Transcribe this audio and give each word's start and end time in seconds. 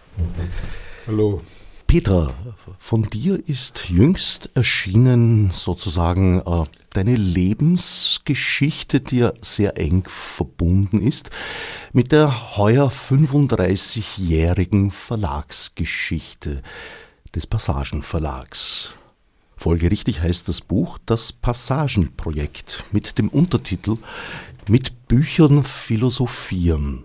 Hallo. 1.07 1.41
Peter, 1.87 2.35
von 2.79 3.05
dir 3.05 3.49
ist 3.49 3.89
jüngst 3.89 4.51
erschienen 4.55 5.51
sozusagen 5.53 6.41
äh, 6.41 6.65
deine 6.91 7.17
Lebensgeschichte, 7.17 9.01
die 9.01 9.19
ja 9.19 9.33
sehr 9.41 9.79
eng 9.79 10.05
verbunden 10.09 11.01
ist, 11.01 11.31
mit 11.93 12.13
der 12.13 12.57
heuer 12.57 12.91
35-jährigen 12.91 14.91
Verlagsgeschichte 14.91 16.63
des 17.35 17.47
Passagenverlags. 17.47 18.91
Folgerichtig 19.57 20.21
heißt 20.21 20.49
das 20.49 20.61
Buch 20.61 20.99
Das 21.07 21.33
Passagenprojekt 21.33 22.85
mit 22.93 23.19
dem 23.19 23.29
Untertitel 23.29 23.97
Mit 24.69 25.09
Büchern 25.09 25.65
philosophieren. 25.65 27.05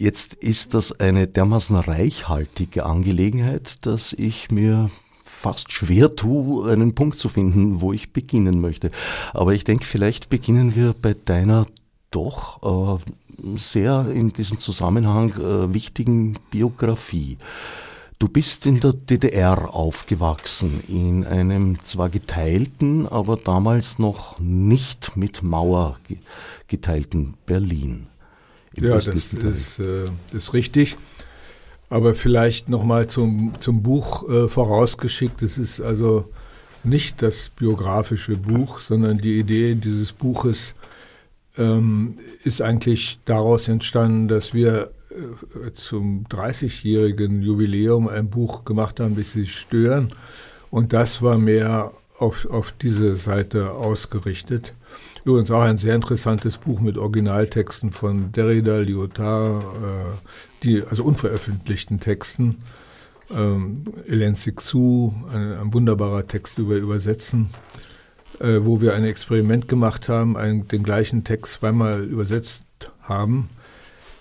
Jetzt 0.00 0.32
ist 0.36 0.72
das 0.72 0.98
eine 0.98 1.28
dermaßen 1.28 1.76
reichhaltige 1.76 2.86
Angelegenheit, 2.86 3.84
dass 3.84 4.14
ich 4.14 4.50
mir 4.50 4.88
fast 5.24 5.72
schwer 5.72 6.16
tue, 6.16 6.72
einen 6.72 6.94
Punkt 6.94 7.18
zu 7.18 7.28
finden, 7.28 7.82
wo 7.82 7.92
ich 7.92 8.14
beginnen 8.14 8.62
möchte. 8.62 8.92
Aber 9.34 9.52
ich 9.52 9.64
denke, 9.64 9.84
vielleicht 9.84 10.30
beginnen 10.30 10.74
wir 10.74 10.94
bei 10.94 11.12
deiner 11.12 11.66
doch 12.10 12.98
äh, 13.02 13.58
sehr 13.58 14.10
in 14.10 14.32
diesem 14.32 14.58
Zusammenhang 14.58 15.34
äh, 15.34 15.74
wichtigen 15.74 16.38
Biografie. 16.50 17.36
Du 18.18 18.26
bist 18.28 18.64
in 18.64 18.80
der 18.80 18.94
DDR 18.94 19.74
aufgewachsen, 19.74 20.82
in 20.88 21.26
einem 21.26 21.78
zwar 21.84 22.08
geteilten, 22.08 23.06
aber 23.06 23.36
damals 23.36 23.98
noch 23.98 24.38
nicht 24.38 25.18
mit 25.18 25.42
Mauer 25.42 25.98
geteilten 26.68 27.34
Berlin. 27.44 28.06
Ja, 28.76 28.94
das 28.94 29.06
ist, 29.08 29.78
äh, 29.78 30.04
ist 30.32 30.52
richtig. 30.52 30.96
Aber 31.88 32.14
vielleicht 32.14 32.68
nochmal 32.68 33.08
zum, 33.08 33.52
zum 33.58 33.82
Buch 33.82 34.28
äh, 34.28 34.48
vorausgeschickt. 34.48 35.42
Es 35.42 35.58
ist 35.58 35.80
also 35.80 36.28
nicht 36.84 37.20
das 37.20 37.50
biografische 37.50 38.36
Buch, 38.36 38.78
sondern 38.78 39.18
die 39.18 39.38
Idee 39.38 39.74
dieses 39.74 40.12
Buches 40.12 40.74
ähm, 41.58 42.16
ist 42.44 42.62
eigentlich 42.62 43.18
daraus 43.24 43.68
entstanden, 43.68 44.28
dass 44.28 44.54
wir 44.54 44.92
äh, 45.10 45.72
zum 45.74 46.26
30-jährigen 46.28 47.42
Jubiläum 47.42 48.08
ein 48.08 48.30
Buch 48.30 48.64
gemacht 48.64 49.00
haben, 49.00 49.16
das 49.16 49.32
sich 49.32 49.54
stören. 49.54 50.14
Und 50.70 50.92
das 50.92 51.22
war 51.22 51.38
mehr 51.38 51.92
auf, 52.20 52.46
auf 52.50 52.72
diese 52.72 53.16
Seite 53.16 53.72
ausgerichtet. 53.72 54.74
Übrigens 55.24 55.50
auch 55.50 55.62
ein 55.62 55.76
sehr 55.76 55.94
interessantes 55.94 56.56
Buch 56.58 56.80
mit 56.80 56.96
Originaltexten 56.96 57.92
von 57.92 58.32
Derrida, 58.32 58.78
Lyotard, 58.78 59.62
äh, 59.62 60.28
die, 60.62 60.82
also 60.82 61.04
unveröffentlichten 61.04 62.00
Texten. 62.00 62.62
Ähm, 63.30 63.84
Hélène 64.08 64.34
Sixou, 64.34 65.14
ein, 65.32 65.52
ein, 65.52 65.74
wunderbarer 65.74 66.26
Text 66.26 66.58
über 66.58 66.76
Übersetzen, 66.76 67.50
äh, 68.40 68.60
wo 68.62 68.80
wir 68.80 68.94
ein 68.94 69.04
Experiment 69.04 69.68
gemacht 69.68 70.08
haben, 70.08 70.36
einen, 70.36 70.66
den 70.68 70.82
gleichen 70.82 71.22
Text 71.22 71.54
zweimal 71.54 72.02
übersetzt 72.02 72.64
haben. 73.02 73.50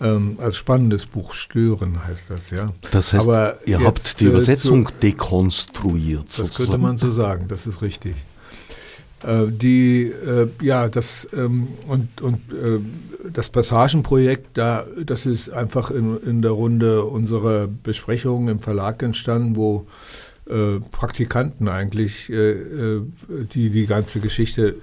Ähm, 0.02 0.38
als 0.40 0.56
spannendes 0.56 1.06
Buch 1.06 1.34
Stören 1.34 2.06
heißt 2.08 2.30
das, 2.30 2.52
ja. 2.52 2.72
Das 2.92 3.12
heißt, 3.12 3.28
Aber 3.28 3.58
ihr 3.66 3.84
habt 3.84 4.22
die 4.22 4.26
äh, 4.26 4.30
Übersetzung 4.30 4.88
zu, 4.88 4.94
dekonstruiert. 5.02 6.28
Das 6.30 6.36
sozusagen. 6.38 6.70
könnte 6.70 6.78
man 6.82 6.98
so 6.98 7.12
sagen, 7.12 7.48
das 7.50 7.68
ist 7.68 7.82
richtig. 7.82 8.16
Äh, 9.24 9.48
die, 9.50 10.04
äh, 10.04 10.48
ja, 10.62 10.88
das 10.88 11.28
ähm, 11.34 11.68
und, 11.88 12.22
und 12.22 12.36
äh, 12.54 12.80
das 13.34 13.50
Passagenprojekt, 13.50 14.58
da, 14.58 14.86
das 15.06 15.26
ist 15.26 15.50
einfach 15.50 15.92
in, 15.92 16.18
in 16.22 16.42
der 16.42 16.52
Runde 16.52 17.04
unserer 17.04 17.68
Besprechungen 17.68 18.48
im 18.48 18.60
Verlag 18.60 19.04
entstanden, 19.04 19.58
wo 19.58 19.86
äh, 20.50 20.80
Praktikanten 20.92 21.68
eigentlich, 21.68 22.30
äh, 22.30 23.02
die 23.54 23.70
die 23.70 23.86
ganze 23.86 24.20
Geschichte, 24.20 24.76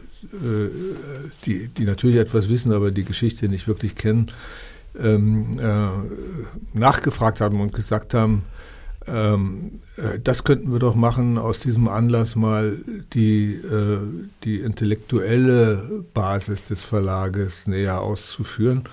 die, 1.45 1.69
die 1.69 1.85
natürlich 1.85 2.17
etwas 2.17 2.49
wissen, 2.49 2.73
aber 2.73 2.91
die 2.91 3.05
Geschichte 3.05 3.49
nicht 3.49 3.69
wirklich 3.69 3.95
kennen, 3.95 4.33
ähm, 5.03 5.59
äh, 5.59 6.79
nachgefragt 6.79 7.41
haben 7.41 7.61
und 7.61 7.73
gesagt 7.73 8.15
haben, 8.15 8.43
ähm, 9.09 9.81
äh, 9.97 10.19
das 10.23 10.45
könnten 10.45 10.73
wir 10.73 10.79
doch 10.79 10.95
machen, 10.95 11.39
aus 11.39 11.61
diesem 11.61 11.89
Anlass 11.89 12.37
mal 12.37 12.79
die, 13.13 13.55
äh, 13.55 13.99
die 14.45 14.61
intellektuelle 14.61 16.05
Basis 16.13 16.67
des 16.67 16.83
Verlages 16.83 17.67
näher 17.67 18.01
auszuführen. 18.01 18.85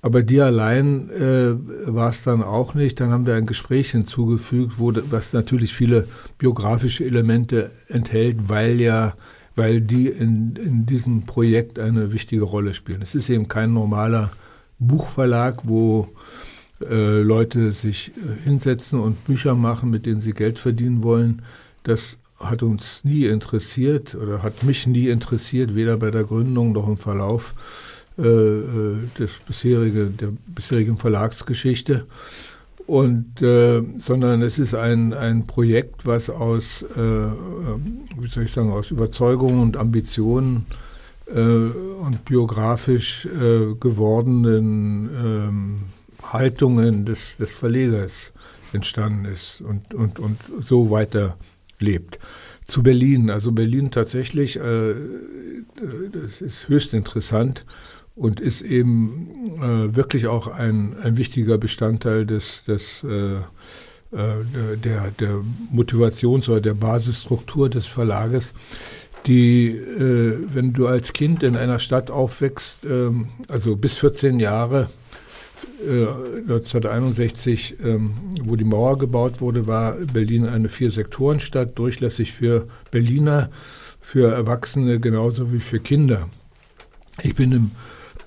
Aber 0.00 0.22
die 0.22 0.40
allein 0.40 1.10
äh, 1.10 1.54
war 1.86 2.10
es 2.10 2.22
dann 2.22 2.42
auch 2.42 2.74
nicht. 2.74 3.00
Dann 3.00 3.10
haben 3.10 3.26
wir 3.26 3.34
ein 3.34 3.46
Gespräch 3.46 3.90
hinzugefügt, 3.90 4.78
wo 4.78 4.92
was 5.10 5.32
natürlich 5.32 5.74
viele 5.74 6.06
biografische 6.38 7.04
Elemente 7.04 7.72
enthält, 7.88 8.48
weil 8.48 8.80
ja, 8.80 9.14
weil 9.56 9.80
die 9.80 10.06
in, 10.06 10.54
in 10.54 10.86
diesem 10.86 11.26
Projekt 11.26 11.80
eine 11.80 12.12
wichtige 12.12 12.44
Rolle 12.44 12.74
spielen. 12.74 13.02
Es 13.02 13.16
ist 13.16 13.28
eben 13.28 13.48
kein 13.48 13.72
normaler 13.72 14.30
Buchverlag, 14.78 15.60
wo 15.64 16.08
äh, 16.80 17.20
Leute 17.20 17.72
sich 17.72 18.12
äh, 18.16 18.44
hinsetzen 18.44 19.00
und 19.00 19.24
Bücher 19.24 19.54
machen, 19.54 19.90
mit 19.90 20.06
denen 20.06 20.20
sie 20.20 20.32
Geld 20.32 20.58
verdienen 20.58 21.02
wollen. 21.02 21.42
Das 21.82 22.18
hat 22.38 22.62
uns 22.62 23.00
nie 23.02 23.26
interessiert 23.26 24.14
oder 24.14 24.42
hat 24.42 24.62
mich 24.62 24.86
nie 24.86 25.08
interessiert, 25.08 25.74
weder 25.74 25.96
bei 25.96 26.10
der 26.10 26.24
Gründung 26.24 26.72
noch 26.72 26.86
im 26.86 26.96
Verlauf 26.96 27.54
äh, 28.16 28.22
äh 28.22 28.96
des 29.18 29.30
bisherige, 29.46 30.06
der 30.06 30.28
bisherigen 30.46 30.98
Verlagsgeschichte. 30.98 32.06
Und, 32.86 33.42
äh, 33.42 33.82
sondern 33.98 34.40
es 34.40 34.58
ist 34.58 34.74
ein, 34.74 35.12
ein 35.12 35.46
Projekt, 35.46 36.06
was 36.06 36.30
aus, 36.30 36.82
äh, 36.82 36.96
wie 36.96 38.28
soll 38.28 38.44
ich 38.44 38.52
sagen, 38.52 38.72
aus 38.72 38.90
Überzeugungen 38.90 39.60
und 39.60 39.76
Ambitionen 39.76 40.64
und 41.30 42.24
biografisch 42.24 43.28
gewordenen 43.80 45.10
ähm, 45.12 45.82
Haltungen 46.22 47.04
des, 47.04 47.36
des 47.36 47.52
Verlegers 47.52 48.32
entstanden 48.72 49.24
ist 49.24 49.60
und, 49.60 49.94
und, 49.94 50.18
und 50.18 50.38
so 50.60 50.90
weiter 50.90 51.36
lebt. 51.78 52.18
Zu 52.64 52.82
Berlin, 52.82 53.30
also 53.30 53.52
Berlin 53.52 53.90
tatsächlich, 53.90 54.56
äh, 54.56 54.94
das 56.12 56.40
ist 56.40 56.68
höchst 56.68 56.92
interessant 56.92 57.64
und 58.14 58.40
ist 58.40 58.62
eben 58.62 59.30
äh, 59.62 59.96
wirklich 59.96 60.26
auch 60.26 60.48
ein, 60.48 60.96
ein 60.98 61.16
wichtiger 61.16 61.56
Bestandteil 61.56 62.26
des, 62.26 62.64
des 62.66 63.02
äh, 63.04 63.36
äh 63.36 64.76
der, 64.82 65.10
der 65.12 65.42
Motivations- 65.72 66.48
oder 66.48 66.60
der 66.60 66.74
Basisstruktur 66.74 67.70
des 67.70 67.86
Verlages, 67.86 68.54
die, 69.26 69.68
äh, 69.68 70.38
wenn 70.52 70.72
du 70.72 70.86
als 70.86 71.12
Kind 71.12 71.42
in 71.42 71.56
einer 71.56 71.80
Stadt 71.80 72.10
aufwächst, 72.10 72.84
ähm, 72.84 73.28
also 73.48 73.76
bis 73.76 73.96
14 73.96 74.40
Jahre, 74.40 74.88
1961, 75.80 77.80
äh, 77.80 77.88
ähm, 77.88 78.14
wo 78.42 78.56
die 78.56 78.64
Mauer 78.64 78.98
gebaut 78.98 79.40
wurde, 79.40 79.66
war 79.66 79.94
Berlin 79.94 80.46
eine 80.46 80.68
Vier-Sektoren-Stadt, 80.68 81.78
durchlässig 81.78 82.32
für 82.32 82.66
Berliner, 82.90 83.50
für 84.00 84.32
Erwachsene 84.32 85.00
genauso 85.00 85.52
wie 85.52 85.60
für 85.60 85.80
Kinder. 85.80 86.28
Ich 87.22 87.34
bin 87.34 87.52
im, 87.52 87.70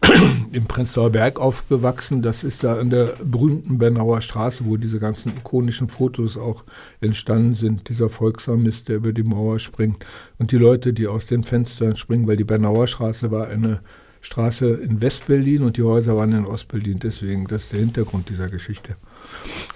im 0.52 0.66
Prenzlauer 0.66 1.12
Berg 1.12 1.40
aufgewachsen. 1.40 2.22
Das 2.22 2.44
ist 2.44 2.64
da 2.64 2.80
an 2.80 2.90
der 2.90 3.14
berühmten 3.24 3.78
Bernauer 3.78 4.22
Straße, 4.22 4.66
wo 4.66 4.78
diese 4.78 5.00
ganzen 5.00 5.32
ikonischen 5.38 5.90
Fotos 5.90 6.38
auch 6.38 6.64
entstanden 7.00 7.56
sind. 7.56 7.90
Dieser 7.90 8.10
Volksamist, 8.10 8.90
der 8.90 8.98
über 8.98 9.14
die 9.14 9.24
Mauer 9.24 9.60
springt 9.60 10.06
und 10.38 10.52
die 10.52 10.58
Leute, 10.58 10.94
die 10.94 11.08
aus 11.08 11.28
den 11.28 11.44
Fenstern 11.44 11.96
springen, 11.96 12.28
weil 12.28 12.38
die 12.38 12.44
Bernauer 12.44 12.88
Straße 12.88 13.32
war 13.32 13.48
eine 13.48 13.82
Straße 14.22 14.70
in 14.70 15.02
Westberlin 15.02 15.64
und 15.64 15.78
die 15.78 15.84
Häuser 15.84 16.16
waren 16.16 16.32
in 16.32 16.46
Ostberlin. 16.46 17.00
Deswegen, 17.00 17.48
das 17.48 17.64
ist 17.64 17.74
der 17.74 17.80
Hintergrund 17.80 18.30
dieser 18.30 18.50
Geschichte. 18.50 18.96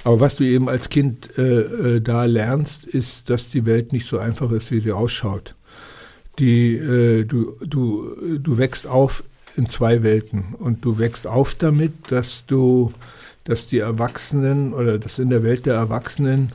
Aber 0.03 0.19
was 0.19 0.35
du 0.35 0.43
eben 0.43 0.69
als 0.69 0.89
Kind 0.89 1.37
äh, 1.37 1.95
äh, 1.95 2.01
da 2.01 2.25
lernst, 2.25 2.85
ist, 2.85 3.29
dass 3.29 3.49
die 3.49 3.65
Welt 3.65 3.91
nicht 3.91 4.07
so 4.07 4.19
einfach 4.19 4.51
ist, 4.51 4.71
wie 4.71 4.79
sie 4.79 4.91
ausschaut. 4.91 5.55
Die, 6.37 6.75
äh, 6.75 7.23
du, 7.25 7.55
du, 7.65 8.37
du 8.37 8.57
wächst 8.57 8.85
auf 8.85 9.23
in 9.55 9.67
zwei 9.67 10.03
Welten 10.03 10.55
und 10.57 10.83
du 10.83 10.99
wächst 10.99 11.27
auf 11.27 11.55
damit, 11.55 12.11
dass 12.11 12.45
du, 12.45 12.91
dass 13.43 13.67
die 13.67 13.79
Erwachsenen 13.79 14.73
oder 14.73 14.99
dass 14.99 15.19
in 15.19 15.29
der 15.29 15.43
Welt 15.43 15.65
der 15.65 15.75
Erwachsenen 15.75 16.51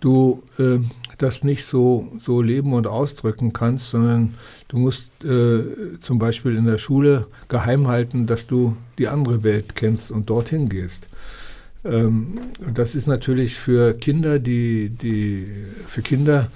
du 0.00 0.42
äh, 0.58 0.78
das 1.18 1.44
nicht 1.44 1.66
so, 1.66 2.10
so 2.18 2.40
leben 2.40 2.72
und 2.72 2.86
ausdrücken 2.86 3.52
kannst, 3.52 3.90
sondern 3.90 4.34
du 4.68 4.78
musst 4.78 5.10
äh, 5.22 5.98
zum 6.00 6.18
Beispiel 6.18 6.56
in 6.56 6.64
der 6.64 6.78
Schule 6.78 7.26
geheim 7.48 7.88
halten, 7.88 8.26
dass 8.26 8.46
du 8.46 8.76
die 8.98 9.08
andere 9.08 9.42
Welt 9.42 9.76
kennst 9.76 10.10
und 10.10 10.30
dorthin 10.30 10.68
gehst. 10.68 11.08
Ähm, 11.84 12.38
das 12.74 12.94
ist 12.94 13.06
natürlich 13.06 13.54
für 13.56 13.94
Kinder, 13.94 14.38
die, 14.38 14.88
die 14.88 15.46
für 15.86 16.02
Kinder, 16.02 16.50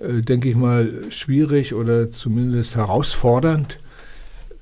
äh, 0.00 0.22
denke 0.22 0.48
ich 0.48 0.56
mal, 0.56 0.90
schwierig 1.10 1.74
oder 1.74 2.10
zumindest 2.10 2.76
herausfordernd, 2.76 3.78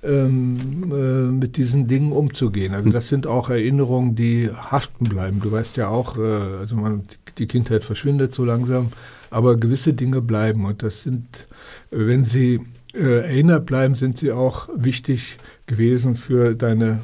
ähm, 0.06 0.93
äh, 0.93 1.31
mit 1.32 1.56
diesen 1.56 1.87
Dingen 1.87 2.12
umzugehen. 2.12 2.75
Also 2.75 2.91
das 2.91 3.08
sind 3.08 3.26
auch 3.26 3.50
Erinnerungen, 3.50 4.14
die 4.14 4.50
haften 4.50 5.05
bleiben. 5.05 5.41
Du 5.41 5.53
weißt 5.53 5.76
ja 5.76 5.88
auch, 5.88 6.17
äh, 6.17 6.23
also 6.61 6.76
man, 6.76 7.03
die 7.38 7.47
Kindheit 7.47 7.85
verschwindet 7.85 8.32
so 8.32 8.44
langsam, 8.44 8.88
aber 9.31 9.56
gewisse 9.56 9.93
Dinge 9.93 10.20
bleiben 10.20 10.64
und 10.64 10.82
das 10.82 11.03
sind, 11.03 11.26
wenn 11.91 12.25
sie 12.25 12.61
äh, 12.94 13.20
erinnert 13.20 13.67
bleiben, 13.67 13.94
sind 13.94 14.17
sie 14.17 14.32
auch 14.32 14.69
wichtig 14.75 15.38
gewesen 15.67 16.17
für 16.17 16.55
deine 16.55 17.00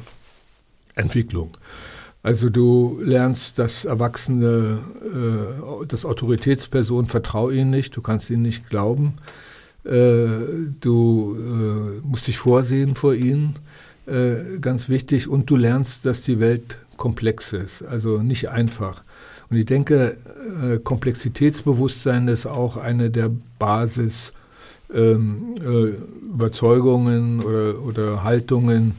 Entwicklung. 0.95 1.57
Also 2.23 2.49
du 2.49 2.99
lernst, 3.03 3.59
dass 3.59 3.83
Erwachsene, 3.83 4.79
äh, 5.03 5.85
dass 5.85 6.05
Autoritätspersonen, 6.05 7.05
vertrau 7.05 7.49
ihnen 7.49 7.69
nicht, 7.69 7.95
du 7.95 8.01
kannst 8.01 8.29
ihnen 8.29 8.43
nicht 8.43 8.69
glauben. 8.69 9.15
Äh, 9.85 10.69
du 10.79 11.35
äh, 11.37 12.07
musst 12.07 12.27
dich 12.27 12.37
vorsehen 12.37 12.95
vor 12.95 13.13
ihnen, 13.13 13.55
äh, 14.05 14.59
ganz 14.59 14.87
wichtig. 14.89 15.27
Und 15.27 15.49
du 15.49 15.55
lernst, 15.55 16.05
dass 16.05 16.21
die 16.21 16.39
Welt 16.39 16.77
komplex 16.97 17.53
ist, 17.53 17.83
also 17.83 18.21
nicht 18.21 18.49
einfach. 18.49 19.03
Und 19.49 19.57
ich 19.57 19.65
denke, 19.65 20.17
Komplexitätsbewusstsein 20.83 22.27
ist 22.27 22.45
auch 22.45 22.77
eine 22.77 23.11
der 23.11 23.29
Basis 23.59 24.31
ähm, 24.91 25.55
äh, 25.61 26.33
Überzeugungen 26.33 27.41
oder, 27.43 27.79
oder 27.83 28.23
Haltungen 28.23 28.93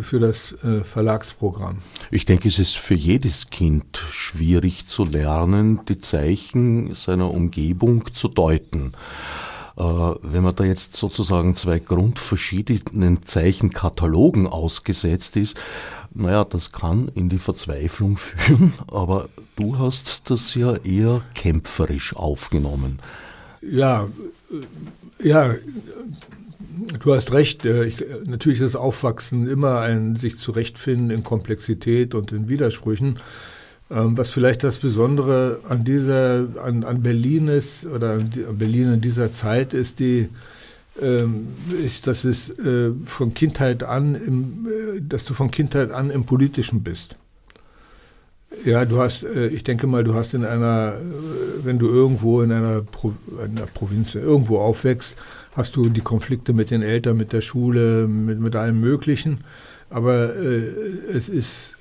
für 0.00 0.18
das 0.18 0.54
Verlagsprogramm. 0.84 1.80
Ich 2.10 2.24
denke, 2.24 2.48
es 2.48 2.58
ist 2.58 2.78
für 2.78 2.94
jedes 2.94 3.50
Kind 3.50 4.02
schwierig 4.10 4.86
zu 4.86 5.04
lernen, 5.04 5.82
die 5.86 5.98
Zeichen 5.98 6.94
seiner 6.94 7.30
Umgebung 7.30 8.14
zu 8.14 8.28
deuten. 8.28 8.94
Äh, 9.76 9.82
wenn 9.82 10.42
man 10.42 10.56
da 10.56 10.64
jetzt 10.64 10.96
sozusagen 10.96 11.54
zwei 11.54 11.78
grundverschiedenen 11.78 13.26
Zeichenkatalogen 13.26 14.46
ausgesetzt 14.46 15.36
ist, 15.36 15.56
naja, 16.14 16.44
das 16.44 16.72
kann 16.72 17.10
in 17.14 17.28
die 17.28 17.38
Verzweiflung 17.38 18.16
führen, 18.16 18.72
aber 18.90 19.28
du 19.56 19.78
hast 19.78 20.22
das 20.30 20.54
ja 20.54 20.76
eher 20.76 21.20
kämpferisch 21.34 22.16
aufgenommen. 22.16 22.98
Ja, 23.60 24.08
ja, 25.22 25.54
du 27.00 27.14
hast 27.14 27.32
recht. 27.32 27.64
Äh, 27.64 27.84
ich, 27.84 28.04
natürlich 28.26 28.60
ist 28.60 28.76
Aufwachsen 28.76 29.46
immer 29.46 29.80
ein 29.80 30.16
sich 30.16 30.38
zurechtfinden 30.38 31.10
in 31.10 31.22
Komplexität 31.22 32.14
und 32.14 32.32
in 32.32 32.48
Widersprüchen. 32.48 33.18
Ähm, 33.88 34.18
was 34.18 34.30
vielleicht 34.30 34.64
das 34.64 34.78
Besondere 34.78 35.60
an 35.68 35.84
dieser, 35.84 36.48
an, 36.62 36.82
an 36.82 37.02
Berlin 37.02 37.48
ist 37.48 37.86
oder 37.86 38.14
an, 38.14 38.30
Berlin 38.58 38.94
in 38.94 39.00
dieser 39.00 39.30
Zeit 39.30 39.74
ist 39.74 40.00
die, 40.00 40.28
ähm, 41.00 41.48
ist, 41.84 42.08
dass 42.08 42.24
es 42.24 42.50
äh, 42.58 42.90
von 43.04 43.32
Kindheit 43.34 43.84
an, 43.84 44.16
im, 44.16 44.66
äh, 44.66 45.00
dass 45.00 45.24
du 45.24 45.34
von 45.34 45.52
Kindheit 45.52 45.92
an 45.92 46.10
im 46.10 46.24
Politischen 46.24 46.82
bist. 46.82 47.14
Ja, 48.64 48.84
du 48.84 48.98
hast, 48.98 49.22
äh, 49.22 49.48
ich 49.48 49.62
denke 49.62 49.86
mal, 49.86 50.02
du 50.02 50.14
hast 50.14 50.34
in 50.34 50.44
einer, 50.44 50.94
äh, 50.94 51.64
wenn 51.64 51.78
du 51.78 51.86
irgendwo 51.86 52.42
in 52.42 52.50
einer, 52.50 52.82
Pro, 52.82 53.14
in 53.44 53.56
einer 53.56 53.66
Provinz 53.66 54.16
irgendwo 54.16 54.58
aufwächst, 54.58 55.14
hast 55.52 55.76
du 55.76 55.88
die 55.90 56.00
Konflikte 56.00 56.52
mit 56.52 56.72
den 56.72 56.82
Eltern, 56.82 57.16
mit 57.16 57.32
der 57.32 57.40
Schule, 57.40 58.08
mit, 58.08 58.40
mit 58.40 58.56
allem 58.56 58.80
Möglichen. 58.80 59.44
Aber 59.90 60.34
äh, 60.34 60.62
es 61.12 61.28
ist 61.28 61.76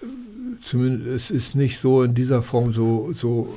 zumindest 0.61 1.07
es 1.07 1.31
ist 1.31 1.55
nicht 1.55 1.79
so 1.79 2.03
in 2.03 2.13
dieser 2.13 2.41
Form 2.41 2.73
so, 2.73 3.11
so 3.13 3.53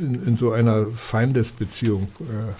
in, 0.00 0.22
in 0.26 0.36
so 0.36 0.52
einer 0.52 0.86
Feindesbeziehung. 0.86 2.08
Äh, 2.20 2.52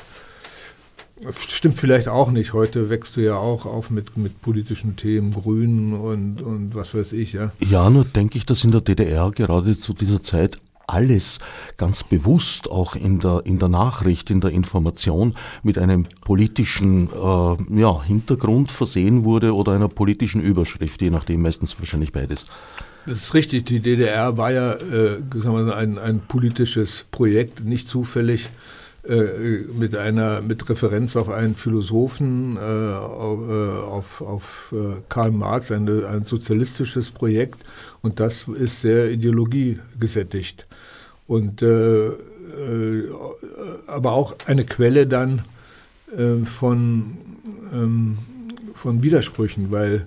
Stimmt 1.49 1.79
vielleicht 1.79 2.09
auch 2.09 2.33
nicht. 2.33 2.53
Heute 2.53 2.91
wächst 2.91 3.17
du 3.17 3.21
ja 3.21 3.37
auch 3.37 3.65
auf 3.65 3.91
mit, 3.91 4.17
mit 4.17 4.43
politischen 4.43 4.97
Themen, 4.97 5.33
Grünen 5.33 5.93
und, 5.95 6.43
und 6.43 6.75
was 6.75 6.95
weiß 6.95 7.13
ich, 7.13 7.35
ja. 7.35 7.53
Ja, 7.61 7.89
nur 7.91 8.05
denke 8.05 8.39
ich, 8.39 8.45
dass 8.45 8.65
in 8.65 8.73
der 8.73 8.81
DDR 8.81 9.31
gerade 9.31 9.79
zu 9.79 9.93
dieser 9.93 10.21
Zeit 10.21 10.59
alles 10.89 11.39
ganz 11.77 12.03
bewusst 12.03 12.69
auch 12.69 12.97
in 12.97 13.21
der, 13.21 13.43
in 13.45 13.59
der 13.59 13.69
Nachricht, 13.69 14.31
in 14.31 14.41
der 14.41 14.51
Information 14.51 15.35
mit 15.63 15.79
einem 15.79 16.07
politischen 16.23 17.09
äh, 17.09 17.81
ja, 17.81 18.03
Hintergrund 18.03 18.73
versehen 18.73 19.25
wurde 19.25 19.55
oder 19.55 19.73
einer 19.73 19.89
politischen 19.89 20.41
Überschrift, 20.41 21.03
je 21.03 21.11
nachdem, 21.11 21.43
meistens 21.43 21.79
wahrscheinlich 21.79 22.13
beides. 22.13 22.47
Das 23.07 23.19
ist 23.19 23.35
richtig. 23.35 23.65
Die 23.65 23.81
DDR 23.81 24.37
war 24.37 24.53
ja 24.53 24.75
äh, 24.75 25.19
wir, 25.33 25.77
ein, 25.77 25.99
ein 25.99 26.21
politisches 26.21 27.05
Projekt, 27.11 27.65
nicht 27.65 27.89
zufällig 27.89 28.49
äh, 29.05 29.65
mit 29.77 29.97
einer 29.97 30.43
mit 30.43 30.69
Referenz 30.71 31.17
auf 31.17 31.29
einen 31.29 31.57
Philosophen, 31.57 32.57
äh, 32.57 32.61
auf, 32.61 34.21
äh, 34.21 34.25
auf 34.25 34.73
äh, 34.73 35.03
Karl 35.09 35.33
Marx, 35.33 35.73
eine, 35.73 36.07
ein 36.07 36.25
sozialistisches 36.25 37.11
Projekt 37.11 37.65
und 38.03 38.21
das 38.21 38.47
ist 38.47 38.83
sehr 38.83 39.11
ideologiegesättigt. 39.11 40.69
Und 41.27 41.63
aber 43.87 44.13
auch 44.13 44.35
eine 44.47 44.67
Quelle 44.67 45.07
dann 45.07 45.43
von, 46.45 47.17
ähm, 47.73 48.19
von 48.75 49.03
Widersprüchen, 49.03 49.71
weil 49.71 50.07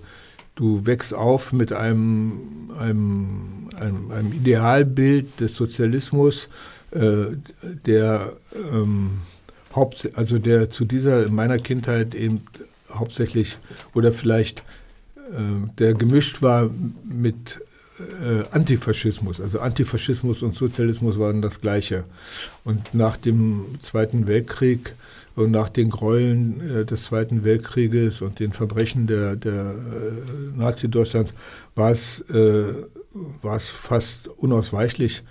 du 0.55 0.85
wächst 0.85 1.13
auf 1.13 1.53
mit 1.53 1.73
einem, 1.73 2.71
einem, 2.77 3.69
einem, 3.77 4.11
einem 4.11 4.33
Idealbild 4.33 5.39
des 5.39 5.55
Sozialismus, 5.55 6.49
äh, 6.91 7.25
der 7.85 8.33
ähm, 8.71 9.21
Haupt, 9.75 10.09
also 10.15 10.39
der 10.39 10.69
zu 10.69 10.85
dieser 10.85 11.25
in 11.25 11.35
meiner 11.35 11.59
Kindheit 11.59 12.15
eben 12.15 12.41
hauptsächlich 12.89 13.57
oder 13.93 14.13
vielleicht 14.13 14.59
äh, 15.31 15.69
der 15.77 15.93
gemischt 15.93 16.41
war 16.41 16.69
mit 17.03 17.59
äh, 17.99 18.43
Antifaschismus. 18.51 19.41
Also 19.41 19.59
Antifaschismus 19.59 20.41
und 20.41 20.55
Sozialismus 20.55 21.19
waren 21.19 21.41
das 21.41 21.61
Gleiche. 21.61 22.05
Und 22.63 22.93
nach 22.93 23.17
dem 23.17 23.65
Zweiten 23.81 24.27
Weltkrieg 24.27 24.93
und 25.35 25.51
nach 25.51 25.69
den 25.69 25.89
Gräueln 25.89 26.61
äh, 26.61 26.85
des 26.85 27.05
Zweiten 27.05 27.43
Weltkrieges 27.43 28.21
und 28.21 28.39
den 28.39 28.51
Verbrechen 28.51 29.07
der, 29.07 29.35
der 29.35 29.71
äh, 29.71 30.57
Nazi-Deutschlands 30.57 31.33
war 31.75 31.91
es, 31.91 32.21
äh, 32.29 32.73
war 33.41 33.59
fast 33.59 34.27
unausweichlich, 34.27 35.23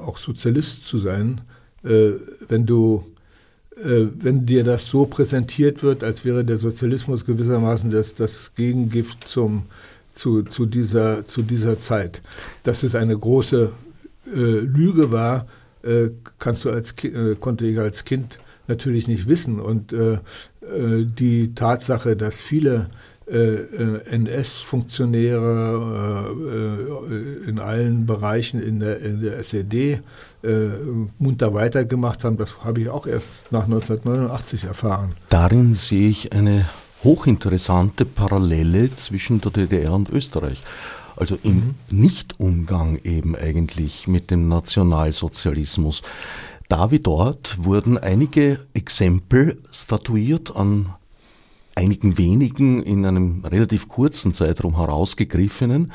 auch 0.00 0.16
Sozialist 0.16 0.86
zu 0.86 0.96
sein, 0.96 1.42
wenn 1.82 2.64
du 2.64 3.04
wenn 3.76 4.46
dir 4.46 4.64
das 4.64 4.86
so 4.86 5.04
präsentiert 5.04 5.82
wird, 5.82 6.02
als 6.02 6.24
wäre 6.24 6.42
der 6.42 6.56
Sozialismus 6.56 7.26
gewissermaßen 7.26 7.90
das, 7.90 8.14
das 8.14 8.52
Gegengift 8.54 9.28
zum, 9.28 9.66
zu, 10.12 10.42
zu, 10.44 10.64
dieser, 10.64 11.26
zu 11.26 11.42
dieser 11.42 11.78
Zeit. 11.78 12.22
Dass 12.62 12.82
es 12.82 12.94
eine 12.94 13.18
große 13.18 13.70
äh, 14.26 14.38
Lüge 14.38 15.12
war, 15.12 15.46
äh, 15.86 16.10
kannst 16.38 16.64
du 16.64 16.70
als, 16.70 16.92
äh, 17.04 17.36
konnte 17.36 17.66
ich 17.66 17.78
als 17.78 18.04
Kind 18.04 18.38
natürlich 18.66 19.06
nicht 19.06 19.28
wissen. 19.28 19.60
Und 19.60 19.94
die 20.68 21.54
Tatsache, 21.54 22.16
dass 22.16 22.40
viele 22.40 22.90
äh, 23.28 23.38
äh, 23.38 24.02
NS-Funktionäre 24.08 26.32
äh, 27.10 27.48
in 27.48 27.58
allen 27.58 28.06
Bereichen 28.06 28.62
in 28.62 28.78
der, 28.78 29.00
in 29.00 29.20
der 29.20 29.36
SED 29.38 30.00
munter 31.18 31.52
weitergemacht 31.52 32.22
haben, 32.22 32.36
das 32.36 32.62
habe 32.62 32.82
ich 32.82 32.88
auch 32.88 33.08
erst 33.08 33.50
nach 33.50 33.64
1989 33.64 34.62
erfahren. 34.62 35.16
Darin 35.28 35.74
sehe 35.74 36.08
ich 36.08 36.32
eine 36.32 36.66
hochinteressante 37.02 38.04
Parallele 38.04 38.94
zwischen 38.94 39.40
der 39.40 39.50
DDR 39.50 39.92
und 39.92 40.08
Österreich. 40.08 40.62
Also 41.16 41.38
im 41.42 41.54
mhm. 41.54 41.74
Nichtumgang 41.90 42.98
eben 43.02 43.34
eigentlich 43.34 44.06
mit 44.06 44.30
dem 44.30 44.48
Nationalsozialismus. 44.48 46.02
Da 46.68 46.90
wie 46.90 46.98
dort 46.98 47.64
wurden 47.64 47.96
einige 47.96 48.66
Exempel 48.74 49.62
statuiert 49.70 50.56
an 50.56 50.94
einigen 51.76 52.16
wenigen 52.16 52.82
in 52.82 53.04
einem 53.04 53.44
relativ 53.44 53.88
kurzen 53.88 54.32
Zeitraum 54.32 54.76
herausgegriffenen. 54.76 55.92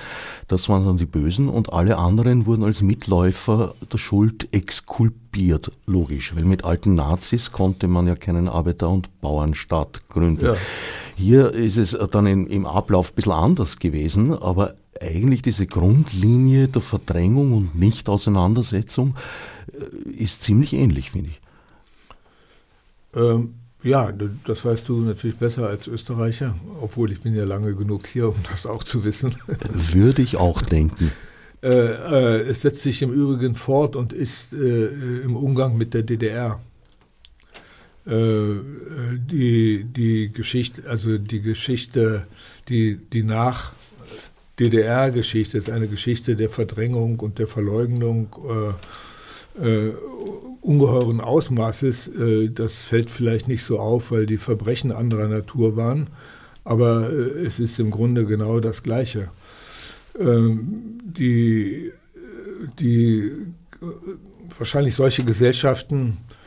Das 0.48 0.70
waren 0.70 0.86
dann 0.86 0.98
die 0.98 1.08
Bösen 1.08 1.50
und 1.50 1.74
alle 1.74 1.98
anderen 1.98 2.46
wurden 2.46 2.64
als 2.64 2.84
Mitläufer 2.84 3.74
der 3.92 3.98
Schuld 3.98 4.48
exkulpiert. 4.52 5.72
Logisch, 5.88 6.36
weil 6.36 6.46
mit 6.46 6.64
alten 6.64 6.94
Nazis 6.94 7.52
konnte 7.52 7.88
man 7.88 8.08
ja 8.08 8.16
keinen 8.16 8.48
Arbeiter- 8.48 8.90
und 8.90 9.22
Bauernstaat 9.22 10.08
gründen. 10.08 10.46
Ja. 10.46 10.56
Hier 11.16 11.52
ist 11.52 11.78
es 11.78 11.98
dann 12.12 12.28
im 12.28 12.66
Ablauf 12.66 13.12
ein 13.12 13.16
bisschen 13.16 13.32
anders 13.32 13.80
gewesen, 13.80 14.38
aber 14.38 14.76
eigentlich 15.02 15.42
diese 15.42 15.68
Grundlinie 15.68 16.68
der 16.68 16.82
Verdrängung 16.82 17.54
und 17.54 17.76
Nicht-Auseinandersetzung 17.76 19.16
äh, 19.74 20.10
ist 20.12 20.44
ziemlich 20.44 20.74
ähnlich, 20.74 21.12
finde 21.12 21.32
ich. 21.32 21.42
Ähm, 23.16 23.56
ja, 23.84 24.12
das 24.46 24.64
weißt 24.64 24.88
du 24.88 25.02
natürlich 25.02 25.38
besser 25.38 25.68
als 25.68 25.88
Österreicher, 25.88 26.56
obwohl 26.82 27.12
ich 27.12 27.22
bin 27.22 27.36
ja 27.36 27.46
lange 27.46 27.76
genug 27.76 28.08
hier, 28.08 28.30
um 28.30 28.36
das 28.50 28.66
auch 28.66 28.84
zu 28.84 29.04
wissen. 29.04 29.36
Würde 29.72 30.22
ich 30.22 30.38
auch 30.38 30.62
denken. 30.62 31.12
Äh, 31.64 31.68
äh, 31.70 32.42
es 32.42 32.62
setzt 32.62 32.82
sich 32.82 33.02
im 33.02 33.12
Übrigen 33.12 33.56
fort 33.56 33.96
und 33.96 34.14
ist 34.14 34.54
äh, 34.54 34.88
im 35.24 35.36
Umgang 35.36 35.78
mit 35.78 35.94
der 35.94 36.04
DDR. 36.04 36.60
Äh, 38.06 38.56
die, 39.30 39.84
die 39.84 40.32
Geschichte, 40.32 40.88
also 40.88 41.18
die 41.18 41.42
Geschichte, 41.42 42.26
die, 42.68 42.98
die 42.98 43.24
nach 43.24 43.74
DDR-Geschichte 44.60 45.58
ist 45.58 45.70
eine 45.70 45.88
Geschichte 45.88 46.36
der 46.36 46.50
Verdrängung 46.50 47.20
und 47.20 47.40
der 47.40 47.48
Verleugnung 47.48 48.36
äh, 49.58 49.68
äh, 49.68 49.94
ungeheuren 50.62 51.22
Ausmaßes. 51.22 52.08
Äh, 52.08 52.50
das 52.50 52.84
fällt 52.84 53.10
vielleicht 53.10 53.48
nicht 53.48 53.64
so 53.64 53.80
auf, 53.80 54.12
weil 54.12 54.26
die 54.26 54.38
Verbrechen 54.38 54.92
anderer 54.92 55.28
Natur 55.28 55.76
waren, 55.76 56.10
aber 56.64 57.10
äh, 57.12 57.46
es 57.46 57.60
ist 57.60 57.80
im 57.80 57.92
Grunde 57.92 58.26
genau 58.26 58.60
das 58.60 58.84
Gleiche. 58.84 59.32
Ähm, 60.20 61.00
die, 61.04 61.92
die 62.80 63.32
wahrscheinlich 64.58 64.96
solche 64.96 65.24
Gesellschaften 65.24 66.18
äh, 66.30 66.41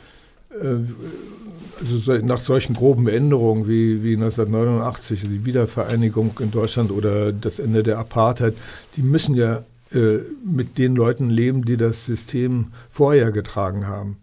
also 1.79 2.13
nach 2.23 2.39
solchen 2.39 2.75
groben 2.75 3.07
Änderungen 3.07 3.67
wie, 3.67 4.03
wie 4.03 4.15
1989, 4.15 5.21
die 5.21 5.45
Wiedervereinigung 5.45 6.31
in 6.39 6.51
Deutschland 6.51 6.91
oder 6.91 7.31
das 7.33 7.59
Ende 7.59 7.83
der 7.83 7.99
Apartheid, 7.99 8.55
die 8.95 9.01
müssen 9.01 9.35
ja 9.35 9.63
äh, 9.93 10.19
mit 10.43 10.77
den 10.77 10.95
Leuten 10.95 11.29
leben, 11.29 11.65
die 11.65 11.77
das 11.77 12.05
System 12.05 12.67
vorher 12.89 13.31
getragen 13.31 13.87
haben. 13.87 14.17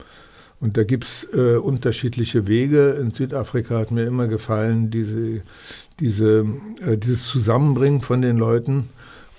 Und 0.61 0.77
da 0.77 0.85
gibt 0.85 1.05
es 1.05 1.27
äh, 1.35 1.57
unterschiedliche 1.57 2.47
Wege. 2.47 2.93
In 3.01 3.11
Südafrika 3.11 3.79
hat 3.79 3.91
mir 3.91 4.05
immer 4.05 4.29
gefallen, 4.29 4.91
diese, 4.91 5.43
diese, 5.99 6.47
äh, 6.87 6.97
dieses 6.97 7.27
Zusammenbringen 7.27 8.01
von 8.01 8.23
den 8.23 8.37
Leuten 8.37 8.89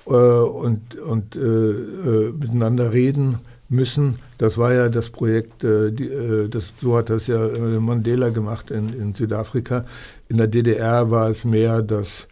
äh, 0.05 0.09
und, 0.09 0.95
und 0.95 1.35
äh, 1.35 1.39
äh, 1.39 2.33
miteinander 2.33 2.91
reden 2.91 3.39
müssen. 3.73 4.19
Das 4.37 4.57
war 4.57 4.73
ja 4.73 4.89
das 4.89 5.09
Projekt, 5.09 5.63
äh, 5.63 5.91
die, 5.91 6.07
äh, 6.07 6.47
das, 6.47 6.73
so 6.81 6.95
hat 6.95 7.09
das 7.09 7.27
ja 7.27 7.45
äh, 7.47 7.79
Mandela 7.79 8.29
gemacht 8.29 8.71
in, 8.71 8.93
in, 8.93 9.13
Südafrika. 9.13 9.85
In 10.29 10.37
der 10.37 10.47
DDR 10.47 11.11
war 11.11 11.29
es 11.29 11.43
mehr 11.43 11.81
das, 11.81 12.27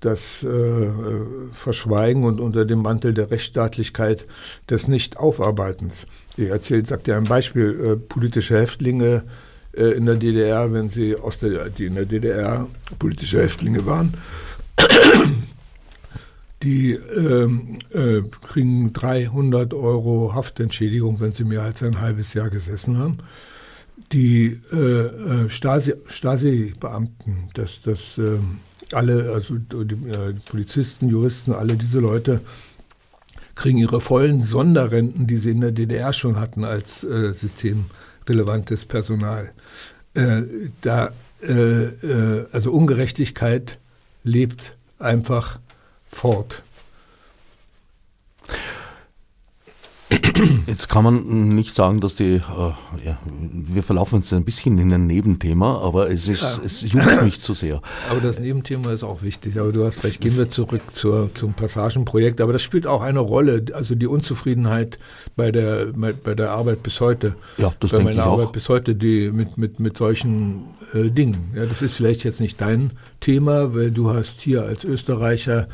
das 0.00 0.42
äh, 0.42 0.90
Verschweigen 1.52 2.24
und 2.24 2.40
unter 2.40 2.64
dem 2.64 2.82
Mantel 2.82 3.14
der 3.14 3.30
Rechtsstaatlichkeit 3.30 4.26
des 4.68 4.88
Nicht-Aufarbeitens. 4.88 6.06
Ich 6.36 6.48
erzähle, 6.48 6.84
sagt 6.84 7.08
ja 7.08 7.16
ein 7.16 7.24
Beispiel, 7.24 8.00
politische 8.08 8.58
Häftlinge 8.58 9.24
in 9.74 10.06
der 10.06 10.16
DDR, 10.16 10.72
wenn 10.72 10.90
sie 10.90 11.16
aus 11.16 11.38
der, 11.38 11.70
die 11.70 11.86
in 11.86 11.94
der 11.94 12.04
DDR 12.04 12.66
politische 12.98 13.40
Häftlinge 13.40 13.86
waren, 13.86 14.14
die 16.62 16.92
ähm, 16.92 17.78
äh, 17.90 18.22
kriegen 18.22 18.92
300 18.92 19.74
Euro 19.74 20.34
Haftentschädigung, 20.34 21.20
wenn 21.20 21.32
sie 21.32 21.44
mehr 21.44 21.62
als 21.62 21.82
ein 21.82 22.00
halbes 22.00 22.34
Jahr 22.34 22.50
gesessen 22.50 22.98
haben. 22.98 23.18
Die 24.12 24.60
äh, 24.72 24.76
äh 24.76 25.48
Stasi-Beamten, 25.48 26.06
Stasi 26.06 26.74
das, 27.54 27.80
das 27.82 28.18
äh, 28.18 28.38
alle, 28.92 29.32
also 29.32 29.56
die, 29.56 29.94
äh, 30.08 30.34
Polizisten, 30.48 31.08
Juristen, 31.08 31.52
alle 31.52 31.76
diese 31.76 31.98
Leute 31.98 32.40
kriegen 33.54 33.78
ihre 33.78 34.00
vollen 34.00 34.42
Sonderrenten, 34.42 35.26
die 35.26 35.38
sie 35.38 35.50
in 35.50 35.60
der 35.60 35.72
DDR 35.72 36.12
schon 36.12 36.38
hatten 36.38 36.64
als 36.64 37.04
äh, 37.04 37.32
systemrelevantes 37.32 38.86
Personal. 38.86 39.52
Da, 40.82 41.10
also 42.52 42.70
Ungerechtigkeit 42.70 43.78
lebt 44.24 44.76
einfach 44.98 45.58
fort. 46.12 46.62
Jetzt 50.66 50.88
kann 50.88 51.04
man 51.04 51.48
nicht 51.54 51.74
sagen, 51.74 52.00
dass 52.00 52.14
die, 52.14 52.34
äh, 52.34 52.40
ja, 53.04 53.18
wir 53.24 53.82
verlaufen 53.82 54.16
uns 54.16 54.32
ein 54.32 54.44
bisschen 54.44 54.78
in 54.78 54.92
ein 54.92 55.06
Nebenthema, 55.06 55.80
aber 55.80 56.10
es, 56.10 56.28
ist, 56.28 56.42
ja. 56.42 56.60
es 56.64 56.82
juckt 56.82 57.22
mich 57.22 57.40
zu 57.40 57.54
sehr. 57.54 57.80
Aber 58.10 58.20
das 58.20 58.38
Nebenthema 58.38 58.92
ist 58.92 59.04
auch 59.04 59.22
wichtig. 59.22 59.58
Aber 59.58 59.72
du 59.72 59.84
hast 59.84 60.04
recht, 60.04 60.20
gehen 60.20 60.36
wir 60.36 60.48
zurück 60.48 60.82
zur, 60.90 61.34
zum 61.34 61.54
Passagenprojekt. 61.54 62.40
Aber 62.40 62.52
das 62.52 62.62
spielt 62.62 62.86
auch 62.86 63.02
eine 63.02 63.20
Rolle, 63.20 63.64
also 63.72 63.94
die 63.94 64.06
Unzufriedenheit 64.06 64.98
bei 65.36 65.50
der, 65.50 65.86
bei 65.92 66.34
der 66.34 66.50
Arbeit 66.50 66.82
bis 66.82 67.00
heute. 67.00 67.34
Ja, 67.58 67.72
das 67.80 67.90
bei 67.90 67.98
denke 67.98 68.12
meiner 68.12 68.22
ich 68.22 68.32
Arbeit 68.32 68.46
auch. 68.48 68.52
bis 68.52 68.68
heute, 68.68 68.94
die 68.94 69.30
mit, 69.30 69.58
mit, 69.58 69.80
mit 69.80 69.96
solchen 69.96 70.64
äh, 70.94 71.10
Dingen. 71.10 71.52
Ja, 71.54 71.66
das 71.66 71.82
ist 71.82 71.94
vielleicht 71.94 72.24
jetzt 72.24 72.40
nicht 72.40 72.60
dein 72.60 72.92
Thema, 73.20 73.74
weil 73.74 73.90
du 73.90 74.10
hast 74.10 74.40
hier 74.40 74.64
als 74.64 74.84
Österreicher 74.84 75.68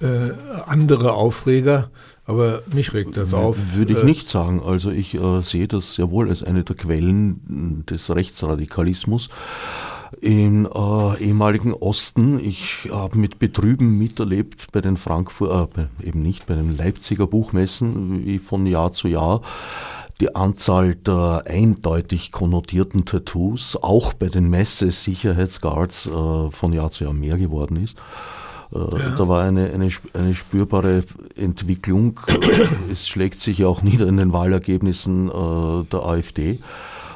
äh, 0.00 0.30
andere 0.66 1.12
Aufreger, 1.12 1.90
aber 2.26 2.62
mich 2.72 2.92
regt 2.92 3.16
das 3.16 3.34
auf. 3.34 3.56
Würde 3.74 3.92
ich 3.92 4.02
äh, 4.02 4.04
nicht 4.04 4.28
sagen. 4.28 4.62
Also 4.64 4.90
ich 4.90 5.14
äh, 5.14 5.42
sehe 5.42 5.68
das 5.68 5.94
sehr 5.94 6.10
wohl 6.10 6.28
als 6.28 6.42
eine 6.42 6.64
der 6.64 6.76
Quellen 6.76 7.84
des 7.88 8.14
Rechtsradikalismus 8.14 9.28
im 10.20 10.66
äh, 10.66 11.18
ehemaligen 11.22 11.72
Osten. 11.72 12.38
Ich 12.38 12.88
habe 12.90 13.18
mit 13.18 13.38
Betrüben 13.38 13.98
miterlebt 13.98 14.68
bei 14.72 14.80
den 14.80 14.96
Frankfurt, 14.96 15.70
äh, 15.76 16.06
eben 16.06 16.22
nicht 16.22 16.46
bei 16.46 16.54
den 16.54 16.76
Leipziger 16.76 17.26
Buchmessen, 17.26 18.24
wie 18.24 18.38
von 18.38 18.66
Jahr 18.66 18.92
zu 18.92 19.08
Jahr 19.08 19.42
die 20.20 20.34
Anzahl 20.34 20.94
der 20.94 21.44
eindeutig 21.46 22.30
konnotierten 22.30 23.04
Tattoos 23.04 23.76
auch 23.80 24.12
bei 24.12 24.28
den 24.28 24.48
Messe-Sicherheitsguards 24.48 26.06
äh, 26.06 26.50
von 26.50 26.72
Jahr 26.72 26.90
zu 26.90 27.04
Jahr 27.04 27.12
mehr 27.12 27.36
geworden 27.36 27.82
ist. 27.82 27.96
Äh, 28.72 28.78
ja. 28.78 29.14
Da 29.16 29.28
war 29.28 29.42
eine, 29.42 29.70
eine, 29.72 29.90
eine 30.12 30.34
spürbare 30.34 31.04
Entwicklung. 31.36 32.20
es 32.92 33.08
schlägt 33.08 33.40
sich 33.40 33.58
ja 33.58 33.68
auch 33.68 33.82
nieder 33.82 34.06
in 34.06 34.16
den 34.16 34.32
Wahlergebnissen 34.32 35.28
äh, 35.28 35.84
der 35.90 36.00
AfD. 36.00 36.60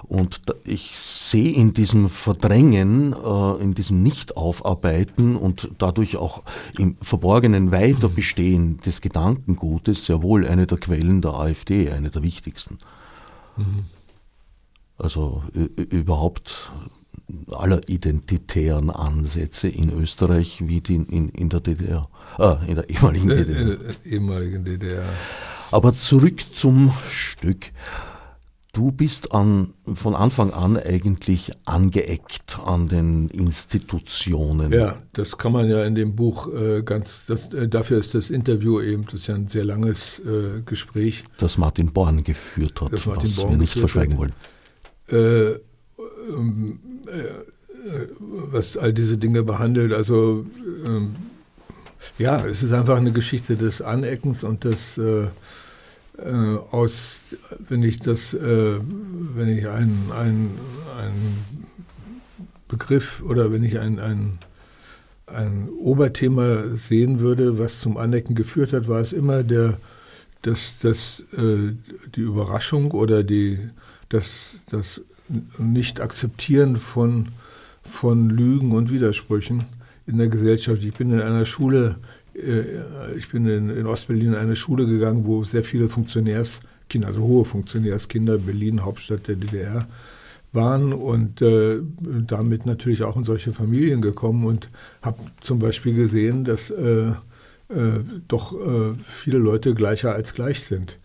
Und 0.08 0.40
ich 0.64 0.96
sehe 0.96 1.52
in 1.52 1.74
diesem 1.74 2.08
Verdrängen, 2.08 3.12
äh, 3.12 3.62
in 3.62 3.74
diesem 3.74 4.02
Nicht-Aufarbeiten 4.02 5.36
und 5.36 5.68
dadurch 5.76 6.16
auch 6.16 6.42
im 6.78 6.96
verborgenen 7.02 7.72
Weiterbestehen 7.72 8.78
des 8.78 9.02
Gedankengutes 9.02 10.06
sehr 10.06 10.22
wohl 10.22 10.46
eine 10.46 10.66
der 10.66 10.78
Quellen 10.78 11.20
der 11.20 11.34
AfD, 11.34 11.90
eine 11.90 12.08
der 12.08 12.22
wichtigsten. 12.22 12.78
Mhm. 13.58 13.84
Also 14.96 15.42
überhaupt 15.76 16.72
aller 17.50 17.80
identitären 17.88 18.90
Ansätze 18.90 19.68
in 19.68 19.90
Österreich 19.90 20.62
wie 20.66 20.80
die 20.80 20.96
in, 20.96 21.28
in 21.28 21.48
der 21.48 21.60
DDR, 21.60 22.08
äh, 22.38 22.68
in 22.68 22.76
der 22.76 22.88
ehemaligen 22.88 23.28
DDR. 23.28 23.60
In 23.60 23.68
der 23.68 23.78
ehemaligen 24.04 24.64
DDR. 24.64 25.04
Aber 25.70 25.94
zurück 25.94 26.40
zum 26.54 26.92
Stück. 27.10 27.72
Du 28.72 28.92
bist 28.92 29.32
an, 29.32 29.74
von 29.94 30.14
Anfang 30.14 30.52
an 30.52 30.76
eigentlich 30.76 31.52
angeeckt 31.64 32.58
an 32.64 32.86
den 32.88 33.28
Institutionen. 33.28 34.72
Ja, 34.72 35.02
das 35.14 35.36
kann 35.36 35.52
man 35.52 35.68
ja 35.68 35.84
in 35.84 35.94
dem 35.94 36.14
Buch 36.14 36.48
äh, 36.54 36.82
ganz, 36.82 37.24
das, 37.26 37.52
äh, 37.52 37.66
dafür 37.66 37.98
ist 37.98 38.14
das 38.14 38.30
Interview 38.30 38.80
eben, 38.80 39.04
das 39.06 39.14
ist 39.14 39.26
ja 39.26 39.34
ein 39.34 39.48
sehr 39.48 39.64
langes 39.64 40.20
äh, 40.20 40.60
Gespräch. 40.64 41.24
Das 41.38 41.58
Martin 41.58 41.92
Born 41.92 42.22
geführt 42.22 42.80
hat, 42.80 42.92
das 42.92 43.06
Martin 43.06 43.30
was 43.30 43.36
Born 43.36 43.50
wir 43.50 43.56
nicht 43.58 43.78
verschweigen 43.78 44.18
wollen. 44.18 44.32
Äh, 47.10 47.42
äh, 47.86 48.08
was 48.50 48.76
all 48.76 48.92
diese 48.92 49.18
Dinge 49.18 49.42
behandelt. 49.44 49.92
Also 49.92 50.44
ähm, 50.84 51.14
ja, 52.18 52.44
es 52.44 52.62
ist 52.62 52.72
einfach 52.72 52.96
eine 52.96 53.12
Geschichte 53.12 53.56
des 53.56 53.82
Aneckens 53.82 54.42
und 54.42 54.64
des 54.64 54.98
äh, 54.98 55.26
äh, 56.18 56.56
aus, 56.70 57.22
wenn 57.68 57.82
ich 57.82 58.00
das, 58.00 58.34
äh, 58.34 58.78
wenn 59.34 59.48
ich 59.48 59.68
einen 59.68 60.10
ein 60.10 61.44
Begriff 62.66 63.22
oder 63.22 63.52
wenn 63.52 63.62
ich 63.62 63.78
ein, 63.78 63.98
ein, 63.98 64.38
ein 65.26 65.68
Oberthema 65.70 66.64
sehen 66.74 67.20
würde, 67.20 67.58
was 67.58 67.80
zum 67.80 67.96
Anecken 67.96 68.34
geführt 68.34 68.72
hat, 68.72 68.88
war 68.88 69.00
es 69.00 69.12
immer 69.12 69.42
der, 69.42 69.78
das, 70.42 70.74
das, 70.82 71.22
äh, 71.32 71.72
die 72.14 72.20
Überraschung 72.20 72.90
oder 72.90 73.22
die, 73.22 73.58
das, 74.08 74.56
das 74.70 75.00
Nicht-Akzeptieren 75.58 76.76
von 76.76 77.28
von 77.88 78.28
Lügen 78.30 78.72
und 78.72 78.92
Widersprüchen 78.92 79.64
in 80.06 80.18
der 80.18 80.28
Gesellschaft. 80.28 80.82
Ich 80.84 80.94
bin 80.94 81.10
in 81.10 81.20
einer 81.20 81.46
Schule, 81.46 81.96
äh, 82.34 83.16
ich 83.16 83.30
bin 83.30 83.46
in, 83.46 83.70
in 83.70 83.86
Ostberlin 83.86 84.28
in 84.28 84.34
eine 84.34 84.56
Schule 84.56 84.86
gegangen, 84.86 85.24
wo 85.26 85.44
sehr 85.44 85.64
viele 85.64 85.88
Funktionärskinder, 85.88 87.08
also 87.08 87.22
hohe 87.22 87.44
Funktionärskinder, 87.44 88.38
Berlin, 88.38 88.84
Hauptstadt 88.84 89.26
der 89.28 89.36
DDR, 89.36 89.88
waren 90.52 90.92
und 90.92 91.42
äh, 91.42 91.80
damit 92.26 92.64
natürlich 92.64 93.02
auch 93.02 93.16
in 93.16 93.24
solche 93.24 93.52
Familien 93.52 94.00
gekommen 94.00 94.46
und 94.46 94.70
habe 95.02 95.18
zum 95.40 95.58
Beispiel 95.58 95.94
gesehen, 95.94 96.44
dass 96.44 96.70
äh, 96.70 97.10
äh, 97.68 98.00
doch 98.28 98.54
äh, 98.54 98.94
viele 99.04 99.38
Leute 99.38 99.74
gleicher 99.74 100.14
als 100.14 100.32
gleich 100.32 100.64
sind 100.64 100.98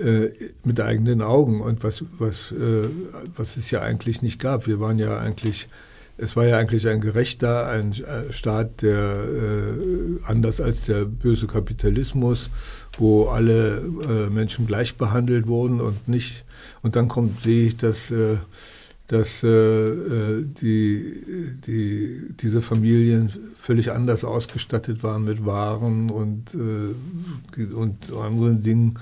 äh, 0.00 0.30
mit 0.64 0.80
eigenen 0.80 1.22
Augen 1.22 1.60
und 1.60 1.84
was, 1.84 2.02
was, 2.18 2.52
äh, 2.52 2.88
was 3.36 3.56
es 3.56 3.70
ja 3.70 3.82
eigentlich 3.82 4.22
nicht 4.22 4.40
gab. 4.40 4.66
Wir 4.66 4.80
waren 4.80 4.98
ja 4.98 5.18
eigentlich, 5.18 5.68
es 6.16 6.36
war 6.36 6.46
ja 6.46 6.58
eigentlich 6.58 6.88
ein 6.88 7.00
gerechter, 7.00 7.66
ein 7.68 7.92
äh, 7.92 8.32
Staat, 8.32 8.82
der 8.82 9.24
äh, 9.24 10.20
anders 10.24 10.60
als 10.60 10.82
der 10.86 11.04
böse 11.04 11.46
Kapitalismus, 11.46 12.50
wo 12.98 13.28
alle 13.28 13.78
äh, 13.78 14.30
Menschen 14.30 14.66
gleich 14.66 14.96
behandelt 14.96 15.46
wurden 15.46 15.80
und 15.80 16.08
nicht, 16.08 16.44
und 16.82 16.96
dann 16.96 17.08
kommt, 17.08 17.42
sehe 17.42 17.68
ich, 17.68 17.76
dass 17.76 18.10
äh, 18.10 18.36
dass 19.10 19.42
äh, 19.42 20.44
die, 20.44 21.56
die, 21.66 22.26
diese 22.40 22.62
Familien 22.62 23.28
völlig 23.58 23.90
anders 23.90 24.22
ausgestattet 24.22 25.02
waren 25.02 25.24
mit 25.24 25.44
Waren 25.44 26.10
und, 26.10 26.54
äh, 26.54 27.64
und 27.74 28.12
anderen 28.12 28.62
Dingen 28.62 29.00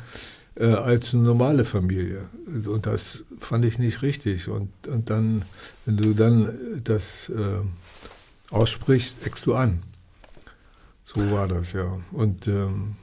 äh, 0.59 0.67
als 0.67 1.15
eine 1.15 1.23
normale 1.23 1.65
Familie. 1.65 2.23
Und 2.67 2.87
das 2.87 3.25
fand 3.39 3.65
ich 3.65 3.79
nicht 3.79 4.03
richtig. 4.03 4.49
Und, 4.49 4.71
und 4.87 5.11
dann, 5.11 5.43
wenn 5.87 5.97
du 5.97 6.15
dann 6.15 6.83
das 6.85 7.29
äh, 7.29 8.55
aussprichst, 8.55 9.15
eckst 9.25 9.47
du 9.47 9.55
an. 9.55 9.83
So 11.05 11.31
war 11.31 11.49
das, 11.49 11.73
ja. 11.73 11.99
Und 12.13 12.49
ähm, 12.49 12.97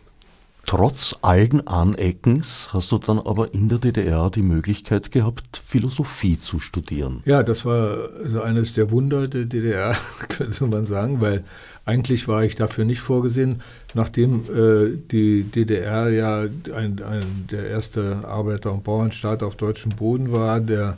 Trotz 0.65 1.15
allen 1.21 1.67
Aneckens 1.67 2.69
hast 2.73 2.91
du 2.91 2.97
dann 2.97 3.19
aber 3.19 3.53
in 3.53 3.69
der 3.69 3.77
DDR 3.77 4.31
die 4.31 4.41
Möglichkeit 4.41 5.11
gehabt, 5.11 5.61
Philosophie 5.63 6.39
zu 6.39 6.59
studieren. 6.59 7.21
Ja, 7.25 7.43
das 7.43 7.65
war 7.65 8.09
also 8.23 8.41
eines 8.41 8.73
der 8.73 8.89
Wunder 8.89 9.27
der 9.27 9.45
DDR, 9.45 9.95
könnte 10.27 10.65
man 10.65 10.87
sagen, 10.87 11.21
weil 11.21 11.43
eigentlich 11.85 12.27
war 12.27 12.43
ich 12.43 12.55
dafür 12.55 12.83
nicht 12.83 13.01
vorgesehen, 13.01 13.61
nachdem 13.93 14.43
äh, 14.49 14.97
die 15.11 15.43
DDR 15.43 16.09
ja 16.09 16.41
ein, 16.41 17.01
ein, 17.03 17.47
der 17.51 17.69
erste 17.69 18.27
Arbeiter- 18.27 18.73
und 18.73 18.83
Bauernstaat 18.83 19.43
auf 19.43 19.55
deutschem 19.55 19.91
Boden 19.91 20.31
war, 20.31 20.59
der, 20.59 20.97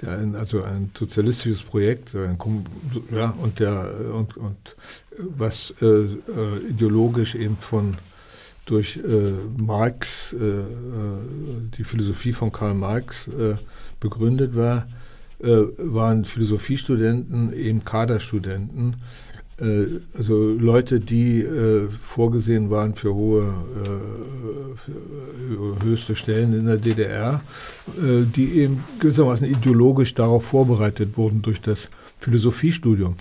der 0.00 0.18
ein, 0.18 0.36
also 0.36 0.62
ein 0.62 0.90
sozialistisches 0.96 1.62
Projekt, 1.62 2.14
ein, 2.14 2.38
ja, 3.10 3.34
und 3.42 3.58
der 3.58 3.92
und, 4.14 4.36
und 4.36 4.76
was 5.18 5.74
äh, 5.82 5.86
äh, 5.86 6.58
ideologisch 6.70 7.34
eben 7.34 7.56
von 7.56 7.96
durch 8.68 8.98
äh, 8.98 9.32
Marx, 9.56 10.34
äh, 10.34 10.44
äh, 10.44 10.64
die 11.76 11.84
Philosophie 11.84 12.32
von 12.32 12.52
Karl 12.52 12.74
Marx 12.74 13.26
äh, 13.28 13.56
begründet 13.98 14.54
war, 14.54 14.86
äh, 15.40 15.62
waren 15.78 16.24
Philosophiestudenten 16.24 17.52
eben 17.52 17.84
Kaderstudenten, 17.84 18.96
also 20.16 20.50
Leute, 20.50 21.00
die 21.00 21.44
vorgesehen 22.00 22.70
waren 22.70 22.94
für 22.94 23.12
hohe, 23.12 23.52
für 24.76 25.84
höchste 25.84 26.14
Stellen 26.14 26.52
in 26.52 26.66
der 26.66 26.76
DDR, 26.76 27.40
die 27.96 28.52
eben 28.60 28.84
gewissermaßen 29.00 29.48
ideologisch 29.48 30.14
darauf 30.14 30.44
vorbereitet 30.44 31.16
wurden 31.16 31.42
durch 31.42 31.60
das 31.60 31.90
Philosophiestudium. 32.20 33.16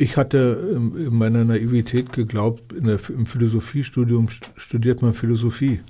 Ich 0.00 0.16
hatte 0.16 0.78
in 0.96 1.16
meiner 1.16 1.44
Naivität 1.44 2.12
geglaubt, 2.12 2.62
der, 2.72 3.00
im 3.08 3.26
Philosophiestudium 3.26 4.28
studiert 4.56 5.02
man 5.02 5.12
Philosophie. 5.12 5.80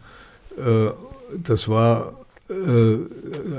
Äh, 0.56 0.90
das 1.44 1.68
war 1.68 2.14
äh, 2.48 2.96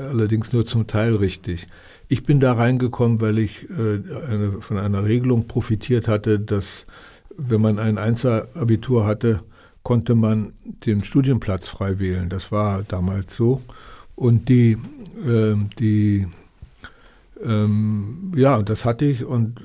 allerdings 0.09 0.51
nur 0.51 0.65
zum 0.65 0.87
Teil 0.87 1.15
richtig. 1.15 1.67
Ich 2.09 2.23
bin 2.23 2.39
da 2.39 2.53
reingekommen, 2.53 3.21
weil 3.21 3.37
ich 3.37 3.69
äh, 3.69 4.01
eine, 4.27 4.61
von 4.61 4.77
einer 4.77 5.05
Regelung 5.05 5.47
profitiert 5.47 6.07
hatte, 6.07 6.39
dass 6.39 6.85
wenn 7.37 7.61
man 7.61 7.79
ein 7.79 7.97
Einzelabitur 7.97 9.05
hatte, 9.05 9.41
konnte 9.83 10.15
man 10.15 10.51
den 10.85 11.03
Studienplatz 11.05 11.69
frei 11.69 11.99
wählen. 11.99 12.27
Das 12.27 12.51
war 12.51 12.83
damals 12.83 13.33
so. 13.33 13.61
Und 14.15 14.49
die, 14.49 14.77
die 15.79 16.27
ähm, 17.43 18.33
ja, 18.35 18.61
das 18.61 18.85
hatte 18.85 19.05
ich 19.05 19.23
und 19.23 19.61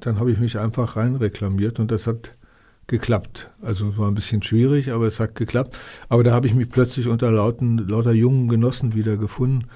dann 0.00 0.18
habe 0.18 0.32
ich 0.32 0.38
mich 0.38 0.58
einfach 0.58 0.96
rein 0.96 1.16
reklamiert 1.16 1.78
und 1.78 1.90
das 1.90 2.06
hat 2.06 2.34
geklappt. 2.86 3.48
Also 3.62 3.90
es 3.90 3.98
war 3.98 4.08
ein 4.08 4.14
bisschen 4.14 4.42
schwierig, 4.42 4.90
aber 4.90 5.06
es 5.06 5.20
hat 5.20 5.34
geklappt. 5.34 5.78
Aber 6.08 6.24
da 6.24 6.32
habe 6.32 6.46
ich 6.46 6.54
mich 6.54 6.68
plötzlich 6.68 7.06
unter 7.06 7.30
lauten, 7.30 7.88
lauter 7.88 8.12
jungen 8.12 8.48
Genossen 8.48 8.94
wiedergefunden. 8.94 9.68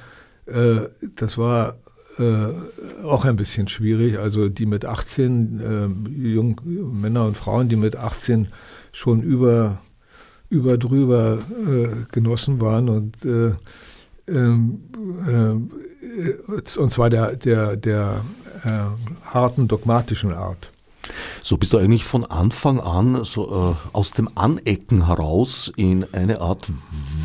Äh, 0.46 0.88
das 1.14 1.38
war 1.38 1.76
äh, 2.18 3.04
auch 3.04 3.24
ein 3.24 3.36
bisschen 3.36 3.68
schwierig. 3.68 4.18
Also 4.18 4.48
die 4.48 4.66
mit 4.66 4.84
18, 4.84 5.60
äh, 5.60 6.28
jung, 6.28 6.60
Männer 6.64 7.26
und 7.26 7.36
Frauen, 7.36 7.68
die 7.68 7.76
mit 7.76 7.96
18 7.96 8.48
schon 8.92 9.20
über, 9.20 9.80
über 10.48 10.78
drüber 10.78 11.38
äh, 11.66 11.88
Genossen 12.12 12.60
waren 12.60 12.88
und 12.88 13.24
äh, 13.24 13.52
ähm, 14.28 14.80
äh, 15.26 16.78
und 16.78 16.90
zwar 16.90 17.10
der, 17.10 17.36
der, 17.36 17.76
der 17.76 18.24
äh, 18.64 19.30
harten 19.30 19.68
dogmatischen 19.68 20.32
Art. 20.32 20.70
So 21.42 21.56
bist 21.56 21.72
du 21.72 21.78
eigentlich 21.78 22.04
von 22.04 22.24
Anfang 22.24 22.80
an 22.80 23.24
so 23.24 23.76
äh, 23.76 23.96
aus 23.96 24.10
dem 24.10 24.28
Anecken 24.34 25.06
heraus 25.06 25.72
in 25.76 26.06
eine 26.12 26.40
Art 26.40 26.68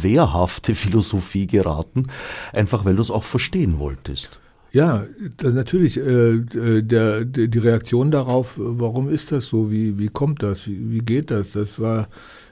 wehrhafte 0.01 0.75
Philosophie 0.75 1.47
geraten, 1.47 2.07
einfach 2.53 2.85
weil 2.85 2.95
du 2.95 3.01
es 3.01 3.11
auch 3.11 3.23
verstehen 3.23 3.79
wolltest. 3.79 4.39
Ja, 4.71 5.05
natürlich 5.43 5.97
äh, 5.97 6.39
der, 6.81 7.25
die 7.25 7.57
Reaktion 7.59 8.09
darauf, 8.09 8.53
warum 8.57 9.09
ist 9.09 9.31
das 9.31 9.45
so, 9.45 9.69
wie, 9.69 9.99
wie 9.99 10.07
kommt 10.07 10.43
das, 10.43 10.65
wie, 10.67 10.91
wie 10.91 10.99
geht 10.99 11.29
das, 11.29 11.51
das 11.51 11.79
war 11.79 12.07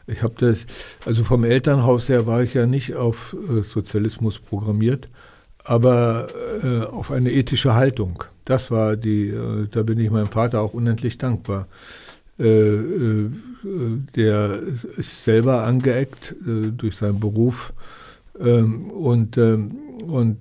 ich 0.10 0.24
habe 0.24 0.34
das, 0.38 0.66
also 1.06 1.24
vom 1.24 1.44
Elternhaus 1.44 2.10
her 2.10 2.26
war 2.26 2.42
ich 2.42 2.56
ja 2.56 2.66
nicht 2.66 2.96
auf 2.96 3.36
äh, 3.50 3.62
Sozialismus 3.62 4.40
programmiert, 4.40 5.08
aber 5.64 6.30
äh, 6.64 6.86
auf 6.86 7.12
eine 7.12 7.32
ethische 7.32 7.76
Haltung. 7.76 8.24
Das 8.44 8.72
war 8.72 8.98
die, 8.98 9.30
äh, 9.30 9.68
da 9.72 9.84
bin 9.84 10.00
ich 10.00 10.10
meinem 10.10 10.30
Vater 10.30 10.62
auch 10.62 10.74
unendlich 10.74 11.20
dankbar. 11.20 11.68
Äh, 12.40 12.46
äh, 12.46 13.30
der 14.16 14.60
ist 14.98 15.24
selber 15.24 15.64
angeeckt 15.66 16.34
durch 16.42 16.96
seinen 16.96 17.20
Beruf 17.20 17.74
ähm, 18.40 18.92
und, 18.92 19.38
ähm, 19.38 19.72
und 20.08 20.40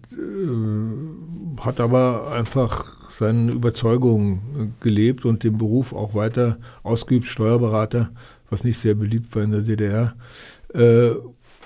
hat 1.60 1.80
aber 1.80 2.32
einfach 2.32 2.96
seinen 3.10 3.48
Überzeugungen 3.48 4.74
gelebt 4.80 5.24
und 5.24 5.42
den 5.42 5.58
Beruf 5.58 5.92
auch 5.92 6.14
weiter 6.14 6.58
ausgeübt, 6.84 7.26
Steuerberater 7.26 8.10
was 8.50 8.64
nicht 8.64 8.78
sehr 8.78 8.94
beliebt 8.94 9.34
war 9.34 9.42
in 9.42 9.52
der 9.52 9.62
DDR, 9.62 10.14
äh, 10.74 11.10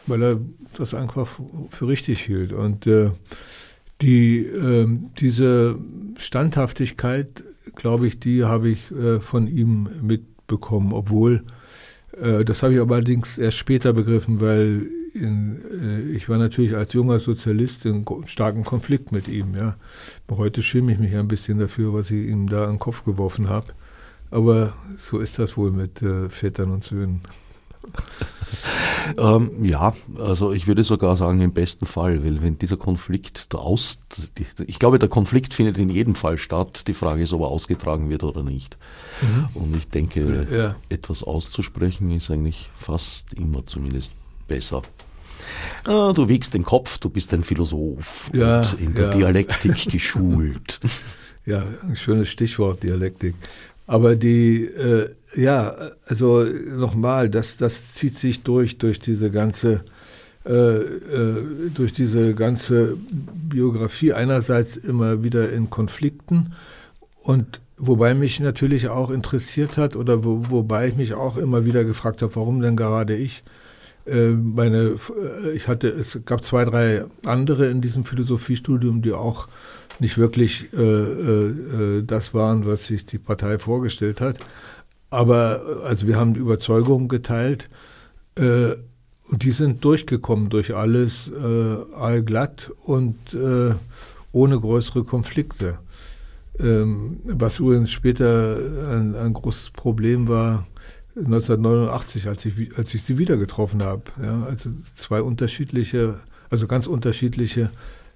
weil 0.07 0.23
er 0.23 0.41
das 0.77 0.95
einfach 0.95 1.29
für 1.71 1.87
richtig 1.87 2.23
hielt. 2.23 2.53
Und 2.53 2.87
äh, 2.87 3.11
die, 4.01 4.45
äh, 4.47 4.87
diese 5.19 5.77
Standhaftigkeit, 6.19 7.45
glaube 7.77 8.07
ich, 8.07 8.19
die 8.19 8.45
habe 8.45 8.71
ich 8.71 8.91
äh, 8.91 9.21
von 9.21 9.47
ihm 9.47 9.89
mitbekommen, 10.03 10.93
obwohl, 10.93 11.45
äh, 12.21 12.45
das 12.45 12.63
habe 12.63 12.75
ich 12.75 12.81
allerdings 12.81 13.39
erst 13.39 13.59
später 13.59 13.93
begriffen, 13.93 14.41
weil 14.41 14.87
in, 15.15 15.61
äh, 15.81 16.01
ich 16.17 16.29
war 16.29 16.39
natürlich 16.39 16.77
als 16.77 16.93
junger 16.93 17.21
Sozialist 17.21 17.85
in 17.85 18.05
starken 18.27 18.65
Konflikt 18.65 19.13
mit 19.13 19.29
ihm. 19.29 19.55
Ja. 19.55 19.77
Heute 20.31 20.63
schäme 20.63 20.93
ich 20.93 20.99
mich 20.99 21.15
ein 21.17 21.29
bisschen 21.29 21.59
dafür, 21.59 21.93
was 21.93 22.11
ich 22.11 22.29
ihm 22.29 22.49
da 22.49 22.65
an 22.65 22.75
den 22.75 22.79
Kopf 22.79 23.05
geworfen 23.05 23.49
habe. 23.49 23.67
Aber 24.31 24.73
so 24.99 25.19
ist 25.19 25.39
das 25.39 25.57
wohl 25.57 25.71
mit 25.71 26.01
äh, 26.03 26.29
Vätern 26.31 26.71
und 26.71 26.85
Söhnen. 26.85 27.21
ähm, 29.19 29.65
ja, 29.65 29.95
also 30.17 30.53
ich 30.53 30.67
würde 30.67 30.85
sogar 30.85 31.17
sagen 31.17 31.41
im 31.41 31.53
besten 31.53 31.85
Fall, 31.85 32.25
weil 32.25 32.41
wenn 32.43 32.59
dieser 32.59 32.77
Konflikt 32.77 33.49
aus, 33.55 33.99
ich 34.67 34.79
glaube, 34.79 34.99
der 34.99 35.09
Konflikt 35.09 35.53
findet 35.53 35.79
in 35.79 35.91
jedem 35.91 36.15
Fall 36.15 36.39
statt. 36.39 36.85
Die 36.87 36.95
Frage 36.95 37.23
ist, 37.23 37.33
ob 37.33 37.43
er 37.43 37.49
ausgetragen 37.49 38.09
wird 38.09 38.25
oder 38.25 38.43
nicht. 38.43 38.79
Mhm. 39.21 39.49
Und 39.55 39.77
ich 39.77 39.89
denke, 39.89 40.47
ja. 40.51 40.77
etwas 40.89 41.23
auszusprechen 41.23 42.11
ist 42.11 42.31
eigentlich 42.31 42.71
fast 42.79 43.33
immer 43.35 43.67
zumindest 43.67 44.13
besser. 44.53 44.83
Ah, 45.85 46.13
du 46.15 46.29
wiegst 46.29 46.55
den 46.55 46.65
Kopf, 46.65 46.99
du 46.99 47.09
bist 47.09 47.33
ein 47.35 47.43
Philosoph 47.43 48.31
ja, 48.33 48.61
und 48.61 48.81
in 48.81 48.95
der 48.95 49.07
ja. 49.07 49.15
Dialektik 49.17 49.87
geschult. 49.91 50.81
Ja, 51.45 51.65
ein 51.83 51.97
schönes 51.97 52.29
Stichwort, 52.29 52.83
Dialektik. 52.83 53.35
Aber 53.87 54.15
die, 54.15 54.65
äh, 54.65 55.09
ja, 55.35 55.75
also 56.07 56.45
nochmal, 56.77 57.29
das, 57.29 57.57
das 57.57 57.95
zieht 57.95 58.15
sich 58.15 58.43
durch, 58.43 58.79
durch 58.79 59.01
diese 59.01 59.31
ganze, 59.31 59.85
äh, 60.47 60.53
äh, 60.53 61.71
durch 61.75 61.93
diese 61.93 62.35
ganze 62.35 62.97
Biografie 63.49 64.13
einerseits 64.13 64.77
immer 64.77 65.25
wieder 65.25 65.51
in 65.53 65.69
Konflikten 65.69 66.55
und 67.25 67.61
wobei 67.77 68.15
mich 68.15 68.39
natürlich 68.39 68.89
auch 68.89 69.11
interessiert 69.11 69.77
hat 69.79 69.97
oder 69.97 70.25
wo, 70.25 70.45
wobei 70.49 70.89
ich 70.89 70.95
mich 70.95 71.15
auch 71.15 71.37
immer 71.37 71.65
wieder 71.65 71.85
gefragt 71.85 72.23
habe, 72.23 72.37
warum 72.37 72.61
denn 72.61 72.77
gerade 72.77 73.17
ich? 73.17 73.43
Äh, 74.07 74.31
meine, 74.31 74.97
ich 75.55 75.69
hatte, 75.69 75.89
es 75.89 76.19
gab 76.25 76.43
zwei, 76.43 76.65
drei 76.65 77.05
andere 77.25 77.69
in 77.69 77.81
diesem 77.81 78.05
Philosophiestudium, 78.05 79.03
die 79.03 79.13
auch 79.13 79.49
nicht 79.99 80.19
wirklich 80.19 80.73
äh, 80.73 80.83
äh, 80.83 82.03
das 82.05 82.35
waren, 82.35 82.67
was 82.67 82.87
sich 82.87 83.07
die 83.07 83.19
Partei 83.19 83.59
vorgestellt 83.59 84.21
hat. 84.21 84.39
aber 85.11 85.61
also 85.85 86.07
wir 86.07 86.17
haben 86.17 86.35
Überzeugungen 86.35 87.09
geteilt 87.09 87.69
äh, 88.39 88.73
und 89.31 89.45
die 89.45 89.53
sind 89.53 89.85
durchgekommen 89.85 90.49
durch 90.51 90.75
alles 90.75 91.31
äh, 91.31 91.95
allglatt 91.95 92.71
und 92.85 93.17
äh, 93.35 93.75
ohne 94.33 94.59
größere 94.59 95.05
Konflikte. 95.05 95.79
Ähm, 96.59 97.21
was 97.25 97.59
übrigens 97.59 97.91
später 97.91 98.57
ein, 98.91 99.15
ein, 99.15 99.33
großes 99.33 99.71
Problem 99.71 100.29
war, 100.29 100.67
1989, 101.17 102.29
als 102.29 102.45
ich, 102.45 102.77
als 102.79 102.95
ich 102.95 103.03
sie 103.03 103.19
wieder 103.19 103.37
getroffen 103.37 103.83
habe. 103.83 104.03
Ja, 104.23 104.45
also 104.45 104.71
zwei 104.95 105.23
unterschiedliche, 105.23 106.21
also 106.51 106.67
ganz 106.67 106.87
unterschiedliche 106.87 107.71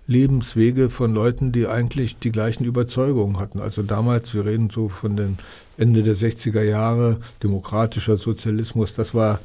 Lebenswege 0.06 0.88
von 0.88 1.12
Leuten, 1.12 1.52
die 1.52 1.66
eigentlich 1.66 2.18
die 2.18 2.30
gleichen 2.32 2.64
Überzeugungen 2.64 3.38
hatten. 3.38 3.60
Also 3.60 3.82
damals, 3.82 4.34
wir 4.34 4.46
reden 4.46 4.70
so 4.70 4.88
von 4.88 5.16
den 5.16 5.38
Ende 5.76 6.02
der 6.02 6.16
60er 6.16 6.62
Jahre, 6.62 7.18
demokratischer 7.42 8.16
Sozialismus, 8.16 8.94
das 8.94 9.14
war 9.14 9.40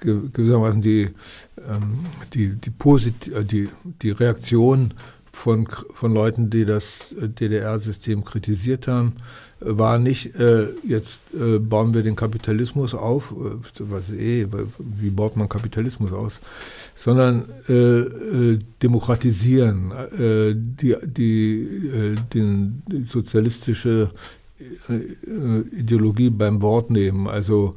gewissermaßen 0.00 0.80
die, 0.80 1.10
ähm, 1.68 2.06
die, 2.32 2.54
die, 2.54 2.70
Posit 2.70 3.28
äh, 3.28 3.44
die, 3.44 3.68
die 4.02 4.10
Reaktion 4.10 4.94
von, 5.32 5.68
von 5.94 6.14
Leuten, 6.14 6.50
die 6.50 6.64
das 6.64 7.12
äh, 7.20 7.28
DDR-System 7.28 8.24
kritisiert 8.24 8.86
haben, 8.86 9.14
war 9.60 9.98
nicht, 9.98 10.36
äh, 10.36 10.68
jetzt 10.84 11.20
äh, 11.34 11.58
bauen 11.58 11.92
wir 11.92 12.02
den 12.02 12.16
Kapitalismus 12.16 12.94
auf, 12.94 13.32
äh, 13.32 13.80
was 13.80 14.10
eh, 14.10 14.46
wie 14.78 15.10
baut 15.10 15.36
man 15.36 15.48
Kapitalismus 15.48 16.12
aus, 16.12 16.34
sondern 16.94 17.44
äh, 17.68 17.72
äh 17.72 18.58
demokratisieren, 18.82 19.92
die, 20.80 20.94
die, 21.02 22.16
den, 22.32 22.82
die 22.86 23.04
sozialistische 23.04 24.12
Ideologie 25.72 26.30
beim 26.30 26.62
Wort 26.62 26.90
nehmen, 26.90 27.26
also 27.26 27.74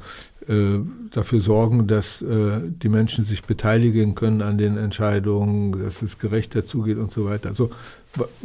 äh, 0.48 0.80
dafür 1.12 1.40
sorgen, 1.40 1.86
dass 1.86 2.20
äh, 2.22 2.60
die 2.64 2.88
Menschen 2.88 3.24
sich 3.24 3.44
beteiligen 3.44 4.14
können 4.14 4.42
an 4.42 4.58
den 4.58 4.76
Entscheidungen, 4.76 5.80
dass 5.80 6.02
es 6.02 6.18
gerechter 6.18 6.64
zugeht 6.64 6.98
und 6.98 7.12
so 7.12 7.26
weiter. 7.26 7.50
Also 7.50 7.70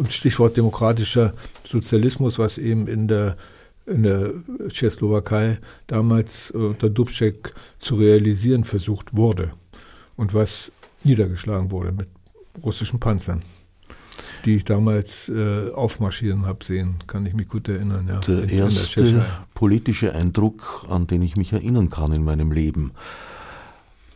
Stichwort 0.09 0.57
demokratischer 0.57 1.33
Sozialismus, 1.67 2.39
was 2.39 2.57
eben 2.57 2.87
in 2.87 3.07
der 3.07 3.37
in 3.85 4.03
der 4.03 4.33
Tschechoslowakei 4.67 5.59
damals 5.87 6.51
unter 6.51 6.89
Dubček 6.89 7.53
zu 7.79 7.95
realisieren 7.95 8.65
versucht 8.65 9.15
wurde 9.15 9.53
und 10.17 10.33
was 10.33 10.73
niedergeschlagen 11.05 11.71
wurde 11.71 11.93
mit 11.93 12.09
russischen 12.61 12.99
Panzern 12.99 13.43
die 14.45 14.53
ich 14.53 14.65
damals 14.65 15.29
äh, 15.29 15.71
aufmarschieren 15.71 16.45
habe 16.45 16.63
sehen, 16.63 16.95
kann 17.07 17.25
ich 17.25 17.33
mich 17.33 17.47
gut 17.47 17.67
erinnern. 17.67 18.07
Ja, 18.07 18.19
der 18.21 18.49
erste 18.49 19.03
der 19.03 19.25
politische 19.53 20.13
Eindruck, 20.13 20.85
an 20.89 21.07
den 21.07 21.21
ich 21.21 21.35
mich 21.35 21.53
erinnern 21.53 21.89
kann 21.89 22.13
in 22.13 22.23
meinem 22.23 22.51
Leben, 22.51 22.91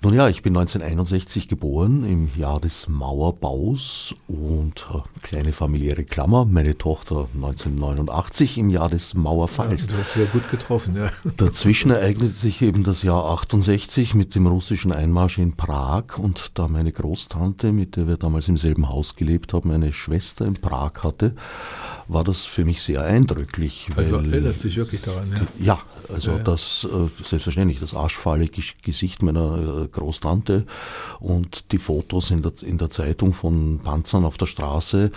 nun 0.04 0.16
ja, 0.16 0.28
ich 0.30 0.42
bin 0.42 0.58
1961 0.58 1.48
geboren, 1.48 2.04
im 2.04 2.30
Jahr 2.36 2.60
des 2.60 2.88
Mauerbaus 2.88 4.16
und 4.28 4.88
äh, 4.92 5.00
kleine 5.22 5.54
familiäre 5.54 6.04
Klammer, 6.06 6.46
meine 6.46 6.76
Tochter 6.76 7.28
1989 7.36 8.58
im 8.58 8.72
Jahr 8.72 8.90
des 8.90 9.14
Mauerfalls. 9.14 9.82
Ja, 9.82 9.88
du 9.88 9.98
hast 10.00 10.14
sehr 10.14 10.26
gut 10.26 10.50
getroffen, 10.50 10.96
ja. 10.96 11.12
Dazwischen 11.38 11.92
ereignete 11.92 12.36
sich 12.36 12.64
eben 12.64 12.84
das 12.84 13.04
Jahr 13.04 13.26
68 13.26 14.16
mit 14.16 14.34
dem 14.34 14.48
russischen 14.48 14.92
Einmarsch 14.92 15.38
in 15.38 15.56
Prag 15.56 16.18
und 16.18 16.52
da 16.56 16.68
meine 16.68 16.92
Großtante, 16.92 17.72
mit 17.72 17.96
der 17.96 18.08
wir 18.08 18.18
damals 18.18 18.48
im 18.48 18.58
selben 18.58 18.90
Haus 18.90 19.16
gelebt 19.16 19.54
haben, 19.54 19.70
eine 19.70 19.94
Schwester 19.94 20.46
in 20.46 20.56
Prag 20.56 21.04
hatte, 21.04 21.36
war 22.08 22.24
das 22.24 22.48
für 22.48 22.66
mich 22.66 22.82
sehr 22.82 23.04
eindrücklich. 23.04 23.90
Also 23.96 24.14
weil, 24.14 24.34
erinnerst 24.34 24.64
dich 24.64 24.78
wirklich 24.78 25.02
daran, 25.02 25.32
ja? 25.32 25.76
Ja, 25.76 25.80
also 26.14 26.32
ja, 26.32 26.38
ja. 26.38 26.44
das 26.44 26.86
äh, 26.86 27.24
selbstverständlich, 27.26 27.80
das 27.80 27.94
arschfahle 27.94 28.50
Gesicht 28.82 29.24
meiner 29.24 29.84
äh, 29.84 29.88
Großtante 29.88 30.66
und 31.20 31.72
die 31.72 31.78
Fotos 31.78 32.32
in 32.32 32.42
der, 32.42 32.54
in 32.62 32.78
der 32.78 32.90
Zeitung 32.90 33.34
von 33.34 33.80
Panzern 33.84 34.26
auf 34.26 34.38
der 34.38 34.46
Straße, 34.48 35.12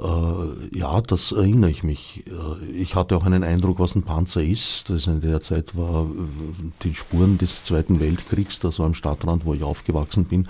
äh, 0.00 0.78
ja, 0.78 1.00
das 1.02 1.32
erinnere 1.32 1.70
ich 1.70 1.82
mich. 1.82 2.24
Ich 2.72 2.94
hatte 2.94 3.16
auch 3.16 3.24
einen 3.24 3.44
Eindruck, 3.44 3.78
was 3.80 3.94
ein 3.94 4.02
Panzer 4.02 4.42
ist. 4.42 4.88
Das 4.88 5.06
in 5.06 5.20
der 5.20 5.40
Zeit 5.40 5.76
war 5.76 6.06
die 6.82 6.94
Spuren 6.94 7.36
des 7.36 7.64
Zweiten 7.64 8.00
Weltkriegs, 8.00 8.60
da 8.60 8.72
so 8.72 8.84
am 8.84 8.94
Stadtrand, 8.94 9.44
wo 9.44 9.52
ich 9.52 9.62
aufgewachsen 9.62 10.24
bin, 10.24 10.48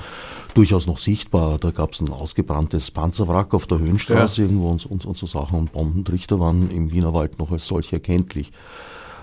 durchaus 0.55 0.87
noch 0.87 0.99
sichtbar. 0.99 1.59
Da 1.59 1.71
gab 1.71 1.95
es 1.95 2.01
ein 2.01 2.11
ausgebranntes 2.11 2.91
Panzerwrack 2.93 3.53
auf 3.55 3.67
der 3.67 3.79
Höhenstraße 3.79 4.43
ja. 4.43 4.49
irgendwo 4.49 4.71
und, 4.71 4.87
und, 4.87 5.05
und 5.05 5.17
so 5.17 5.27
Sachen 5.27 5.59
und 5.59 5.73
Bombentrichter 5.73 6.39
waren 6.39 6.71
im 6.71 6.93
Wienerwald 6.93 7.39
noch 7.39 7.51
als 7.51 7.67
solche 7.67 7.97
erkenntlich. 7.97 8.53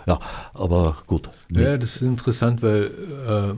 Ja, 0.08 0.20
aber 0.54 1.04
gut. 1.06 1.30
Ja, 1.52 1.78
das 1.78 1.98
ist 1.98 2.02
interessant, 2.02 2.63
weil 2.63 2.86
äh, 2.86 3.54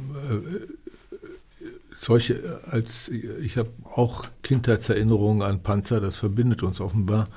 solche, 1.95 2.59
als 2.71 3.07
ich 3.07 3.55
habe 3.57 3.69
auch 3.93 4.25
Kindheitserinnerungen 4.41 5.43
an 5.43 5.61
Panzer, 5.61 6.01
das 6.01 6.15
verbindet 6.15 6.63
uns 6.63 6.81
offenbar. 6.81 7.27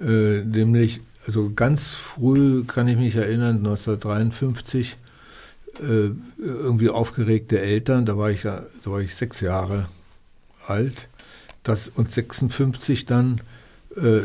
Äh, 0.00 0.42
nämlich, 0.44 1.02
also 1.26 1.52
ganz 1.54 1.90
früh 1.90 2.64
kann 2.64 2.88
ich 2.88 2.96
mich 2.96 3.14
erinnern, 3.14 3.58
1953, 3.58 4.96
äh, 5.80 6.10
irgendwie 6.38 6.88
aufgeregte 6.88 7.60
Eltern, 7.60 8.06
da 8.06 8.16
war 8.16 8.30
ich 8.30 8.42
da 8.42 8.64
war 8.84 9.00
ich 9.00 9.14
sechs 9.14 9.40
Jahre 9.40 9.86
alt, 10.66 11.08
das 11.62 11.88
und 11.94 12.10
56 12.10 13.04
dann 13.04 13.38
äh, 13.38 13.59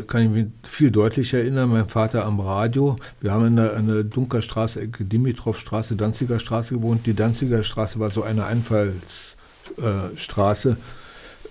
kann 0.06 0.22
ich 0.22 0.30
mich 0.30 0.46
viel 0.62 0.92
deutlicher 0.92 1.38
erinnern, 1.38 1.70
mein 1.70 1.88
Vater 1.88 2.24
am 2.24 2.38
Radio. 2.38 2.96
Wir 3.20 3.32
haben 3.32 3.46
in 3.46 3.56
der, 3.56 3.76
in 3.76 3.88
der 3.88 4.04
Dunkerstraße, 4.04 4.86
Dimitrovstraße, 4.86 5.96
Danziger 5.96 6.38
Straße 6.38 6.74
gewohnt. 6.74 7.04
Die 7.06 7.14
Danziger 7.14 7.64
Straße 7.64 7.98
war 7.98 8.10
so 8.10 8.22
eine 8.22 8.46
Einfallsstraße. 8.46 10.76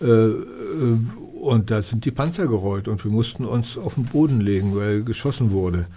Äh, 0.02 0.06
äh, 0.06 0.36
und 1.42 1.70
da 1.70 1.82
sind 1.82 2.06
die 2.06 2.12
Panzer 2.12 2.48
gerollt 2.48 2.88
und 2.88 3.04
wir 3.04 3.12
mussten 3.12 3.46
uns 3.46 3.78
auf 3.78 3.96
den 3.96 4.06
Boden 4.06 4.42
legen, 4.42 4.76
weil 4.76 5.04
geschossen 5.04 5.52
wurde. 5.52 5.88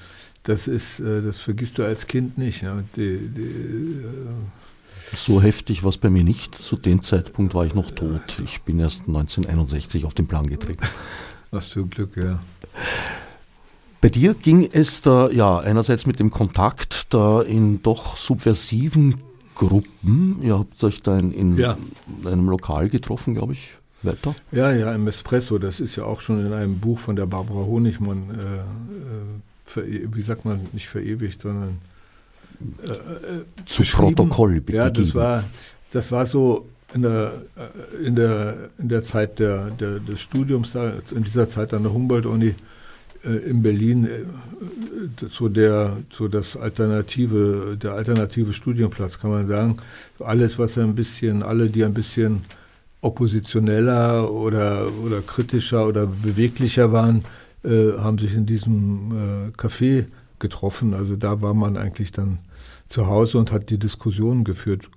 Das 0.42 0.68
ist, 0.68 1.00
äh, 1.00 1.22
das 1.22 1.40
vergisst 1.40 1.78
du 1.78 1.84
als 1.84 2.06
Kind 2.06 2.38
nicht. 2.38 2.62
Ne? 2.62 2.84
Die, 2.96 3.18
die, 3.28 3.42
äh, 3.42 5.16
so 5.16 5.40
heftig 5.40 5.82
war 5.82 5.90
es 5.90 5.98
bei 5.98 6.10
mir 6.10 6.24
nicht. 6.24 6.54
Zu 6.54 6.76
dem 6.76 7.02
Zeitpunkt 7.02 7.54
war 7.54 7.64
ich 7.64 7.74
noch 7.74 7.90
tot. 7.90 8.42
Ich 8.44 8.62
bin 8.62 8.78
erst 8.78 9.08
1961 9.08 10.04
auf 10.04 10.14
den 10.14 10.26
Plan 10.26 10.46
getreten. 10.46 10.86
Hast 11.52 11.74
du 11.74 11.86
Glück, 11.86 12.16
ja. 12.16 12.40
Bei 14.00 14.08
dir 14.08 14.34
ging 14.34 14.68
es 14.70 15.02
da 15.02 15.28
ja 15.30 15.58
einerseits 15.58 16.06
mit 16.06 16.20
dem 16.20 16.30
Kontakt 16.30 17.06
da 17.10 17.42
in 17.42 17.82
doch 17.82 18.16
subversiven 18.16 19.16
Gruppen. 19.54 20.40
Ihr 20.42 20.58
habt 20.58 20.82
euch 20.84 21.02
da 21.02 21.18
in, 21.18 21.32
in 21.32 21.56
ja. 21.56 21.76
einem 22.24 22.48
Lokal 22.48 22.88
getroffen, 22.88 23.34
glaube 23.34 23.54
ich. 23.54 23.72
Weiter? 24.02 24.34
Ja, 24.52 24.70
ja, 24.70 24.94
im 24.94 25.08
Espresso. 25.08 25.58
Das 25.58 25.80
ist 25.80 25.96
ja 25.96 26.04
auch 26.04 26.20
schon 26.20 26.46
in 26.46 26.52
einem 26.52 26.78
Buch 26.78 26.98
von 26.98 27.16
der 27.16 27.26
Barbara 27.26 27.66
Honigmann, 27.66 28.30
äh, 29.76 29.80
äh, 29.80 30.08
wie 30.12 30.22
sagt 30.22 30.44
man, 30.44 30.60
nicht 30.72 30.86
verewigt, 30.86 31.42
sondern 31.42 31.78
äh, 32.84 32.90
äh 32.90 33.44
zu 33.66 33.82
Protokoll. 33.82 34.62
Ja, 34.68 34.90
das 34.90 35.14
war, 35.14 35.42
das 35.90 36.12
war 36.12 36.26
so 36.26 36.66
in 36.94 37.02
der, 37.02 37.42
äh, 37.56 38.06
in 38.06 38.16
der, 38.16 38.70
in 38.78 38.88
der 38.88 39.02
Zeit 39.02 39.38
der, 39.38 39.70
der, 39.70 40.00
des 40.00 40.20
Studiums, 40.20 40.74
in 40.74 41.22
dieser 41.22 41.48
Zeit 41.48 41.74
an 41.74 41.82
der 41.82 41.92
Humboldt-Uni 41.92 42.54
äh, 43.24 43.50
in 43.50 43.62
Berlin, 43.62 44.06
äh, 44.06 44.24
so, 45.30 45.48
der, 45.48 45.98
so 46.12 46.28
das 46.28 46.56
alternative, 46.56 47.76
der 47.80 47.92
alternative 47.92 48.52
Studienplatz, 48.52 49.18
kann 49.18 49.30
man 49.30 49.48
sagen. 49.48 49.76
Alles, 50.20 50.58
was 50.58 50.78
ein 50.78 50.94
bisschen, 50.94 51.42
alle, 51.42 51.68
die 51.68 51.84
ein 51.84 51.94
bisschen 51.94 52.44
oppositioneller 53.00 54.30
oder, 54.30 54.88
oder 55.04 55.20
kritischer 55.20 55.86
oder 55.86 56.06
beweglicher 56.06 56.92
waren, 56.92 57.24
äh, 57.64 57.92
haben 57.98 58.18
sich 58.18 58.34
in 58.34 58.46
diesem 58.46 59.50
äh, 59.56 59.60
Café 59.60 60.06
getroffen. 60.38 60.94
Also 60.94 61.16
da 61.16 61.40
war 61.40 61.54
man 61.54 61.76
eigentlich 61.76 62.12
dann 62.12 62.38
zu 62.88 63.06
Hause 63.06 63.38
und 63.38 63.52
hat 63.52 63.70
die 63.70 63.78
Diskussionen 63.78 64.44
geführt. 64.44 64.88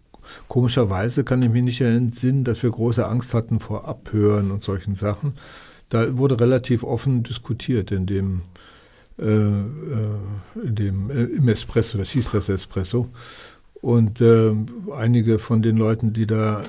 Komischerweise 0.47 1.23
kann 1.23 1.41
ich 1.43 1.49
mich 1.49 1.63
nicht 1.63 1.81
entsinnen, 1.81 2.43
dass 2.43 2.63
wir 2.63 2.71
große 2.71 3.05
Angst 3.07 3.33
hatten 3.33 3.59
vor 3.59 3.87
Abhören 3.87 4.51
und 4.51 4.63
solchen 4.63 4.95
Sachen. 4.95 5.33
Da 5.89 6.17
wurde 6.17 6.39
relativ 6.39 6.83
offen 6.83 7.23
diskutiert 7.23 7.91
in 7.91 8.05
dem, 8.05 8.41
äh, 9.19 9.25
äh 9.25 9.65
in 10.63 10.75
dem 10.75 11.09
äh, 11.09 11.23
im 11.23 11.47
Espresso, 11.49 11.97
das 11.97 12.11
hieß 12.11 12.31
das 12.31 12.49
Espresso. 12.49 13.09
Und 13.81 14.21
äh, 14.21 14.53
einige 14.95 15.39
von 15.39 15.63
den 15.63 15.75
Leuten, 15.75 16.13
die 16.13 16.27
da 16.27 16.61
äh, 16.61 16.65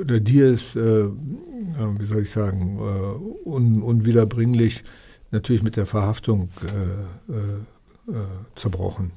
oder 0.00 0.20
die 0.20 0.38
ist, 0.38 0.76
äh, 0.76 1.08
wie 1.08 2.04
soll 2.04 2.22
ich 2.22 2.30
sagen, 2.30 2.78
äh, 2.78 3.48
un, 3.48 3.82
unwiederbringlich 3.82 4.84
natürlich 5.32 5.62
mit 5.62 5.76
der 5.76 5.86
Verhaftung 5.86 6.50
äh, 6.62 7.32
äh, 7.32 8.16
äh 8.16 8.26
zerbrochen. 8.54 9.12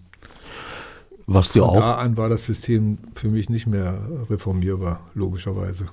Was 1.28 1.52
dir 1.52 1.66
auch. 1.66 1.76
Da 1.76 1.96
an 1.96 2.18
war 2.18 2.30
das 2.30 2.46
System 2.46 2.98
für 3.16 3.30
mich 3.30 3.50
nicht 3.50 3.68
mehr 3.68 4.00
reformierbar, 4.30 5.00
logischerweise. 5.16 5.88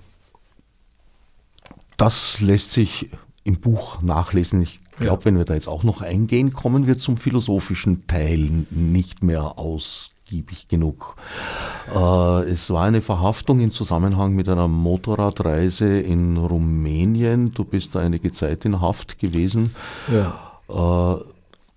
Das 1.96 2.40
lässt 2.40 2.72
sich 2.72 3.10
im 3.44 3.60
Buch 3.60 4.02
nachlesen. 4.02 4.62
Ich 4.62 4.80
glaube, 4.98 5.22
ja. 5.22 5.24
wenn 5.24 5.38
wir 5.38 5.44
da 5.44 5.54
jetzt 5.54 5.68
auch 5.68 5.84
noch 5.84 6.00
eingehen, 6.02 6.52
kommen 6.52 6.86
wir 6.86 6.98
zum 6.98 7.16
philosophischen 7.16 8.06
Teil 8.06 8.66
nicht 8.70 9.22
mehr 9.22 9.58
aus 9.58 10.10
ausgiebig 10.32 10.68
genug. 10.68 11.16
Äh, 11.94 12.50
es 12.50 12.70
war 12.70 12.84
eine 12.84 13.02
Verhaftung 13.02 13.60
im 13.60 13.70
Zusammenhang 13.70 14.34
mit 14.34 14.48
einer 14.48 14.68
Motorradreise 14.68 16.00
in 16.00 16.36
Rumänien. 16.36 17.52
Du 17.52 17.64
bist 17.64 17.94
da 17.94 18.00
einige 18.00 18.32
Zeit 18.32 18.64
in 18.64 18.80
Haft 18.80 19.18
gewesen. 19.18 19.74
Ja. 20.10 20.60
Äh, 20.68 21.24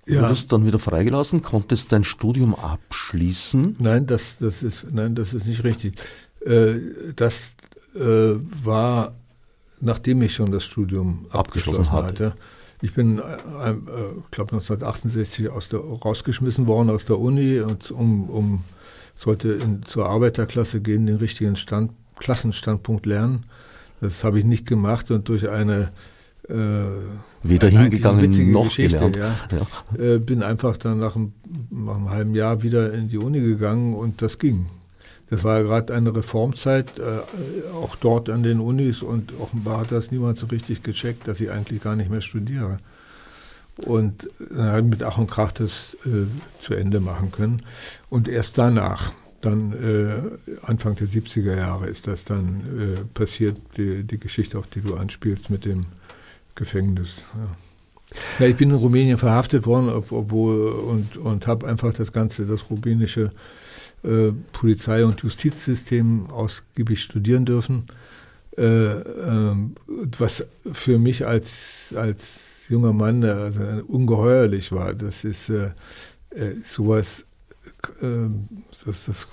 Du 0.07 0.21
wirst 0.21 0.51
dann 0.51 0.67
wieder 0.67 0.77
freigelassen, 0.77 1.41
konntest 1.41 1.91
dein 1.91 2.03
Studium 2.03 2.53
abschließen? 2.53 3.77
Nein, 3.79 4.05
das, 4.05 4.37
das, 4.39 4.61
ist, 4.61 4.85
nein, 4.91 5.15
das 5.15 5.33
ist 5.33 5.47
nicht 5.47 5.63
richtig. 5.63 5.99
Äh, 6.45 6.75
das 7.15 7.55
äh, 7.95 8.35
war, 8.63 9.15
nachdem 9.79 10.21
ich 10.21 10.35
schon 10.35 10.51
das 10.51 10.63
Studium 10.63 11.25
abgeschlossen, 11.31 11.87
abgeschlossen 11.87 11.91
hatte. 11.91 12.25
hatte. 12.27 12.37
Ich 12.85 12.93
bin, 12.93 13.17
äh, 13.17 13.21
äh, 13.21 13.75
glaube 14.29 14.53
1968 14.53 15.49
aus 15.49 15.69
der, 15.69 15.79
rausgeschmissen 15.79 16.67
worden 16.67 16.91
aus 16.91 17.05
der 17.05 17.17
Uni 17.17 17.59
und 17.59 17.89
um, 17.89 18.29
um 18.29 18.63
sollte 19.15 19.53
in, 19.53 19.81
zur 19.83 20.05
Arbeiterklasse 20.05 20.81
gehen, 20.81 21.07
den 21.07 21.15
richtigen 21.15 21.55
Stand, 21.55 21.93
Klassenstandpunkt 22.19 23.07
lernen. 23.07 23.45
Das 24.01 24.23
habe 24.23 24.37
ich 24.37 24.45
nicht 24.45 24.67
gemacht 24.67 25.09
und 25.09 25.27
durch 25.29 25.49
eine 25.49 25.93
äh, 26.47 26.53
weder 27.41 27.69
hingegangen 27.69 28.51
noch 28.51 28.65
Geschichte, 28.65 28.99
gelernt. 28.99 29.17
Ja, 29.17 29.35
ja. 29.97 30.15
Äh, 30.15 30.19
bin 30.19 30.43
einfach 30.43 30.77
dann 30.77 30.99
nach 30.99 31.15
einem, 31.15 31.33
nach 31.71 31.95
einem 31.95 32.09
halben 32.11 32.35
Jahr 32.35 32.61
wieder 32.61 32.93
in 32.93 33.09
die 33.09 33.17
Uni 33.17 33.41
gegangen 33.41 33.95
und 33.95 34.21
das 34.21 34.37
ging. 34.37 34.67
Das 35.29 35.43
war 35.43 35.57
ja 35.57 35.63
gerade 35.63 35.93
eine 35.93 36.15
Reformzeit, 36.15 36.99
äh, 36.99 37.73
auch 37.73 37.95
dort 37.95 38.29
an 38.29 38.43
den 38.43 38.59
Unis 38.59 39.01
und 39.01 39.33
offenbar 39.39 39.81
hat 39.81 39.91
das 39.91 40.11
niemand 40.11 40.37
so 40.37 40.45
richtig 40.47 40.83
gecheckt, 40.83 41.27
dass 41.27 41.39
ich 41.39 41.49
eigentlich 41.49 41.81
gar 41.81 41.95
nicht 41.95 42.11
mehr 42.11 42.21
studiere. 42.21 42.77
Und 43.77 44.29
äh, 44.55 44.81
mit 44.81 45.03
Ach 45.03 45.17
und 45.17 45.29
Krach 45.29 45.51
das 45.51 45.97
äh, 46.05 46.27
zu 46.61 46.75
Ende 46.75 46.99
machen 46.99 47.31
können. 47.31 47.63
Und 48.09 48.27
erst 48.27 48.57
danach, 48.57 49.13
dann 49.41 49.73
äh, 49.73 50.55
Anfang 50.61 50.95
der 50.95 51.07
70er 51.07 51.55
Jahre 51.55 51.87
ist 51.87 52.07
das 52.07 52.23
dann 52.23 52.95
äh, 52.95 53.01
passiert, 53.13 53.57
die, 53.77 54.03
die, 54.03 54.19
Geschichte, 54.19 54.57
auf 54.57 54.67
die 54.67 54.81
du 54.81 54.95
anspielst 54.95 55.49
mit 55.49 55.65
dem 55.65 55.87
Gefängnis. 56.55 57.25
Ja. 57.33 57.55
Ja, 58.39 58.45
ich 58.45 58.55
bin 58.55 58.69
in 58.69 58.75
Rumänien 58.75 59.17
verhaftet 59.17 59.65
worden, 59.65 59.89
obwohl 59.89 60.69
und, 60.69 61.17
und 61.17 61.47
habe 61.47 61.67
einfach 61.67 61.91
das 61.91 62.11
Ganze, 62.11 62.45
das 62.45 62.69
rumänische 62.69 63.31
äh, 64.05 64.31
Polizei- 64.51 65.03
und 65.03 65.21
Justizsystem 65.21 66.29
ausgiebig 66.29 67.01
studieren 67.01 67.45
dürfen. 67.45 67.85
Äh, 68.57 68.61
äh, 68.63 69.55
was 70.17 70.45
für 70.71 70.97
mich 70.97 71.25
als, 71.27 71.93
als 71.95 72.61
junger 72.69 72.93
Mann 72.93 73.23
äh, 73.23 73.27
also 73.27 73.61
ungeheuerlich 73.87 74.71
war. 74.71 74.93
Das 74.93 75.23
ist 75.23 75.51
sowas, 76.65 77.25
das, 77.91 79.05
das 79.05 79.27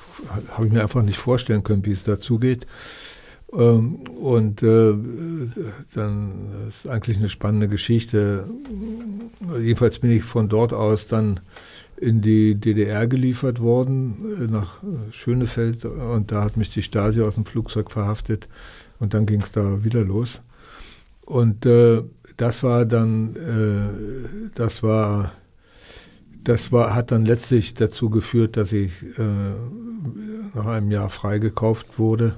habe 0.51 0.67
ich 0.67 0.73
mir 0.73 0.83
einfach 0.83 1.03
nicht 1.03 1.19
vorstellen 1.19 1.65
können, 1.65 1.85
wie 1.85 1.93
es 1.93 2.05
dazu 2.05 2.39
geht. 2.39 2.67
Ähm, 3.53 3.97
und 4.21 4.63
äh, 4.63 4.95
dann 5.95 6.69
ist 6.69 6.89
eigentlich 6.89 7.19
eine 7.19 7.29
spannende 7.29 7.69
Geschichte. 7.69 8.49
Jedenfalls 9.61 9.99
bin 9.99 10.11
ich 10.13 10.25
von 10.25 10.49
dort 10.49 10.73
aus 10.73 11.09
dann 11.09 11.41
in 12.03 12.21
die 12.21 12.57
DDR 12.57 13.07
geliefert 13.07 13.61
worden, 13.61 14.17
äh, 14.41 14.51
nach 14.51 14.83
äh, 14.83 15.13
Schönefeld. 15.13 15.85
Und 15.85 16.33
da 16.33 16.43
hat 16.43 16.57
mich 16.57 16.71
die 16.71 16.83
Stasi 16.83 17.23
aus 17.23 17.37
dem 17.37 17.47
Flugzeug 17.47 17.93
verhaftet. 17.93 18.49
Und 18.99 19.15
dann 19.15 19.25
ging 19.25 19.41
es 19.43 19.53
da 19.53 19.85
wieder 19.85 20.03
los. 20.05 20.43
Und 21.25 21.65
äh, 21.65 22.03
das 22.37 22.65
war 22.65 22.87
dann, 22.87 23.37
äh, 23.37 24.51
das 24.57 24.83
war, 24.83 25.33
das 26.43 26.73
war, 26.73 26.93
hat 26.93 27.13
dann 27.13 27.25
letztlich 27.25 27.75
dazu 27.75 28.11
geführt, 28.11 28.57
dass 28.57 28.73
ich 28.73 28.91
äh, 29.17 29.53
nach 30.55 30.67
einem 30.67 30.91
Jahr 30.91 31.09
freigekauft 31.09 32.01
wurde, 32.01 32.37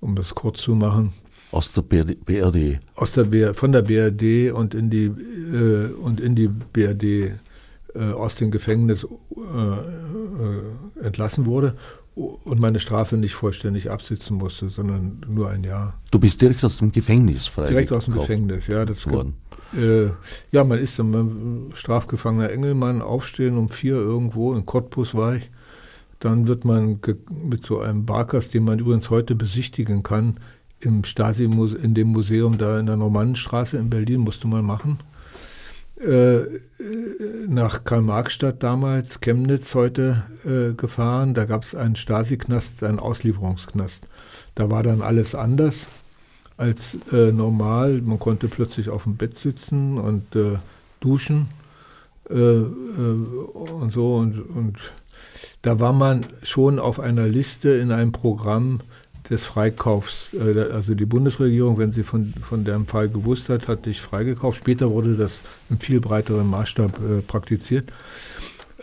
um 0.00 0.16
das 0.16 0.34
kurz 0.34 0.60
zu 0.60 0.74
machen. 0.74 1.12
Aus 1.52 1.70
der 1.70 1.82
BRD? 1.82 2.80
Aus 2.96 3.12
der 3.12 3.24
BRD, 3.24 3.56
von 3.56 3.70
der 3.70 3.82
BRD 3.82 4.52
und 4.52 4.74
in 4.74 4.90
die, 4.90 5.04
äh, 5.04 5.92
und 6.02 6.18
in 6.18 6.34
die 6.34 6.48
BRD 6.48 7.38
aus 7.98 8.36
dem 8.36 8.50
Gefängnis 8.50 9.04
äh, 9.04 9.38
äh, 9.38 11.06
entlassen 11.06 11.46
wurde 11.46 11.76
und 12.14 12.60
meine 12.60 12.80
Strafe 12.80 13.16
nicht 13.16 13.34
vollständig 13.34 13.90
absitzen 13.90 14.36
musste, 14.36 14.68
sondern 14.68 15.20
nur 15.26 15.48
ein 15.48 15.64
Jahr. 15.64 15.94
Du 16.10 16.18
bist 16.18 16.40
direkt 16.42 16.64
aus 16.64 16.76
dem 16.78 16.92
Gefängnis 16.92 17.46
frei. 17.46 17.68
Direkt 17.68 17.92
aus 17.92 18.04
dem 18.04 18.14
Gefängnis, 18.14 18.66
ja. 18.66 18.84
Das 18.84 19.06
worden. 19.06 19.34
Äh, 19.74 20.10
ja, 20.50 20.64
man 20.64 20.78
ist 20.78 20.98
ein 20.98 21.70
strafgefangener 21.74 22.50
Engelmann, 22.50 23.00
aufstehen 23.00 23.56
um 23.56 23.70
vier 23.70 23.94
irgendwo, 23.94 24.54
in 24.54 24.66
Cottbus 24.66 25.14
war 25.14 25.36
ich. 25.36 25.50
Dann 26.18 26.46
wird 26.46 26.64
man 26.64 27.00
mit 27.30 27.64
so 27.64 27.80
einem 27.80 28.04
Barkers, 28.04 28.50
den 28.50 28.64
man 28.64 28.78
übrigens 28.78 29.10
heute 29.10 29.34
besichtigen 29.34 30.02
kann, 30.02 30.36
im 30.80 31.04
Stasi, 31.04 31.44
in 31.44 31.94
dem 31.94 32.08
Museum 32.08 32.58
da 32.58 32.78
in 32.78 32.86
der 32.86 32.96
Normannenstraße 32.96 33.76
in 33.76 33.88
Berlin, 33.88 34.20
musste 34.20 34.46
man 34.48 34.64
machen. 34.64 34.98
Äh, 36.02 36.60
nach 37.46 37.84
Karl-Marx-Stadt 37.84 38.62
damals, 38.62 39.20
Chemnitz 39.20 39.74
heute 39.74 40.24
äh, 40.44 40.74
gefahren. 40.74 41.32
Da 41.32 41.44
gab 41.44 41.62
es 41.62 41.76
einen 41.76 41.94
Stasi-Knast, 41.94 42.82
einen 42.82 42.98
Auslieferungsknast. 42.98 44.08
Da 44.56 44.68
war 44.68 44.82
dann 44.82 45.00
alles 45.00 45.36
anders 45.36 45.86
als 46.56 46.98
äh, 47.12 47.30
normal. 47.30 48.02
Man 48.02 48.18
konnte 48.18 48.48
plötzlich 48.48 48.88
auf 48.88 49.04
dem 49.04 49.16
Bett 49.16 49.38
sitzen 49.38 49.96
und 49.98 50.34
äh, 50.34 50.58
duschen 50.98 51.48
äh, 52.28 52.34
äh, 52.34 52.64
und 52.64 53.92
so. 53.92 54.16
Und, 54.16 54.40
und 54.40 54.78
da 55.62 55.78
war 55.78 55.92
man 55.92 56.26
schon 56.42 56.80
auf 56.80 56.98
einer 56.98 57.28
Liste 57.28 57.70
in 57.70 57.92
einem 57.92 58.10
Programm 58.10 58.80
des 59.32 59.42
Freikaufs. 59.42 60.34
Äh, 60.34 60.60
also 60.72 60.94
die 60.94 61.06
Bundesregierung, 61.06 61.78
wenn 61.78 61.90
sie 61.90 62.04
von, 62.04 62.32
von 62.42 62.64
dem 62.64 62.86
Fall 62.86 63.08
gewusst 63.08 63.48
hat, 63.48 63.66
hat 63.66 63.86
dich 63.86 64.00
freigekauft. 64.00 64.58
Später 64.58 64.90
wurde 64.90 65.16
das 65.16 65.40
im 65.70 65.80
viel 65.80 66.00
breiteren 66.00 66.48
Maßstab 66.48 66.98
äh, 67.00 67.22
praktiziert. 67.22 67.90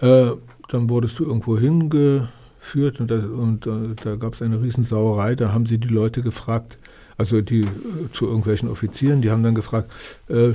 Äh, 0.01 0.31
dann 0.67 0.89
wurdest 0.89 1.19
du 1.19 1.25
irgendwo 1.25 1.57
hingeführt 1.57 2.99
und, 2.99 3.09
das, 3.09 3.23
und 3.23 3.65
äh, 3.65 3.95
da 4.03 4.15
gab 4.15 4.33
es 4.33 4.41
eine 4.41 4.61
Riesensauerei. 4.61 5.35
Da 5.35 5.53
haben 5.53 5.65
sie 5.65 5.77
die 5.77 5.87
Leute 5.87 6.21
gefragt, 6.21 6.77
also 7.17 7.41
die 7.41 7.61
äh, 7.61 7.67
zu 8.11 8.25
irgendwelchen 8.25 8.69
Offizieren, 8.69 9.21
die 9.21 9.31
haben 9.31 9.43
dann 9.43 9.55
gefragt, 9.55 9.91
äh, 10.29 10.53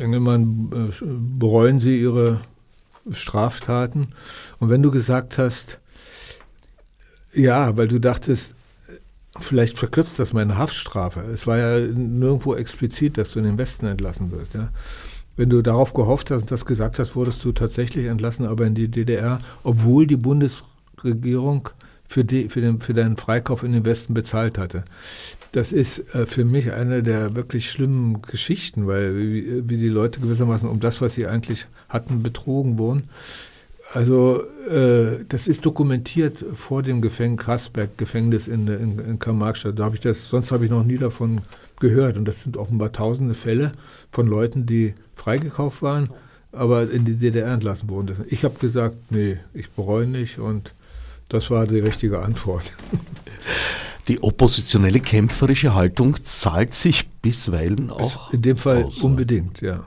Engelmann, 0.00 0.92
bereuen 1.38 1.80
Sie 1.80 2.00
Ihre 2.00 2.40
Straftaten? 3.10 4.08
Und 4.58 4.70
wenn 4.70 4.82
du 4.82 4.90
gesagt 4.90 5.38
hast, 5.38 5.78
ja, 7.34 7.76
weil 7.76 7.88
du 7.88 7.98
dachtest, 7.98 8.53
vielleicht 9.40 9.78
verkürzt 9.78 10.18
das 10.18 10.32
meine 10.32 10.56
Haftstrafe. 10.58 11.20
Es 11.20 11.46
war 11.46 11.58
ja 11.58 11.80
nirgendwo 11.80 12.54
explizit, 12.54 13.18
dass 13.18 13.32
du 13.32 13.40
in 13.40 13.44
den 13.44 13.58
Westen 13.58 13.86
entlassen 13.86 14.30
wirst. 14.30 14.54
Ja. 14.54 14.70
Wenn 15.36 15.50
du 15.50 15.62
darauf 15.62 15.94
gehofft 15.94 16.30
hast 16.30 16.42
und 16.42 16.50
das 16.50 16.64
gesagt 16.64 16.98
hast, 16.98 17.16
wurdest 17.16 17.44
du 17.44 17.52
tatsächlich 17.52 18.06
entlassen, 18.06 18.46
aber 18.46 18.66
in 18.66 18.74
die 18.74 18.88
DDR, 18.88 19.40
obwohl 19.64 20.06
die 20.06 20.16
Bundesregierung 20.16 21.68
für, 22.06 22.24
die, 22.24 22.48
für, 22.48 22.60
den, 22.60 22.80
für 22.80 22.94
deinen 22.94 23.16
Freikauf 23.16 23.64
in 23.64 23.72
den 23.72 23.84
Westen 23.84 24.14
bezahlt 24.14 24.58
hatte. 24.58 24.84
Das 25.50 25.72
ist 25.72 26.14
äh, 26.14 26.26
für 26.26 26.44
mich 26.44 26.72
eine 26.72 27.02
der 27.02 27.34
wirklich 27.34 27.70
schlimmen 27.70 28.22
Geschichten, 28.22 28.86
weil 28.86 29.16
wie, 29.16 29.68
wie 29.68 29.76
die 29.76 29.88
Leute 29.88 30.20
gewissermaßen 30.20 30.68
um 30.68 30.80
das, 30.80 31.00
was 31.00 31.14
sie 31.14 31.26
eigentlich 31.26 31.66
hatten, 31.88 32.22
betrogen 32.22 32.78
wurden. 32.78 33.08
Also 33.94 34.42
äh, 34.68 35.24
das 35.28 35.46
ist 35.46 35.64
dokumentiert 35.64 36.44
vor 36.54 36.82
dem 36.82 37.00
Gefängnis, 37.00 37.44
Krasberg-Gefängnis 37.44 38.48
in, 38.48 38.66
in, 38.66 38.98
in 38.98 39.18
Karl-Marx-Stadt. 39.20 39.78
Da 39.78 39.84
habe 39.84 39.94
ich 39.94 40.00
das, 40.00 40.28
sonst 40.28 40.50
habe 40.50 40.64
ich 40.64 40.70
noch 40.70 40.82
nie 40.82 40.98
davon 40.98 41.42
gehört. 41.78 42.16
Und 42.16 42.24
das 42.24 42.42
sind 42.42 42.56
offenbar 42.56 42.90
tausende 42.90 43.34
Fälle 43.34 43.70
von 44.10 44.26
Leuten, 44.26 44.66
die 44.66 44.94
freigekauft 45.14 45.80
waren, 45.82 46.10
aber 46.50 46.90
in 46.90 47.04
die 47.04 47.14
DDR 47.14 47.52
entlassen 47.52 47.88
wurden. 47.88 48.24
Ich 48.28 48.44
habe 48.44 48.58
gesagt, 48.58 48.96
nee, 49.10 49.38
ich 49.54 49.70
bereue 49.70 50.08
nicht 50.08 50.40
und 50.40 50.74
das 51.28 51.50
war 51.50 51.66
die 51.66 51.78
richtige 51.78 52.20
Antwort. 52.20 52.72
Die 54.06 54.22
oppositionelle 54.22 55.00
kämpferische 55.00 55.74
Haltung 55.74 56.22
zahlt 56.22 56.74
sich 56.74 57.08
bisweilen 57.22 57.88
auch. 57.88 58.30
In 58.34 58.42
dem 58.42 58.58
Fall 58.58 58.84
aus, 58.84 58.98
unbedingt, 58.98 59.62
ja. 59.62 59.82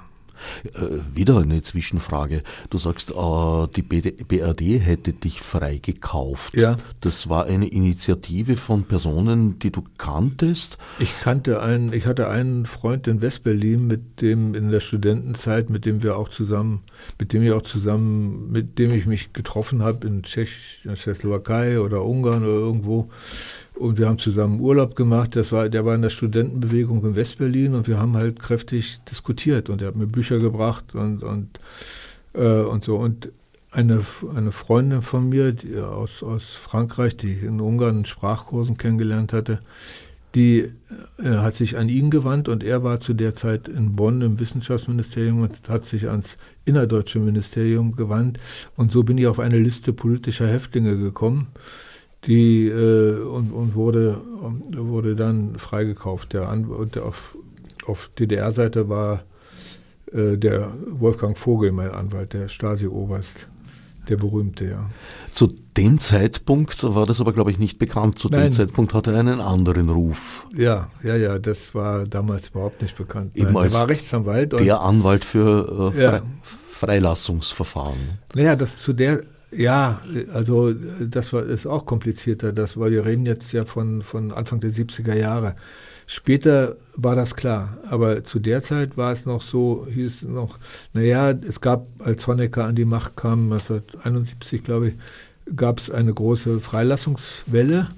Äh, 0.73 0.99
wieder 1.13 1.37
eine 1.39 1.61
Zwischenfrage. 1.61 2.43
Du 2.69 2.77
sagst, 2.77 3.11
äh, 3.11 3.67
die 3.75 3.81
BRD 3.81 4.79
hätte 4.79 5.13
dich 5.13 5.41
freigekauft. 5.41 6.57
Ja. 6.57 6.77
Das 7.01 7.29
war 7.29 7.45
eine 7.45 7.67
Initiative 7.67 8.57
von 8.57 8.85
Personen, 8.85 9.59
die 9.59 9.71
du 9.71 9.83
kanntest? 9.97 10.77
Ich 10.99 11.19
kannte 11.21 11.61
einen, 11.61 11.93
ich 11.93 12.05
hatte 12.05 12.29
einen 12.29 12.65
Freund 12.65 13.07
in 13.07 13.21
Westberlin, 13.21 13.87
mit 13.87 14.21
dem 14.21 14.55
in 14.55 14.69
der 14.69 14.79
Studentenzeit, 14.79 15.69
mit 15.69 15.85
dem 15.85 16.03
wir 16.03 16.17
auch 16.17 16.29
zusammen, 16.29 16.83
mit 17.19 17.33
dem 17.33 17.43
ich 17.43 17.51
auch 17.51 17.61
zusammen, 17.61 18.51
mit 18.51 18.79
dem 18.79 18.91
ich 18.91 19.05
mich 19.05 19.33
getroffen 19.33 19.83
habe 19.83 20.07
in 20.07 20.23
Tschechoslowakei 20.23 21.79
oder 21.79 22.03
Ungarn 22.03 22.43
oder 22.43 22.53
irgendwo 22.53 23.09
und 23.79 23.97
wir 23.97 24.07
haben 24.07 24.19
zusammen 24.19 24.59
Urlaub 24.59 24.95
gemacht. 24.95 25.35
Das 25.35 25.51
war, 25.51 25.69
der 25.69 25.85
war 25.85 25.95
in 25.95 26.01
der 26.01 26.09
Studentenbewegung 26.09 27.03
in 27.05 27.15
Westberlin 27.15 27.75
und 27.75 27.87
wir 27.87 27.99
haben 27.99 28.15
halt 28.15 28.39
kräftig 28.39 28.99
diskutiert 29.09 29.69
und 29.69 29.81
er 29.81 29.89
hat 29.89 29.95
mir 29.95 30.07
Bücher 30.07 30.39
gebracht 30.39 30.95
und, 30.95 31.23
und, 31.23 31.59
äh, 32.33 32.61
und 32.61 32.83
so. 32.83 32.97
Und 32.97 33.31
eine, 33.71 34.01
eine 34.35 34.51
Freundin 34.51 35.01
von 35.01 35.29
mir 35.29 35.55
aus, 35.89 36.23
aus 36.23 36.55
Frankreich, 36.55 37.17
die 37.17 37.33
ich 37.33 37.43
in 37.43 37.61
Ungarn 37.61 37.99
in 37.99 38.05
Sprachkursen 38.05 38.77
kennengelernt 38.77 39.33
hatte, 39.33 39.59
die 40.35 40.71
äh, 41.19 41.29
hat 41.29 41.55
sich 41.55 41.77
an 41.77 41.89
ihn 41.89 42.09
gewandt 42.09 42.49
und 42.49 42.63
er 42.63 42.83
war 42.83 42.99
zu 42.99 43.13
der 43.13 43.35
Zeit 43.35 43.67
in 43.67 43.95
Bonn 43.95 44.21
im 44.21 44.39
Wissenschaftsministerium 44.39 45.41
und 45.41 45.67
hat 45.67 45.85
sich 45.85 46.09
ans 46.09 46.37
innerdeutsche 46.65 47.19
Ministerium 47.19 47.95
gewandt. 47.95 48.39
Und 48.75 48.91
so 48.91 49.03
bin 49.03 49.17
ich 49.17 49.27
auf 49.27 49.39
eine 49.39 49.57
Liste 49.57 49.93
politischer 49.93 50.47
Häftlinge 50.47 50.97
gekommen 50.97 51.47
die 52.27 52.67
äh, 52.67 53.21
und, 53.21 53.51
und 53.51 53.75
wurde, 53.75 54.21
wurde 54.75 55.15
dann 55.15 55.57
freigekauft. 55.57 56.33
Der, 56.33 56.49
An 56.49 56.89
der 56.93 57.05
auf, 57.05 57.37
auf 57.85 58.09
DDR-Seite 58.19 58.89
war 58.89 59.23
äh, 60.11 60.37
der 60.37 60.71
Wolfgang 60.89 61.37
Vogel, 61.37 61.71
mein 61.71 61.91
Anwalt, 61.91 62.33
der 62.33 62.49
Stasi-Oberst, 62.49 63.47
der 64.09 64.17
berühmte, 64.17 64.65
ja. 64.65 64.89
Zu 65.31 65.47
dem 65.77 65.99
Zeitpunkt 65.99 66.83
war 66.83 67.05
das 67.05 67.21
aber, 67.21 67.31
glaube 67.31 67.51
ich, 67.51 67.59
nicht 67.59 67.77
bekannt. 67.77 68.17
Zu 68.19 68.29
Nein. 68.29 68.43
dem 68.43 68.51
Zeitpunkt 68.51 68.93
hatte 68.93 69.11
er 69.11 69.19
einen 69.19 69.39
anderen 69.39 69.89
Ruf. 69.89 70.47
Ja, 70.55 70.89
ja, 71.03 71.15
ja, 71.15 71.39
das 71.39 71.75
war 71.75 72.05
damals 72.05 72.49
überhaupt 72.49 72.81
nicht 72.81 72.97
bekannt. 72.97 73.35
Eben 73.35 73.53
Nein, 73.53 73.65
er 73.65 73.73
war 73.73 73.87
Rechtsanwalt. 73.87 74.59
der 74.59 74.81
Anwalt 74.81 75.23
für 75.23 75.93
äh, 75.95 76.01
ja. 76.01 76.21
Freilassungsverfahren. 76.69 78.19
Naja, 78.33 78.55
das 78.55 78.79
zu 78.79 78.93
der 78.93 79.21
ja, 79.51 80.01
also 80.33 80.73
das 80.73 81.31
war, 81.31 81.43
ist 81.43 81.67
auch 81.67 81.85
komplizierter, 81.85 82.51
das, 82.51 82.77
weil 82.77 82.91
wir 82.91 83.05
reden 83.05 83.25
jetzt 83.25 83.51
ja 83.53 83.65
von, 83.65 84.03
von 84.03 84.31
Anfang 84.31 84.59
der 84.59 84.71
70er 84.71 85.15
Jahre. 85.15 85.55
Später 86.05 86.75
war 86.95 87.15
das 87.15 87.35
klar, 87.35 87.77
aber 87.89 88.23
zu 88.23 88.39
der 88.39 88.61
Zeit 88.63 88.97
war 88.97 89.11
es 89.11 89.25
noch 89.25 89.41
so, 89.41 89.87
hieß 89.89 90.21
es 90.21 90.21
noch, 90.21 90.57
naja, 90.93 91.31
es 91.31 91.59
gab, 91.59 91.87
als 91.99 92.27
Honecker 92.27 92.65
an 92.65 92.75
die 92.75 92.85
Macht 92.85 93.17
kam, 93.17 93.51
1971 93.51 94.63
glaube 94.63 94.89
ich, 94.89 94.93
gab 95.55 95.79
es 95.79 95.91
eine 95.91 96.13
große 96.13 96.59
Freilassungswelle 96.59 97.89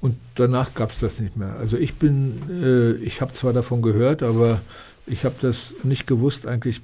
und 0.00 0.16
danach 0.34 0.74
gab 0.74 0.90
es 0.90 1.00
das 1.00 1.18
nicht 1.18 1.36
mehr. 1.36 1.56
Also 1.56 1.76
ich 1.76 1.94
bin, 1.94 2.40
äh, 2.50 2.92
ich 3.04 3.20
habe 3.20 3.32
zwar 3.32 3.52
davon 3.52 3.82
gehört, 3.82 4.22
aber 4.22 4.60
ich 5.06 5.24
habe 5.24 5.36
das 5.40 5.72
nicht 5.82 6.06
gewusst 6.06 6.46
eigentlich 6.46 6.80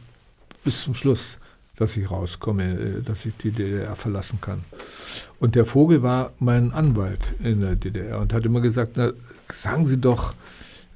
bis 0.64 0.82
zum 0.82 0.94
Schluss 0.94 1.38
dass 1.76 1.96
ich 1.96 2.10
rauskomme, 2.10 2.64
äh, 2.64 3.02
dass 3.02 3.24
ich 3.24 3.36
die 3.36 3.50
DDR 3.50 3.96
verlassen 3.96 4.40
kann. 4.40 4.62
Und 5.40 5.54
der 5.54 5.64
Vogel 5.64 6.02
war 6.02 6.32
mein 6.38 6.72
Anwalt 6.72 7.20
in 7.42 7.60
der 7.60 7.76
DDR 7.76 8.20
und 8.20 8.32
hat 8.32 8.44
immer 8.44 8.60
gesagt, 8.60 8.92
na, 8.96 9.12
sagen 9.52 9.86
Sie 9.86 10.00
doch, 10.00 10.34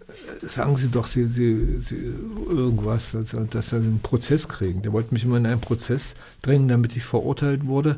äh, 0.07 0.47
sagen 0.47 0.77
Sie 0.77 0.89
doch 0.89 1.07
Sie, 1.07 1.25
Sie, 1.27 1.81
Sie 1.81 2.15
irgendwas, 2.49 3.17
dass, 3.51 3.71
Sie 3.71 3.77
einen 3.77 4.01
Prozess 4.01 4.49
kriegen. 4.49 4.83
Der 4.83 4.93
wollte 4.93 5.15
mich 5.15 5.25
immer 5.25 5.39
in 5.39 5.47
einen 5.47 5.61
Prozess 5.61 6.15
drängen, 6.43 6.69
damit 6.69 6.97
ich 6.97 7.05
verurteilt 7.05 7.67
wurde, 7.67 7.97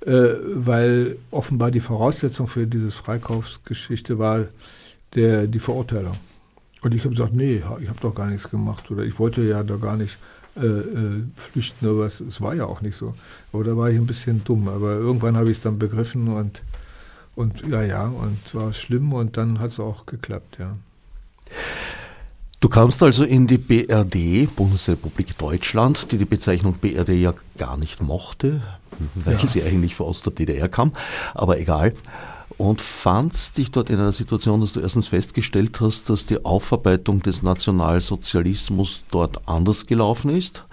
äh, 0.00 0.34
weil 0.54 1.16
offenbar 1.30 1.70
die 1.70 1.80
Voraussetzung 1.80 2.48
für 2.48 2.66
dieses 2.66 2.94
Freikaufsgeschichte 2.94 4.18
war 4.18 4.46
der, 5.14 5.46
die 5.46 5.60
Verurteilung. 5.60 6.16
Und 6.82 6.94
ich 6.94 7.04
habe 7.04 7.14
gesagt, 7.14 7.34
nee, 7.34 7.62
ich 7.80 7.88
habe 7.88 8.00
doch 8.00 8.14
gar 8.14 8.26
nichts 8.26 8.50
gemacht 8.50 8.90
oder 8.90 9.04
ich 9.04 9.18
wollte 9.18 9.40
ja 9.40 9.62
da 9.62 9.76
gar 9.76 9.96
nicht 9.96 10.18
flüchten, 10.54 11.88
aber 11.88 12.06
es, 12.06 12.20
es, 12.20 12.40
war 12.40 12.54
ja 12.54 12.66
auch 12.66 12.80
nicht 12.80 12.96
so. 12.96 13.14
Aber 13.52 13.64
da 13.64 13.76
war 13.76 13.90
ich 13.90 13.96
ein 13.96 14.06
bisschen 14.06 14.44
dumm. 14.44 14.68
Aber 14.68 14.92
irgendwann 14.92 15.36
habe 15.36 15.50
ich 15.50 15.58
es 15.58 15.62
dann 15.62 15.78
begriffen 15.78 16.28
und, 16.28 16.62
und 17.34 17.62
ja, 17.68 17.82
ja, 17.82 18.06
und 18.06 18.38
war 18.54 18.72
schlimm 18.72 19.12
und 19.12 19.36
dann 19.36 19.58
hat 19.58 19.72
es 19.72 19.80
auch 19.80 20.06
geklappt, 20.06 20.58
ja. 20.58 20.76
Du 22.60 22.68
kamst 22.70 23.02
also 23.02 23.24
in 23.24 23.46
die 23.46 23.58
BRD, 23.58 24.54
Bundesrepublik 24.56 25.36
Deutschland, 25.36 26.10
die 26.12 26.16
die 26.16 26.24
Bezeichnung 26.24 26.74
BRD 26.74 27.10
ja 27.10 27.34
gar 27.58 27.76
nicht 27.76 28.00
mochte, 28.00 28.62
weil 29.14 29.34
ja. 29.34 29.46
sie 29.46 29.62
eigentlich 29.62 30.00
aus 30.00 30.22
der 30.22 30.32
DDR 30.32 30.68
kam, 30.68 30.92
aber 31.34 31.58
egal 31.58 31.94
und 32.58 32.80
fandst 32.80 33.58
dich 33.58 33.70
dort 33.70 33.90
in 33.90 33.98
einer 33.98 34.12
Situation, 34.12 34.60
dass 34.60 34.72
du 34.72 34.80
erstens 34.80 35.08
festgestellt 35.08 35.80
hast, 35.80 36.10
dass 36.10 36.26
die 36.26 36.44
Aufarbeitung 36.44 37.20
des 37.22 37.42
Nationalsozialismus 37.42 39.02
dort 39.10 39.48
anders 39.48 39.86
gelaufen 39.86 40.30
ist, 40.30 40.64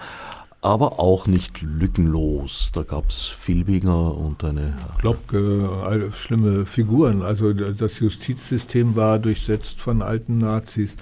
aber 0.61 0.99
auch 0.99 1.25
nicht 1.25 1.61
lückenlos. 1.61 2.69
Da 2.73 2.83
gab 2.83 3.09
es 3.09 3.25
Filbinger 3.25 4.15
und 4.15 4.43
eine. 4.43 4.77
Ich 4.95 5.01
glaube, 5.01 6.09
äh, 6.11 6.15
schlimme 6.15 6.65
Figuren. 6.65 7.23
Also 7.23 7.51
das 7.53 7.99
Justizsystem 7.99 8.95
war 8.95 9.17
durchsetzt 9.17 9.81
von 9.81 10.03
alten 10.03 10.37
Nazis. 10.37 10.95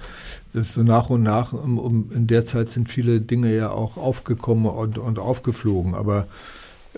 Das 0.54 0.74
so 0.74 0.82
nach 0.82 1.10
und 1.10 1.22
nach, 1.22 1.52
um, 1.52 1.78
um, 1.78 2.10
in 2.12 2.26
der 2.26 2.44
Zeit 2.46 2.68
sind 2.68 2.88
viele 2.88 3.20
Dinge 3.20 3.54
ja 3.54 3.70
auch 3.70 3.98
aufgekommen 3.98 4.66
und, 4.66 4.98
und 4.98 5.18
aufgeflogen. 5.18 5.94
Aber 5.94 6.26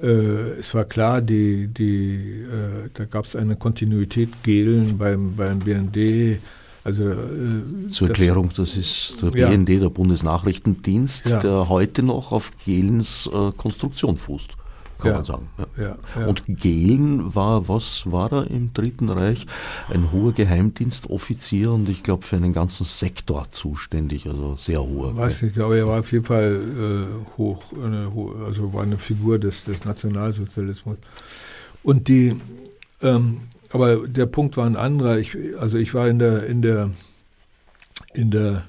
äh, 0.00 0.58
es 0.58 0.74
war 0.74 0.84
klar, 0.84 1.20
die, 1.20 1.68
die, 1.68 2.44
äh, 2.44 2.88
da 2.94 3.04
gab 3.04 3.24
es 3.24 3.36
eine 3.36 3.56
Kontinuität 3.56 4.42
Gelen 4.42 4.96
beim, 4.96 5.34
beim 5.34 5.58
BND. 5.58 6.38
Also, 6.84 7.10
äh, 7.10 7.90
Zur 7.90 8.08
Erklärung, 8.08 8.50
das 8.56 8.76
ist 8.76 9.16
der 9.22 9.30
ja. 9.36 9.48
BND, 9.48 9.82
der 9.82 9.90
Bundesnachrichtendienst, 9.90 11.26
ja. 11.26 11.40
der 11.40 11.68
heute 11.68 12.02
noch 12.02 12.32
auf 12.32 12.50
Gelens 12.64 13.28
äh, 13.32 13.52
Konstruktion 13.56 14.16
fußt 14.16 14.56
kann 15.02 15.10
ja. 15.10 15.16
man 15.16 15.24
sagen. 15.24 15.48
Ja. 15.76 15.96
Ja, 16.16 16.26
Und 16.26 16.44
Gehlen 16.46 17.34
war, 17.34 17.68
was 17.68 18.10
war 18.10 18.32
er 18.32 18.50
im 18.50 18.72
Dritten 18.72 19.08
Reich? 19.08 19.46
Ein 19.92 20.12
hoher 20.12 20.32
Geheimdienstoffizier 20.32 21.72
und 21.72 21.88
ich 21.88 22.02
glaube 22.02 22.24
für 22.24 22.36
einen 22.36 22.52
ganzen 22.52 22.84
Sektor 22.84 23.46
zuständig, 23.50 24.26
also 24.26 24.56
sehr 24.58 24.82
hoher. 24.82 25.16
Weiß 25.16 25.42
nicht, 25.42 25.58
aber 25.58 25.76
er 25.76 25.88
war 25.88 26.00
auf 26.00 26.12
jeden 26.12 26.24
Fall 26.24 26.60
äh, 26.60 27.36
hoch, 27.36 27.72
eine, 27.72 28.10
also 28.46 28.72
war 28.72 28.82
eine 28.82 28.98
Figur 28.98 29.38
des, 29.38 29.64
des 29.64 29.84
Nationalsozialismus. 29.84 30.96
Und 31.82 32.08
die, 32.08 32.40
ähm, 33.02 33.38
aber 33.70 34.06
der 34.06 34.26
Punkt 34.26 34.56
war 34.56 34.66
ein 34.66 34.76
anderer. 34.76 35.18
Ich, 35.18 35.36
also 35.58 35.78
ich 35.78 35.94
war 35.94 36.08
in 36.08 36.18
der, 36.18 36.46
in 36.46 36.62
der, 36.62 36.90
in 38.14 38.30
der 38.30 38.64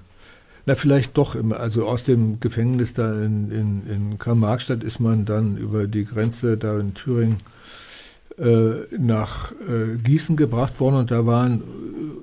na, 0.65 0.75
vielleicht 0.75 1.17
doch. 1.17 1.35
Immer. 1.35 1.59
Also 1.59 1.87
aus 1.87 2.03
dem 2.03 2.39
Gefängnis 2.39 2.93
da 2.93 3.11
in, 3.21 3.51
in, 3.51 3.87
in 3.87 4.19
Karl-Marx-Stadt 4.19 4.83
ist 4.83 4.99
man 4.99 5.25
dann 5.25 5.57
über 5.57 5.87
die 5.87 6.05
Grenze 6.05 6.57
da 6.57 6.79
in 6.79 6.93
Thüringen 6.93 7.41
äh, 8.37 8.95
nach 8.97 9.51
äh, 9.51 9.97
Gießen 9.97 10.35
gebracht 10.35 10.79
worden 10.79 10.95
und 10.95 11.11
da 11.11 11.25
waren 11.25 11.63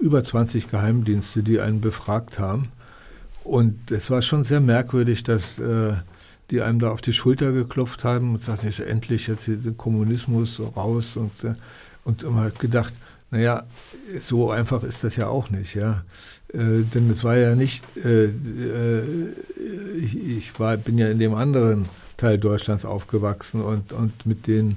über 0.00 0.22
20 0.22 0.70
Geheimdienste, 0.70 1.42
die 1.42 1.60
einen 1.60 1.80
befragt 1.80 2.38
haben. 2.38 2.68
Und 3.44 3.90
es 3.90 4.10
war 4.10 4.22
schon 4.22 4.44
sehr 4.44 4.60
merkwürdig, 4.60 5.22
dass 5.22 5.58
äh, 5.58 5.92
die 6.50 6.62
einem 6.62 6.80
da 6.80 6.90
auf 6.90 7.00
die 7.00 7.12
Schulter 7.12 7.52
geklopft 7.52 8.04
haben 8.04 8.34
und 8.34 8.44
sagten, 8.44 8.68
ist 8.68 8.80
endlich 8.80 9.28
jetzt 9.28 9.48
der 9.48 9.72
Kommunismus 9.72 10.60
raus 10.76 11.16
und, 11.16 11.44
äh, 11.44 11.54
und 12.04 12.22
immer 12.22 12.50
gedacht, 12.50 12.92
Naja, 13.30 13.62
so 14.20 14.50
einfach 14.50 14.82
ist 14.82 15.04
das 15.04 15.16
ja 15.16 15.28
auch 15.28 15.50
nicht, 15.50 15.74
ja. 15.74 16.02
Äh, 16.52 16.82
denn 16.94 17.10
es 17.10 17.22
war 17.22 17.36
ja 17.36 17.54
nicht, 17.54 17.84
äh, 18.04 18.24
äh, 18.24 19.02
ich, 19.96 20.16
ich 20.16 20.58
war, 20.58 20.76
bin 20.76 20.98
ja 20.98 21.08
in 21.08 21.18
dem 21.18 21.34
anderen 21.34 21.88
Teil 22.16 22.38
Deutschlands 22.38 22.84
aufgewachsen 22.84 23.62
und, 23.62 23.92
und 23.92 24.26
mit 24.26 24.46
den 24.46 24.76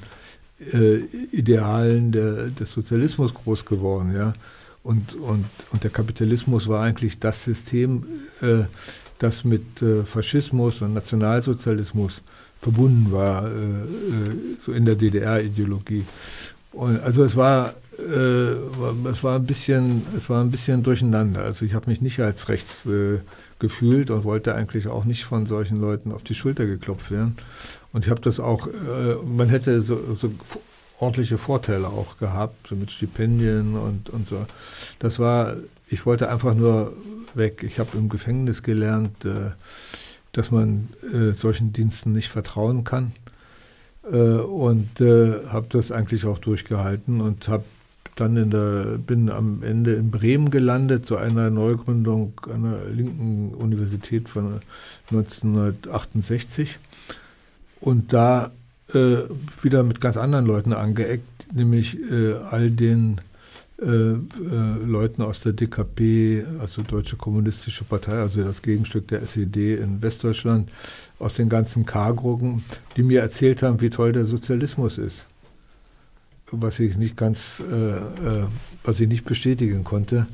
äh, 0.72 0.98
Idealen 1.32 2.12
der, 2.12 2.48
des 2.50 2.72
Sozialismus 2.72 3.34
groß 3.34 3.66
geworden, 3.66 4.14
ja. 4.16 4.34
Und, 4.84 5.16
und, 5.16 5.46
und 5.72 5.84
der 5.84 5.92
Kapitalismus 5.92 6.68
war 6.68 6.84
eigentlich 6.84 7.18
das 7.18 7.44
System, 7.44 8.06
äh, 8.42 8.64
das 9.18 9.46
mit 9.46 9.64
Faschismus 10.06 10.82
und 10.82 10.94
Nationalsozialismus 10.94 12.22
verbunden 12.60 13.14
war, 13.14 13.50
so 14.66 14.74
in 14.74 14.84
der 14.84 14.96
DDR-Ideologie. 14.96 16.04
also 16.74 17.24
es 17.24 17.38
war 17.38 17.74
es 18.04 19.24
war 19.24 19.36
ein 19.36 19.46
bisschen, 19.46 20.04
es 20.18 20.30
war 20.30 20.42
ein 20.42 20.52
bisschen 20.52 20.84
durcheinander. 20.84 21.44
Also 21.44 21.66
ich 21.66 21.74
habe 21.74 21.90
mich 21.90 22.02
nicht 22.02 22.20
als 22.20 22.50
rechts 22.50 22.86
äh, 22.86 23.20
gefühlt 23.60 24.10
und 24.10 24.24
wollte 24.24 24.56
eigentlich 24.56 24.88
auch 24.88 25.06
nicht 25.06 25.26
von 25.26 25.46
solchen 25.46 25.80
Leuten 25.80 26.12
auf 26.12 26.24
die 26.24 26.36
Schulter 26.36 26.66
geklopft 26.66 27.12
werden. 27.12 27.38
Und 27.92 28.06
ich 28.06 28.12
habe 28.12 28.22
das 28.22 28.40
auch, 28.40 28.68
äh, 28.68 29.16
man 29.26 29.50
hätte 29.50 29.82
so, 29.82 30.18
so, 30.20 30.32
ordentliche 31.00 31.38
Vorteile 31.38 31.88
auch 31.88 32.18
gehabt, 32.18 32.68
so 32.68 32.76
mit 32.76 32.92
Stipendien 32.92 33.76
und, 33.76 34.10
und 34.10 34.30
so. 34.30 34.46
Das 35.00 35.20
war, 35.20 35.56
ich 35.88 36.06
wollte 36.06 36.30
einfach 36.30 36.54
nur 36.54 36.94
weg. 37.34 37.64
Ich 37.64 37.80
habe 37.80 37.98
im 37.98 38.10
Gefängnis 38.10 38.64
gelernt, 38.64 39.26
äh, 39.26 39.52
dass 40.32 40.52
man 40.52 40.90
äh, 41.14 41.34
solchen 41.34 41.74
Diensten 41.74 42.12
nicht 42.12 42.30
vertrauen 42.30 42.84
kann 42.84 43.12
äh, 44.12 44.18
und 44.18 45.00
äh, 45.02 45.46
habe 45.48 45.68
das 45.70 45.92
eigentlich 45.92 46.26
auch 46.26 46.40
durchgehalten 46.40 47.22
und 47.22 47.48
habe 47.48 47.64
dann 48.16 48.38
in 48.38 48.52
der, 48.52 48.98
bin 48.98 49.30
am 49.30 49.64
Ende 49.64 49.94
in 49.94 50.12
Bremen 50.12 50.52
gelandet, 50.52 51.06
zu 51.06 51.18
einer 51.18 51.50
Neugründung 51.50 52.40
einer 52.52 52.86
linken 52.86 53.54
Universität 53.54 54.30
von 54.30 54.60
1968. 55.12 56.78
Und 57.80 58.14
da 58.14 58.52
äh, 58.94 59.18
wieder 59.62 59.84
mit 59.84 60.00
ganz 60.00 60.18
anderen 60.18 60.46
Leuten 60.46 60.74
angeeckt, 60.74 61.54
nämlich 61.54 61.98
äh, 62.12 62.34
all 62.34 62.70
den 62.70 63.20
äh, 63.82 63.86
äh 63.86 64.18
Leuten 64.86 65.22
aus 65.22 65.42
der 65.42 65.54
DKP, 65.54 66.46
also 66.60 66.84
Deutsche 66.84 67.18
Kommunistische 67.18 67.84
Partei, 67.84 68.20
also 68.20 68.44
das 68.44 68.62
Gegenstück 68.62 69.08
der 69.08 69.24
SED 69.24 69.76
in 69.76 70.02
Westdeutschland, 70.02 70.70
aus 71.20 71.36
den 71.36 71.50
ganzen 71.50 71.86
K-Gruppen, 71.86 72.64
die 72.96 73.04
mir 73.04 73.22
erzählt 73.22 73.64
haben, 73.64 73.82
wie 73.82 73.90
toll 73.90 74.14
der 74.14 74.26
Sozialismus 74.26 74.98
ist 74.98 75.26
was 76.54 76.80
ich 76.80 76.96
nicht 76.96 77.18
ganz, 77.18 77.62
äh, 77.62 77.74
äh, 77.74 78.46
was 78.84 79.00
ich 79.00 79.08
nicht 79.08 79.26
bestätigen 79.26 79.84
konnte. 79.84 80.28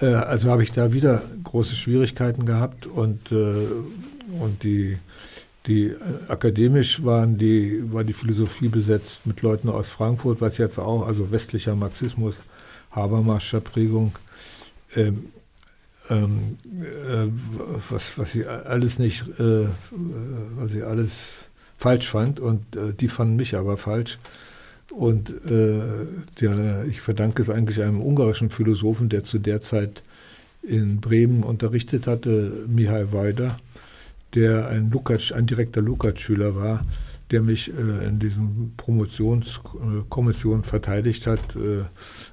Äh, 0.00 0.06
also 0.06 0.50
habe 0.50 0.62
ich 0.62 0.72
da 0.72 0.92
wieder 0.92 1.22
große 1.42 1.74
Schwierigkeiten 1.74 2.46
gehabt 2.46 2.86
und, 2.86 3.30
äh, 3.32 3.66
und 4.40 4.62
die, 4.62 4.98
die 5.66 5.86
äh, 5.86 5.96
akademisch 6.28 7.04
waren 7.04 7.38
die, 7.38 7.82
war 7.92 8.04
die 8.04 8.12
Philosophie 8.12 8.68
besetzt 8.68 9.26
mit 9.26 9.42
Leuten 9.42 9.68
aus 9.68 9.90
Frankfurt, 9.90 10.40
was 10.40 10.58
jetzt 10.58 10.78
auch, 10.78 11.06
also 11.06 11.30
westlicher 11.30 11.76
Marxismus, 11.76 12.38
Habermascher 12.90 13.60
Prägung, 13.60 14.12
ähm, 14.94 15.26
ähm, 16.10 16.58
äh, 16.80 17.28
was, 17.90 18.18
was 18.18 18.34
ich 18.34 18.46
alles 18.46 18.98
nicht, 18.98 19.24
was 19.38 20.74
ich 20.74 20.84
alles 20.84 21.46
falsch 21.78 22.08
fand 22.10 22.40
und 22.40 22.62
die 23.00 23.08
fanden 23.08 23.36
mich 23.36 23.56
aber 23.56 23.78
falsch. 23.78 24.18
Und 24.90 25.30
äh, 25.30 25.80
der, 26.40 26.84
ich 26.86 27.00
verdanke 27.00 27.42
es 27.42 27.50
eigentlich 27.50 27.82
einem 27.82 28.00
ungarischen 28.00 28.50
Philosophen, 28.50 29.08
der 29.08 29.24
zu 29.24 29.38
der 29.38 29.60
Zeit 29.60 30.02
in 30.62 31.00
Bremen 31.00 31.42
unterrichtet 31.42 32.06
hatte, 32.06 32.64
Mihai 32.68 33.12
Weider, 33.12 33.58
der 34.34 34.68
ein, 34.68 34.90
Lukács, 34.90 35.32
ein 35.32 35.46
direkter 35.46 35.80
Lukács-Schüler 35.80 36.56
war, 36.56 36.84
der 37.30 37.42
mich 37.42 37.72
äh, 37.72 38.06
in 38.06 38.18
diesen 38.18 38.74
Promotionskommissionen 38.76 40.64
verteidigt 40.64 41.26
hat. 41.26 41.56
Äh, 41.56 41.84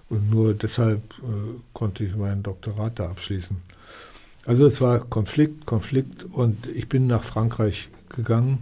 und 0.09 0.29
nur 0.29 0.53
deshalb 0.53 1.01
äh, 1.19 1.59
konnte 1.73 2.03
ich 2.03 2.15
meinen 2.15 2.43
Doktorat 2.43 2.99
da 2.99 3.09
abschließen. 3.09 3.57
Also 4.45 4.65
es 4.65 4.81
war 4.81 4.99
Konflikt, 4.99 5.65
Konflikt 5.65 6.23
und 6.23 6.67
ich 6.67 6.89
bin 6.89 7.07
nach 7.07 7.23
Frankreich 7.23 7.89
gegangen, 8.09 8.59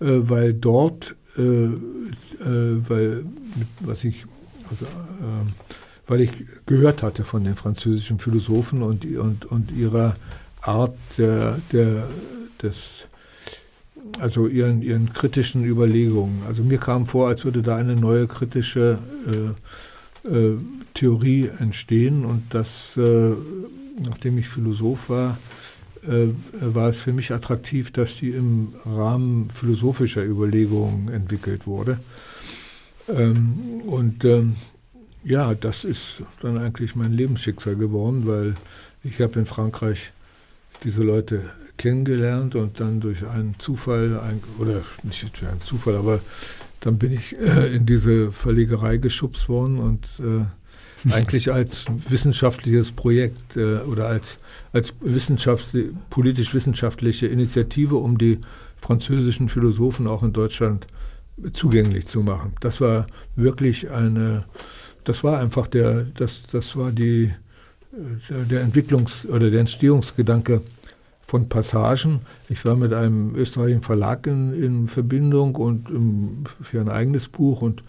äh, 0.00 0.06
weil 0.06 0.54
dort 0.54 1.16
äh, 1.36 1.42
äh, 1.42 2.88
weil, 2.88 3.24
was 3.80 4.04
ich, 4.04 4.24
also, 4.68 4.84
äh, 4.84 5.46
weil 6.06 6.20
ich 6.22 6.32
gehört 6.66 7.02
hatte 7.02 7.24
von 7.24 7.44
den 7.44 7.54
französischen 7.54 8.18
Philosophen 8.18 8.82
und, 8.82 9.04
und, 9.04 9.46
und 9.46 9.72
ihrer 9.72 10.16
Art 10.62 10.96
der, 11.18 11.58
der, 11.72 12.08
des, 12.62 13.06
also 14.18 14.46
ihren, 14.46 14.82
ihren 14.82 15.12
kritischen 15.12 15.64
Überlegungen. 15.64 16.42
Also 16.46 16.62
mir 16.62 16.78
kam 16.78 17.06
vor, 17.06 17.28
als 17.28 17.44
würde 17.44 17.62
da 17.62 17.76
eine 17.76 17.96
neue 17.96 18.26
kritische 18.26 18.98
äh, 19.26 20.28
äh, 20.28 20.56
Theorie 20.94 21.48
entstehen 21.58 22.24
und 22.24 22.42
das, 22.50 22.96
äh, 22.96 23.32
nachdem 24.02 24.38
ich 24.38 24.48
Philosoph 24.48 25.08
war, 25.08 25.38
äh, 26.02 26.28
war 26.60 26.88
es 26.88 26.98
für 26.98 27.12
mich 27.12 27.32
attraktiv, 27.32 27.90
dass 27.90 28.16
die 28.16 28.30
im 28.30 28.74
Rahmen 28.84 29.50
philosophischer 29.50 30.24
Überlegungen 30.24 31.08
entwickelt 31.08 31.66
wurde. 31.66 32.00
Ähm, 33.08 33.82
und 33.86 34.24
ähm, 34.24 34.56
ja, 35.24 35.54
das 35.54 35.84
ist 35.84 36.22
dann 36.40 36.56
eigentlich 36.56 36.96
mein 36.96 37.12
Lebensschicksal 37.12 37.76
geworden, 37.76 38.26
weil 38.26 38.54
ich 39.02 39.20
habe 39.20 39.38
in 39.38 39.46
Frankreich 39.46 40.12
diese 40.84 41.02
Leute 41.02 41.42
kennengelernt 41.76 42.54
und 42.54 42.80
dann 42.80 43.00
durch 43.00 43.26
einen 43.26 43.56
Zufall, 43.58 44.20
oder 44.58 44.82
nicht 45.02 45.22
durch 45.22 45.50
einen 45.50 45.60
Zufall, 45.60 45.96
aber 45.96 46.20
dann 46.80 46.98
bin 46.98 47.12
ich 47.12 47.38
äh, 47.38 47.74
in 47.74 47.86
diese 47.86 48.32
Verlegerei 48.32 48.96
geschubst 48.96 49.48
worden 49.48 49.78
und 49.78 50.06
äh, 50.18 50.44
eigentlich 51.10 51.52
als 51.52 51.86
wissenschaftliches 52.08 52.92
Projekt 52.92 53.56
äh, 53.56 53.78
oder 53.78 54.06
als, 54.06 54.38
als 54.72 54.92
wissenschaftlich, 55.00 55.86
politisch-wissenschaftliche 56.10 57.26
Initiative, 57.26 57.96
um 57.96 58.18
die 58.18 58.38
französischen 58.76 59.48
Philosophen 59.48 60.06
auch 60.06 60.22
in 60.22 60.32
Deutschland 60.32 60.86
zugänglich 61.52 62.06
zu 62.06 62.20
machen. 62.20 62.52
Das 62.60 62.80
war 62.80 63.06
wirklich 63.36 63.90
eine, 63.90 64.44
das 65.04 65.24
war 65.24 65.38
einfach 65.38 65.66
der, 65.66 66.02
das, 66.02 66.40
das 66.52 66.76
war 66.76 66.92
die, 66.92 67.32
der, 68.28 68.44
der 68.44 68.66
Entwicklungs- 68.66 69.26
oder 69.26 69.50
der 69.50 69.60
Entstehungsgedanke 69.60 70.62
von 71.26 71.48
Passagen. 71.48 72.20
Ich 72.48 72.64
war 72.64 72.76
mit 72.76 72.92
einem 72.92 73.34
österreichischen 73.36 73.82
Verlag 73.82 74.26
in, 74.26 74.52
in 74.52 74.88
Verbindung 74.88 75.54
und 75.54 75.88
im, 75.88 76.44
für 76.60 76.80
ein 76.80 76.88
eigenes 76.88 77.28
Buch 77.28 77.62
und 77.62 77.82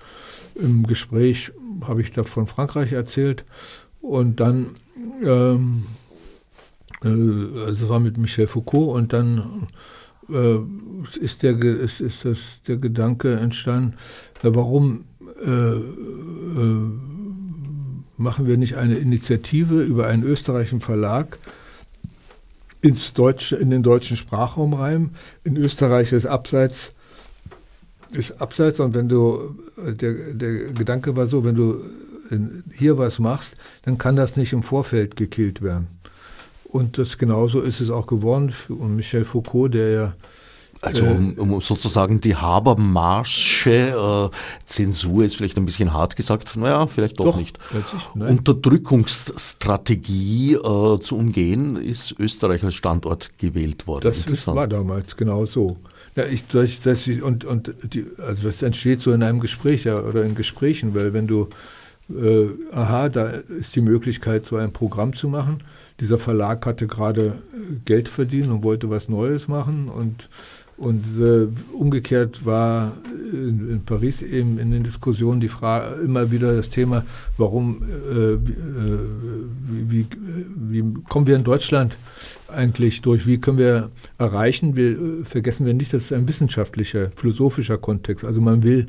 im 0.55 0.85
Gespräch 0.85 1.51
habe 1.87 2.01
ich 2.01 2.11
da 2.11 2.23
von 2.23 2.47
Frankreich 2.47 2.91
erzählt 2.91 3.45
und 4.01 4.39
dann, 4.39 4.75
ähm, 5.23 5.85
äh, 7.03 7.65
also 7.65 7.89
war 7.89 7.99
mit 7.99 8.17
Michel 8.17 8.47
Foucault 8.47 8.95
und 8.95 9.13
dann 9.13 9.67
äh, 10.29 10.59
ist, 11.19 11.43
der, 11.43 11.57
ist, 11.61 12.01
ist 12.01 12.25
das, 12.25 12.37
der 12.67 12.77
Gedanke 12.77 13.35
entstanden, 13.35 13.95
warum 14.41 15.05
äh, 15.43 15.49
äh, 15.49 16.91
machen 18.17 18.47
wir 18.47 18.57
nicht 18.57 18.75
eine 18.75 18.95
Initiative 18.95 19.81
über 19.81 20.07
einen 20.07 20.23
österreichischen 20.23 20.81
Verlag, 20.81 21.39
ins 22.81 23.13
Deutsche, 23.13 23.55
in 23.55 23.69
den 23.69 23.83
deutschen 23.83 24.17
Sprachraum 24.17 24.73
rein. 24.73 25.11
In 25.43 25.55
Österreich 25.55 26.11
ist 26.11 26.25
abseits 26.25 26.93
ist 28.13 28.41
abseits 28.41 28.79
und 28.79 28.93
wenn 28.93 29.07
du, 29.07 29.55
der, 29.77 30.33
der 30.33 30.73
Gedanke 30.73 31.15
war 31.15 31.27
so, 31.27 31.43
wenn 31.43 31.55
du 31.55 31.81
hier 32.73 32.97
was 32.97 33.19
machst, 33.19 33.57
dann 33.83 33.97
kann 33.97 34.15
das 34.15 34.37
nicht 34.37 34.53
im 34.53 34.63
Vorfeld 34.63 35.15
gekillt 35.15 35.61
werden. 35.61 35.87
Und 36.65 36.97
das 36.97 37.17
genauso 37.17 37.59
ist 37.59 37.81
es 37.81 37.89
auch 37.89 38.07
geworden. 38.07 38.53
Und 38.69 38.95
Michel 38.95 39.25
Foucault, 39.25 39.73
der 39.73 39.89
ja 39.89 40.13
also 40.83 41.05
um, 41.05 41.33
um, 41.37 41.61
sozusagen 41.61 42.19
die 42.21 42.35
Habermasche, 42.35 43.71
äh, 43.71 44.29
Zensur 44.65 45.23
ist 45.23 45.35
vielleicht 45.35 45.55
ein 45.57 45.65
bisschen 45.65 45.93
hart 45.93 46.15
gesagt, 46.15 46.55
naja, 46.55 46.87
vielleicht 46.87 47.19
doch, 47.19 47.25
doch 47.25 47.37
nicht. 47.37 47.59
Unterdrückungsstrategie 48.15 50.55
äh, 50.55 50.99
zu 51.01 51.17
umgehen, 51.17 51.75
ist 51.75 52.15
Österreich 52.17 52.63
als 52.63 52.73
Standort 52.73 53.37
gewählt 53.37 53.85
worden. 53.85 54.05
Das 54.05 54.47
war 54.47 54.67
damals 54.67 55.15
genau 55.15 55.45
so. 55.45 55.77
Ja, 56.15 56.25
ich, 56.25 56.47
das, 56.47 56.81
das, 56.83 57.07
und 57.07 57.45
und 57.45 57.73
die, 57.93 58.05
also 58.17 58.47
das 58.47 58.61
entsteht 58.61 58.99
so 58.99 59.13
in 59.13 59.23
einem 59.23 59.39
Gespräch 59.39 59.85
ja, 59.85 59.99
oder 59.99 60.23
in 60.23 60.35
Gesprächen, 60.35 60.93
weil 60.93 61.13
wenn 61.13 61.27
du, 61.27 61.47
äh, 62.09 62.47
aha, 62.73 63.07
da 63.09 63.29
ist 63.29 63.75
die 63.75 63.81
Möglichkeit, 63.81 64.45
so 64.45 64.57
ein 64.57 64.73
Programm 64.73 65.13
zu 65.13 65.29
machen. 65.29 65.63
Dieser 66.01 66.17
Verlag 66.17 66.65
hatte 66.65 66.87
gerade 66.87 67.27
äh, 67.53 67.75
Geld 67.85 68.09
verdient 68.09 68.47
und 68.47 68.63
wollte 68.63 68.89
was 68.89 69.07
Neues 69.07 69.47
machen 69.47 69.87
und, 69.87 70.27
Und 70.81 71.05
äh, 71.19 71.47
umgekehrt 71.77 72.43
war 72.43 72.93
in, 73.31 73.69
in, 73.69 73.81
Paris 73.85 74.23
eben 74.23 74.57
in 74.57 74.71
den 74.71 74.83
Diskussionen 74.83 75.39
die 75.39 75.47
Frage 75.47 76.01
immer 76.01 76.31
wieder 76.31 76.55
das 76.55 76.71
Thema, 76.71 77.05
warum, 77.37 77.83
äh, 77.83 78.37
wie, 79.69 79.89
wie, 79.89 80.07
wie, 80.71 80.93
kommen 81.07 81.27
wir 81.27 81.35
in 81.35 81.43
Deutschland 81.43 81.95
eigentlich 82.51 83.01
durch, 83.01 83.25
wie 83.27 83.39
können 83.39 83.57
wir 83.57 83.91
erreichen, 84.17 84.75
wir, 84.75 84.91
äh, 84.91 85.23
vergessen 85.23 85.65
wir 85.65 85.73
nicht, 85.73 85.93
das 85.93 86.03
ist 86.03 86.13
ein 86.13 86.27
wissenschaftlicher, 86.27 87.11
philosophischer 87.15 87.77
Kontext. 87.77 88.25
Also 88.25 88.41
man 88.41 88.63
will 88.63 88.87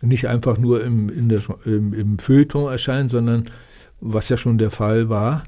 nicht 0.00 0.28
einfach 0.28 0.58
nur 0.58 0.84
im, 0.84 1.08
in 1.08 1.28
der, 1.28 1.42
im, 1.64 1.92
im 1.92 2.18
Feuilleton 2.18 2.70
erscheinen, 2.70 3.08
sondern 3.08 3.50
was 4.00 4.28
ja 4.28 4.36
schon 4.36 4.58
der 4.58 4.70
Fall 4.70 5.08
war, 5.08 5.44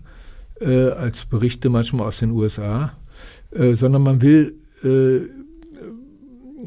äh, 0.61 0.91
als 0.91 1.25
Berichte 1.25 1.69
manchmal 1.69 2.09
aus 2.09 2.19
den 2.19 2.33
USA, 2.33 2.93
äh, 3.53 3.75
sondern 3.75 4.03
man 4.03 4.23
will 4.23 4.57
äh, 4.83 5.21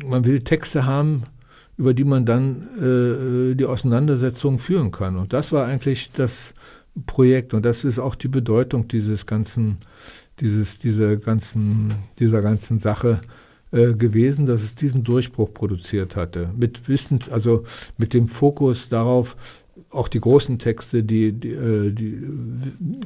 man 0.06 0.26
will 0.26 0.42
Texte 0.42 0.86
haben, 0.86 1.24
über 1.78 1.94
die 1.94 2.04
man 2.04 2.26
dann 2.26 3.52
äh, 3.52 3.56
die 3.56 3.66
Auseinandersetzung 3.66 4.60
führen 4.60 4.92
kann. 4.92 5.18
Und 5.18 5.34
das 5.34 5.52
war 5.52 5.66
eigentlich 5.66 6.12
das 6.16 6.54
Projekt 7.06 7.54
und 7.54 7.66
das 7.66 7.84
ist 7.84 8.00
auch 8.00 8.16
die 8.16 8.28
Bedeutung 8.28 8.88
dieses 8.88 9.26
ganzen, 9.26 9.78
dieses, 10.44 10.78
dieser 10.78 11.16
ganzen, 11.16 11.94
dieser 12.20 12.42
ganzen 12.42 12.80
Sache 12.80 13.22
äh, 13.72 13.94
gewesen, 13.94 14.46
dass 14.46 14.62
es 14.62 14.76
diesen 14.76 15.06
Durchbruch 15.06 15.54
produziert 15.54 16.18
hatte. 16.18 16.52
Mit 16.56 16.90
Wissen, 16.90 17.22
also 17.32 17.64
mit 17.98 18.14
dem 18.14 18.28
Fokus 18.28 18.90
darauf, 18.90 19.38
auch 19.90 20.10
die 20.10 20.20
großen 20.20 20.60
Texte, 20.60 21.02
die, 21.02 21.32
die, 21.32 21.52
äh, 21.52 21.92
die 21.92 22.22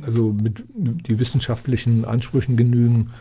also 0.02 0.34
mit 0.34 0.64
die 0.74 1.20
wissenschaftlichen 1.20 2.06
Ansprüchen 2.06 2.58
genügen, 2.58 3.12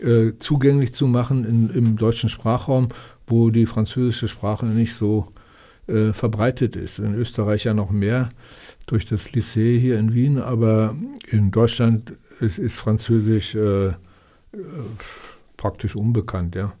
äh, 0.00 0.32
zugänglich 0.40 0.92
zu 0.92 1.06
machen 1.06 1.44
in, 1.44 1.70
im 1.70 1.96
deutschen 1.96 2.28
Sprachraum, 2.28 2.88
wo 3.28 3.50
die 3.50 3.66
französische 3.66 4.26
Sprache 4.26 4.66
nicht 4.66 4.94
so 4.94 5.28
äh, 5.86 6.12
verbreitet 6.12 6.74
ist. 6.74 6.98
In 6.98 7.14
Österreich 7.14 7.64
ja 7.64 7.74
noch 7.74 7.90
mehr 7.90 8.30
durch 8.86 9.06
das 9.06 9.30
Lycée 9.30 9.78
hier 9.78 9.96
in 9.96 10.12
Wien, 10.12 10.38
aber 10.38 10.96
in 11.30 11.52
Deutschland 11.52 12.14
ist, 12.40 12.58
ist 12.58 12.78
Französisch 12.78 13.54
äh, 13.54 13.88
äh 13.88 13.94
praktisch 15.56 15.94
unbekannt, 15.94 16.54
ja. 16.54 16.72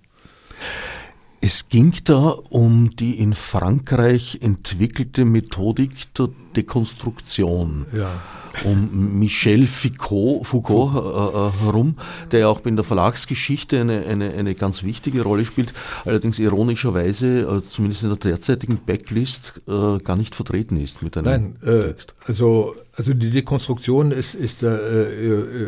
Es 1.42 1.68
ging 1.68 1.94
da 2.04 2.34
um 2.50 2.90
die 2.90 3.18
in 3.18 3.34
Frankreich 3.34 4.38
entwickelte 4.42 5.24
Methodik 5.24 6.12
der 6.14 6.28
Dekonstruktion. 6.56 7.86
Ja 7.92 8.20
um 8.64 9.18
Michel 9.18 9.66
Foucault, 9.66 10.44
Foucault 10.44 10.94
äh, 10.94 10.98
äh, 10.98 11.64
herum, 11.64 11.96
der 12.30 12.40
ja 12.40 12.48
auch 12.48 12.64
in 12.66 12.76
der 12.76 12.84
Verlagsgeschichte 12.84 13.80
eine, 13.80 14.04
eine, 14.06 14.32
eine 14.32 14.54
ganz 14.54 14.82
wichtige 14.82 15.22
Rolle 15.22 15.44
spielt, 15.44 15.72
allerdings 16.04 16.38
ironischerweise, 16.38 17.40
äh, 17.40 17.68
zumindest 17.68 18.02
in 18.02 18.08
der 18.10 18.18
derzeitigen 18.18 18.80
Backlist, 18.84 19.54
äh, 19.68 19.98
gar 19.98 20.16
nicht 20.16 20.34
vertreten 20.34 20.76
ist 20.76 21.02
mit 21.02 21.16
einem 21.16 21.26
Nein, 21.26 21.56
äh, 21.64 21.94
also, 22.26 22.74
also 22.96 23.14
die 23.14 23.30
Dekonstruktion 23.30 24.12
ist, 24.12 24.34
ist, 24.34 24.62
äh, 24.62 25.66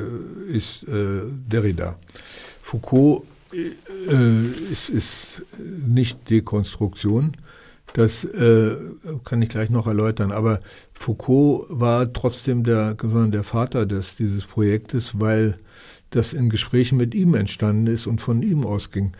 ist 0.48 0.86
Derrida. 0.86 1.96
Foucault 2.62 3.24
ist, 4.70 4.88
ist 4.88 5.42
nicht 5.86 6.30
Dekonstruktion. 6.30 7.36
Das 7.94 8.24
äh, 8.24 8.76
kann 9.24 9.42
ich 9.42 9.50
gleich 9.50 9.70
noch 9.70 9.86
erläutern. 9.86 10.32
Aber 10.32 10.60
Foucault 10.94 11.66
war 11.68 12.12
trotzdem 12.12 12.64
der, 12.64 12.94
der 12.94 13.44
Vater 13.44 13.86
des, 13.86 14.16
dieses 14.16 14.44
Projektes, 14.44 15.20
weil 15.20 15.58
das 16.10 16.32
in 16.32 16.50
Gesprächen 16.50 16.98
mit 16.98 17.14
ihm 17.14 17.34
entstanden 17.34 17.86
ist 17.86 18.06
und 18.06 18.20
von 18.20 18.42
ihm 18.42 18.66
ausging. 18.66 19.12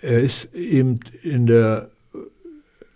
Er 0.00 0.20
ist 0.20 0.54
eben 0.54 1.00
in 1.22 1.46
der 1.46 1.90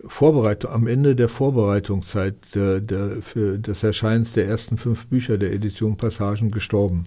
Vorbereitung, 0.07 0.71
am 0.71 0.87
Ende 0.87 1.15
der 1.15 1.29
Vorbereitungszeit 1.29 2.35
der, 2.55 2.79
der, 2.79 3.21
für 3.21 3.59
das 3.59 3.83
Erscheinen 3.83 4.27
der 4.35 4.47
ersten 4.47 4.77
fünf 4.77 5.07
Bücher 5.07 5.37
der 5.37 5.53
Edition 5.53 5.97
Passagen 5.97 6.51
gestorben. 6.51 7.05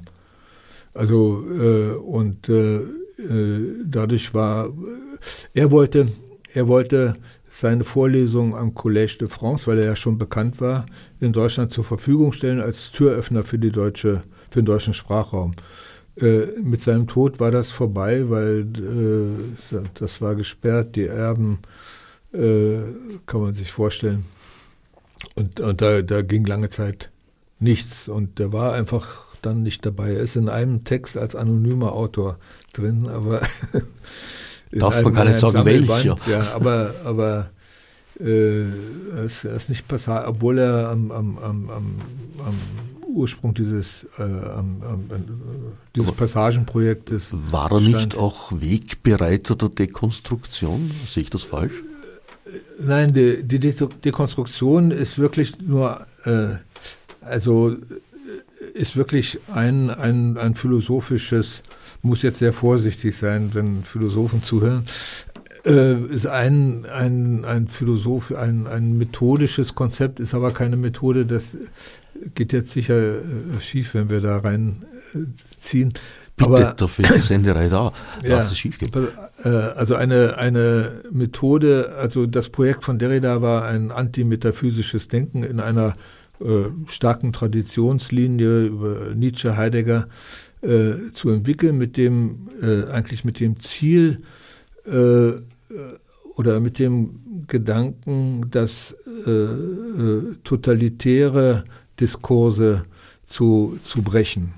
Also 0.93 1.45
äh, 1.51 1.97
und 1.97 2.49
äh, 2.49 2.77
äh 2.77 3.85
dadurch 3.85 4.33
war 4.33 4.73
er 5.55 5.71
wollte 5.73 6.09
er 6.53 6.69
wollte 6.69 7.17
seine 7.55 7.85
Vorlesungen 7.85 8.55
am 8.55 8.75
Collège 8.75 9.19
de 9.19 9.29
France, 9.29 9.67
weil 9.69 9.79
er 9.79 9.85
ja 9.85 9.97
schon 9.97 10.19
bekannt 10.19 10.61
war, 10.61 10.87
in 11.21 11.33
Deutschland 11.33 11.71
zur 11.71 11.85
Verfügung 11.85 12.33
stellen 12.33 12.61
als 12.61 12.91
Türöffner 12.91 13.45
für, 13.45 13.59
die 13.59 13.71
deutsche, 13.71 14.23
für 14.51 14.61
den 14.61 14.67
deutschen 14.67 14.93
Sprachraum. 14.93 15.53
Äh, 16.17 16.47
mit 16.63 16.83
seinem 16.83 17.07
Tod 17.07 17.39
war 17.39 17.53
das 17.53 17.71
vorbei, 17.71 18.29
weil 18.29 18.67
äh, 19.73 19.77
das 19.95 20.21
war 20.21 20.35
gesperrt, 20.35 20.97
die 20.97 21.07
Erben, 21.07 21.61
äh, 22.33 22.79
kann 23.27 23.41
man 23.41 23.55
sich 23.55 23.71
vorstellen. 23.71 24.25
Und, 25.37 25.61
und 25.61 25.81
da, 25.81 26.03
da 26.03 26.23
ging 26.23 26.45
lange 26.47 26.71
Zeit 26.71 27.11
nichts 27.61 28.09
und 28.09 28.41
der 28.41 28.53
war 28.53 28.73
einfach 28.73 29.27
dann 29.43 29.63
nicht 29.63 29.87
dabei. 29.87 30.15
Er 30.15 30.21
ist 30.21 30.35
in 30.35 30.49
einem 30.49 30.83
Text 30.83 31.17
als 31.17 31.37
anonymer 31.37 31.93
Autor 31.93 32.39
drin, 32.73 33.09
aber 33.09 33.43
Darf 34.81 35.03
man 35.03 35.13
gar 35.13 35.25
nicht 35.25 35.39
sagen, 35.39 35.65
welcher. 35.65 36.17
Ja, 36.29 36.53
aber, 36.55 36.95
aber 37.05 37.51
äh, 38.21 38.63
es 39.25 39.45
ist 39.45 39.69
nicht 39.69 39.89
passat, 39.89 40.27
obwohl 40.27 40.59
er 40.59 40.91
am, 40.91 41.11
am, 41.11 41.39
am, 41.39 41.71
am, 41.71 42.01
Ursprung 43.07 43.55
dieses, 43.55 44.05
äh, 44.19 44.25
dieses 45.95 46.13
Passagenprojektes 46.13 47.31
War 47.51 47.71
er 47.71 47.81
stand. 47.81 47.95
nicht 47.95 48.17
auch 48.17 48.51
Wegbereiter 48.53 49.55
der 49.55 49.69
Dekonstruktion? 49.69 50.91
Sehe 51.09 51.23
ich 51.23 51.31
das 51.31 51.45
falsch? 51.45 51.75
Nein, 52.81 53.15
die, 53.15 53.43
die 53.45 53.59
Dekonstruktion 53.59 54.91
ist 54.91 55.19
wirklich 55.19 55.61
nur, 55.61 56.05
äh, 56.25 56.57
also 57.21 57.77
ist 58.75 58.97
wirklich 58.97 59.39
ein, 59.53 59.91
ein, 59.91 60.37
ein 60.37 60.55
philosophisches 60.55 61.63
muss 62.05 62.23
jetzt 62.23 62.39
sehr 62.39 62.53
vorsichtig 62.53 63.17
sein, 63.17 63.51
wenn 63.53 63.83
Philosophen 63.85 64.43
zuhören, 64.43 64.87
äh, 65.65 65.95
ist 65.95 66.27
ein, 66.27 66.85
ein, 66.87 67.45
ein 67.45 67.69
Philosoph, 67.69 68.33
ein, 68.33 68.67
ein 68.67 68.97
methodisches 68.99 69.75
Konzept, 69.75 70.21
ist 70.21 70.35
aber 70.35 70.53
keine 70.53 70.77
Methode, 70.77 71.27
das 71.27 71.57
geht 72.35 72.53
jetzt 72.53 72.71
sicher 72.71 73.17
äh, 73.17 73.61
schief, 73.61 73.95
wenn 73.95 74.11
wir 74.11 74.21
da 74.21 74.39
reinziehen. 74.39 75.91
Äh, 75.91 75.99
Bitte, 76.37 76.51
aber, 76.51 76.73
dafür 76.73 77.05
ist 77.05 77.15
die 77.15 77.21
Senderei 77.21 77.69
da, 77.69 77.93
ja, 78.25 78.41
es 78.41 78.59
schief 78.59 78.77
geht. 78.77 78.91
Also 79.45 79.95
eine, 79.95 80.37
eine 80.37 81.03
Methode, 81.13 81.95
also 81.97 82.27
das 82.27 82.49
Projekt 82.49 82.83
von 82.83 82.99
Derrida 82.99 83.41
war 83.41 83.67
ein 83.67 83.93
antimetaphysisches 83.93 85.07
Denken 85.07 85.45
in 85.45 85.61
einer 85.61 85.95
äh, 86.41 86.65
starken 86.89 87.33
Traditionslinie 87.33 88.65
über 88.67 89.15
Nietzsche, 89.15 89.57
Heidegger, 89.57 90.09
äh, 90.65 91.13
zu 91.13 91.31
entwickeln, 91.31 91.77
mit 91.77 91.97
dem 91.97 92.49
äh, 92.63 92.85
eigentlich 92.91 93.25
mit 93.25 93.39
dem 93.41 93.61
Ziel 93.61 94.23
äh, 94.87 95.33
oder 96.37 96.61
mit 96.61 96.79
dem 96.79 97.45
Gedanken, 97.47 98.51
dass 98.51 98.97
äh, 99.27 99.31
äh, 99.31 100.35
totalitäre 100.43 101.65
Diskurse 102.01 102.85
zu, 103.27 103.79
zu 103.83 104.03
brechen. 104.03 104.55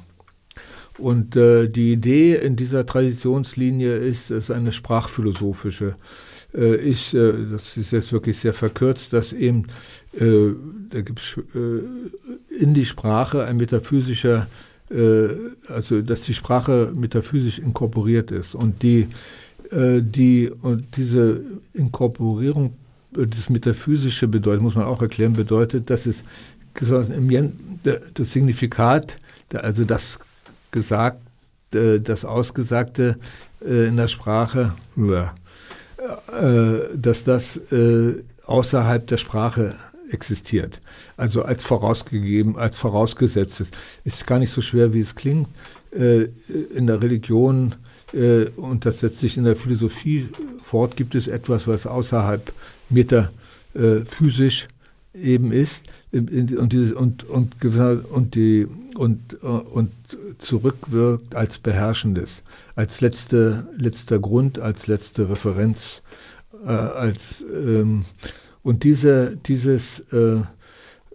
Und 0.98 1.36
äh, 1.36 1.68
die 1.68 1.92
Idee 1.92 2.36
in 2.36 2.56
dieser 2.56 2.86
Traditionslinie 2.86 3.96
ist, 3.96 4.30
ist 4.30 4.50
eine 4.50 4.72
sprachphilosophische. 4.72 5.96
Äh, 6.54 6.88
ist, 6.88 7.12
äh, 7.12 7.32
das 7.50 7.76
ist 7.76 7.92
jetzt 7.92 8.12
wirklich 8.12 8.38
sehr 8.38 8.54
verkürzt, 8.54 9.12
dass 9.12 9.34
eben, 9.34 9.66
äh, 10.14 10.52
da 10.90 11.02
gibt 11.02 11.20
es 11.20 11.36
äh, 11.54 11.82
in 12.58 12.72
die 12.72 12.86
Sprache 12.86 13.44
ein 13.44 13.58
metaphysischer 13.58 14.44
äh, 14.44 14.46
also 14.88 16.00
dass 16.02 16.22
die 16.22 16.34
Sprache 16.34 16.92
metaphysisch 16.94 17.58
inkorporiert 17.58 18.30
ist 18.30 18.54
und 18.54 18.82
die, 18.82 19.08
äh, 19.70 20.00
die 20.00 20.50
und 20.50 20.96
diese 20.96 21.42
Inkorporierung, 21.74 22.74
äh, 23.16 23.26
das 23.26 23.50
Metaphysische 23.50 24.28
bedeutet, 24.28 24.62
muss 24.62 24.76
man 24.76 24.84
auch 24.84 25.02
erklären, 25.02 25.32
bedeutet, 25.32 25.90
dass 25.90 26.06
es 26.06 26.22
das 28.14 28.32
Signifikat, 28.32 29.16
also 29.54 29.84
das 29.84 30.18
gesagt, 30.70 31.22
das 31.70 32.24
Ausgesagte 32.26 33.16
in 33.62 33.96
der 33.96 34.08
Sprache, 34.08 34.74
dass 36.94 37.24
das 37.24 37.60
außerhalb 38.44 39.06
der 39.06 39.16
Sprache 39.16 39.74
existiert. 40.10 40.80
Also 41.16 41.42
als 41.42 41.62
vorausgegeben, 41.62 42.56
als 42.56 42.76
vorausgesetztes. 42.76 43.70
Ist 44.04 44.26
gar 44.26 44.38
nicht 44.38 44.52
so 44.52 44.62
schwer, 44.62 44.92
wie 44.92 45.00
es 45.00 45.14
klingt. 45.14 45.48
Äh, 45.92 46.28
in 46.74 46.86
der 46.86 47.02
Religion 47.02 47.74
äh, 48.12 48.46
und 48.56 48.86
das 48.86 49.00
setzt 49.00 49.20
sich 49.20 49.36
in 49.36 49.44
der 49.44 49.56
Philosophie 49.56 50.28
fort, 50.62 50.96
gibt 50.96 51.14
es 51.14 51.28
etwas, 51.28 51.66
was 51.66 51.86
außerhalb 51.86 52.52
metaphysisch 52.88 54.68
eben 55.14 55.52
ist. 55.52 55.84
Und, 56.12 56.72
dieses, 56.72 56.92
und, 56.92 57.24
und, 57.24 57.62
und 57.64 58.34
die, 58.34 58.66
und, 58.96 59.38
äh, 59.42 59.46
und 59.46 59.90
zurückwirkt 60.38 61.34
als 61.34 61.58
Beherrschendes, 61.58 62.42
als 62.74 63.00
letzte, 63.00 63.68
letzter 63.76 64.18
Grund, 64.18 64.58
als 64.58 64.86
letzte 64.86 65.28
Referenz, 65.28 66.02
äh, 66.64 66.70
als 66.70 67.44
ähm, 67.52 68.04
und 68.66 68.82
diese, 68.82 69.36
dieses, 69.36 70.00
äh, 70.12 70.40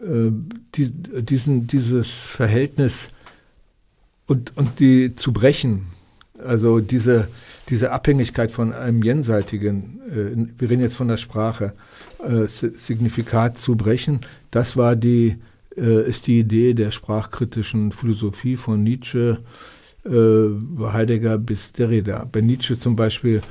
äh, 0.01 0.31
die, 0.73 0.89
diesen, 0.89 1.67
dieses 1.67 2.07
Verhältnis 2.07 3.09
und, 4.25 4.55
und 4.55 4.79
die 4.79 5.15
zu 5.15 5.33
brechen, 5.33 5.87
also 6.41 6.79
diese, 6.79 7.27
diese 7.67 7.91
Abhängigkeit 7.91 8.51
von 8.51 8.71
einem 8.71 9.03
jenseitigen, 9.03 9.99
äh, 10.09 10.47
wir 10.57 10.69
reden 10.69 10.81
jetzt 10.81 10.95
von 10.95 11.09
der 11.09 11.17
Sprache, 11.17 11.73
äh, 12.25 12.47
Signifikat 12.47 13.57
zu 13.57 13.75
brechen, 13.75 14.21
das 14.49 14.77
war 14.77 14.95
die, 14.95 15.35
äh, 15.75 16.07
ist 16.07 16.27
die 16.27 16.39
Idee 16.39 16.73
der 16.73 16.91
sprachkritischen 16.91 17.91
Philosophie 17.91 18.55
von 18.55 18.81
Nietzsche, 18.81 19.39
Heidegger 20.03 21.37
bis 21.37 21.73
Derrida. 21.73 22.27
Bei 22.31 22.41
Nietzsche 22.41 22.75
zum 22.75 22.95
Beispiel, 22.95 23.43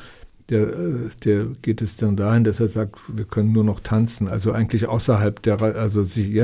der, 0.51 0.69
äh, 0.69 1.09
der 1.25 1.47
geht 1.63 1.83
es 1.83 1.97
dann 1.97 2.17
dahin, 2.17 2.45
dass 2.45 2.61
er 2.61 2.69
sagt, 2.69 2.97
wir 3.09 3.25
können 3.25 3.53
nur 3.53 3.65
noch 3.65 3.81
tanzen, 3.81 4.29
also 4.29 4.53
eigentlich 4.53 4.89
außerhalb 4.89 5.43
der, 5.43 5.61
also 5.63 6.05
sich, 6.05 6.43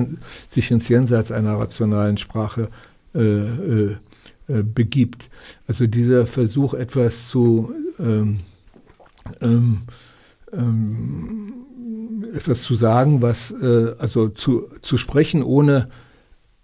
sich 0.49 0.71
ins 0.71 0.89
Jenseits 0.89 1.33
einer 1.33 1.59
rationalen 1.59 2.17
Sprache 2.17 2.69
äh, 3.15 3.21
äh, 3.21 3.97
äh, 4.49 4.63
begibt. 4.63 5.29
Also 5.67 5.87
dieser 5.87 6.27
Versuch, 6.27 6.75
etwas 6.75 7.29
zu 7.29 7.73
ähm, 7.99 8.39
ähm, 9.41 9.83
ähm, 10.53 11.53
etwas 12.35 12.63
zu 12.63 12.75
sagen, 12.75 13.23
was 13.23 13.51
äh, 13.51 13.95
also 13.99 14.29
zu, 14.29 14.69
zu 14.83 14.99
sprechen, 14.99 15.43
ohne 15.43 15.89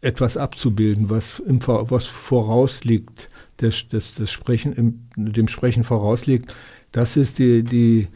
etwas 0.00 0.36
abzubilden, 0.36 1.10
was, 1.10 1.38
im, 1.40 1.60
was 1.66 2.06
vorausliegt, 2.06 3.30
das, 3.58 3.86
das, 3.88 4.14
das 4.14 4.30
Sprechen, 4.30 4.72
im, 4.72 5.00
dem 5.16 5.48
Sprechen 5.48 5.84
vorausliegt, 5.84 6.52
das 6.92 7.16
ist 7.16 7.38
die, 7.38 7.62
die, 7.62 8.08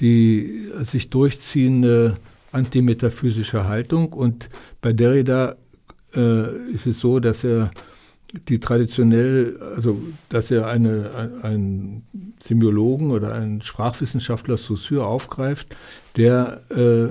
die 0.00 0.70
sich 0.84 1.10
durchziehende 1.10 2.16
antimetaphysische 2.52 3.68
Haltung. 3.68 4.12
Und 4.12 4.48
bei 4.80 4.92
Derrida 4.92 5.56
äh, 6.14 6.72
ist 6.72 6.86
es 6.86 7.00
so, 7.00 7.20
dass 7.20 7.44
er 7.44 7.70
die 8.48 8.60
traditionell, 8.60 9.58
also 9.76 10.00
dass 10.28 10.50
er 10.50 10.68
eine, 10.68 11.30
einen 11.42 12.04
Semiologen 12.38 13.10
oder 13.10 13.34
einen 13.34 13.62
Sprachwissenschaftler 13.62 14.56
Saussure 14.56 15.04
aufgreift, 15.04 15.74
der 16.16 16.60
äh, 16.70 17.04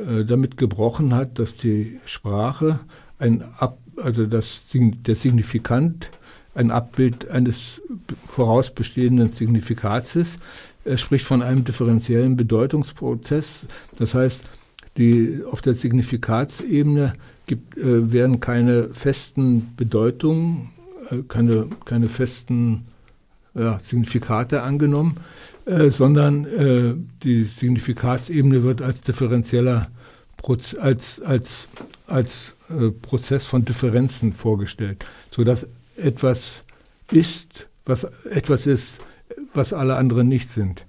äh, 0.00 0.24
damit 0.24 0.56
gebrochen 0.56 1.14
hat, 1.14 1.38
dass 1.38 1.56
die 1.56 2.00
Sprache 2.06 2.80
ein 3.18 3.44
Ab, 3.58 3.78
also 3.96 4.26
das, 4.26 4.62
der 4.72 5.16
Signifikant 5.16 6.10
ein 6.56 6.70
Abbild 6.70 7.28
eines 7.28 7.80
vorausbestehenden 8.28 9.32
Signifikats 9.32 10.16
ist. 10.16 10.38
Er 10.84 10.98
spricht 10.98 11.24
von 11.24 11.42
einem 11.42 11.64
differenziellen 11.64 12.36
Bedeutungsprozess. 12.36 13.60
Das 13.98 14.14
heißt, 14.14 14.40
die, 14.96 15.42
auf 15.50 15.60
der 15.60 15.74
Signifikatsebene 15.74 17.12
gibt, 17.46 17.76
äh, 17.76 18.12
werden 18.12 18.40
keine 18.40 18.88
festen 18.88 19.74
Bedeutungen, 19.76 20.70
äh, 21.10 21.18
keine, 21.28 21.68
keine 21.84 22.08
festen 22.08 22.86
ja, 23.54 23.78
Signifikate 23.80 24.62
angenommen, 24.62 25.16
äh, 25.66 25.90
sondern 25.90 26.44
äh, 26.46 26.94
die 27.22 27.44
Signifikatsebene 27.44 28.62
wird 28.62 28.82
als 28.82 29.00
differenzieller 29.00 29.88
Proz 30.36 30.74
als, 30.74 31.20
als, 31.22 31.66
als 32.06 32.52
äh, 32.68 32.90
Prozess 32.90 33.46
von 33.46 33.64
Differenzen 33.64 34.32
vorgestellt, 34.32 35.04
sodass 35.30 35.66
etwas 35.96 36.62
ist, 37.10 37.68
was 37.84 38.04
etwas 38.30 38.66
ist, 38.66 38.98
was 39.54 39.72
alle 39.72 39.96
anderen 39.96 40.28
nicht 40.28 40.48
sind. 40.48 40.86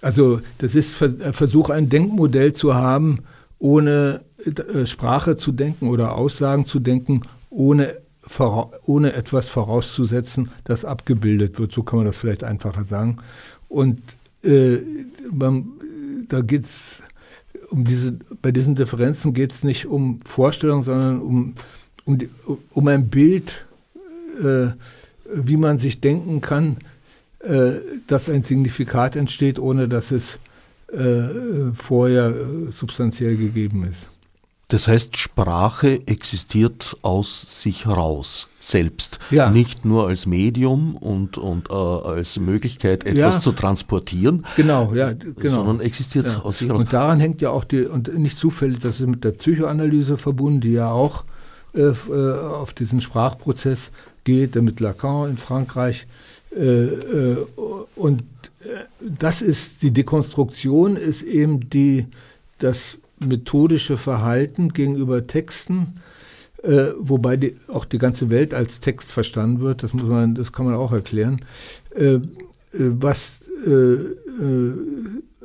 Also 0.00 0.40
das 0.58 0.74
ist 0.74 0.94
Versuch, 0.94 1.70
ein 1.70 1.88
Denkmodell 1.88 2.52
zu 2.52 2.74
haben, 2.74 3.20
ohne 3.58 4.22
äh, 4.44 4.86
Sprache 4.86 5.36
zu 5.36 5.52
denken 5.52 5.88
oder 5.88 6.14
Aussagen 6.14 6.64
zu 6.64 6.80
denken, 6.80 7.22
ohne, 7.50 7.94
ohne 8.86 9.12
etwas 9.12 9.48
vorauszusetzen, 9.48 10.50
das 10.64 10.84
abgebildet 10.84 11.58
wird. 11.58 11.72
So 11.72 11.82
kann 11.82 11.98
man 11.98 12.06
das 12.06 12.16
vielleicht 12.16 12.44
einfacher 12.44 12.84
sagen. 12.84 13.18
Und 13.68 14.00
äh, 14.42 14.78
man, 15.30 15.68
da 16.28 16.40
geht 16.40 16.64
es 16.64 17.02
um 17.70 17.84
diese, 17.84 18.18
bei 18.42 18.50
diesen 18.50 18.74
Differenzen 18.74 19.32
geht 19.32 19.52
es 19.52 19.62
nicht 19.62 19.86
um 19.86 20.20
Vorstellung, 20.22 20.82
sondern 20.82 21.20
um, 21.20 21.54
um, 22.04 22.18
um 22.70 22.88
ein 22.88 23.08
Bild, 23.08 23.66
äh, 24.42 24.72
wie 25.32 25.56
man 25.56 25.78
sich 25.78 26.00
denken 26.00 26.40
kann, 26.40 26.78
äh, 27.40 27.72
dass 28.06 28.28
ein 28.28 28.42
Signifikat 28.42 29.16
entsteht, 29.16 29.58
ohne 29.58 29.88
dass 29.88 30.10
es 30.10 30.38
äh, 30.92 31.72
vorher 31.74 32.28
äh, 32.28 32.72
substanziell 32.72 33.36
gegeben 33.36 33.84
ist. 33.84 34.08
Das 34.70 34.86
heißt, 34.86 35.16
Sprache 35.16 36.06
existiert 36.06 36.96
aus 37.02 37.60
sich 37.62 37.86
heraus, 37.86 38.48
selbst. 38.60 39.18
Ja. 39.30 39.50
Nicht 39.50 39.84
nur 39.84 40.06
als 40.06 40.26
Medium 40.26 40.96
und, 40.96 41.38
und 41.38 41.70
äh, 41.70 41.72
als 41.72 42.38
Möglichkeit, 42.38 43.04
etwas 43.04 43.36
ja. 43.36 43.40
zu 43.40 43.50
transportieren. 43.50 44.46
Genau, 44.56 44.92
ja, 44.94 45.12
genau. 45.12 45.64
Sondern 45.64 45.80
existiert 45.80 46.26
ja. 46.26 46.38
aus 46.40 46.58
sich 46.58 46.68
heraus. 46.68 46.82
Und 46.82 46.92
daran 46.92 47.18
hängt 47.18 47.42
ja 47.42 47.50
auch 47.50 47.64
die, 47.64 47.84
und 47.84 48.16
nicht 48.16 48.38
zufällig, 48.38 48.78
das 48.78 49.00
ist 49.00 49.08
mit 49.08 49.24
der 49.24 49.32
Psychoanalyse 49.32 50.16
verbunden, 50.16 50.60
die 50.60 50.72
ja 50.72 50.90
auch 50.92 51.24
äh, 51.74 51.80
äh 51.80 52.38
auf 52.38 52.72
diesen 52.72 53.00
Sprachprozess 53.00 53.90
geht, 54.24 54.54
mit 54.56 54.80
Lacan 54.80 55.30
in 55.30 55.38
Frankreich. 55.38 56.06
Äh, 56.54 56.62
äh, 56.62 57.46
und 57.96 58.22
das 59.00 59.42
ist, 59.42 59.82
die 59.82 59.90
Dekonstruktion 59.90 60.96
ist 60.96 61.22
eben 61.22 61.70
die, 61.70 62.06
das 62.58 62.98
methodische 63.18 63.96
Verhalten 63.96 64.72
gegenüber 64.72 65.26
Texten, 65.26 66.00
äh, 66.62 66.88
wobei 66.98 67.36
die, 67.36 67.56
auch 67.68 67.84
die 67.84 67.98
ganze 67.98 68.30
Welt 68.30 68.52
als 68.52 68.80
Text 68.80 69.10
verstanden 69.10 69.60
wird, 69.60 69.82
das 69.82 69.92
muss 69.92 70.04
man, 70.04 70.34
das 70.34 70.52
kann 70.52 70.66
man 70.66 70.74
auch 70.74 70.92
erklären, 70.92 71.44
äh, 71.94 72.14
äh 72.14 72.20
was 72.72 73.40
äh, 73.66 73.70
äh, 73.70 74.74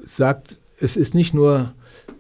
sagt, 0.06 0.58
es 0.80 0.98
ist 0.98 1.14
nicht 1.14 1.34
nur 1.34 1.74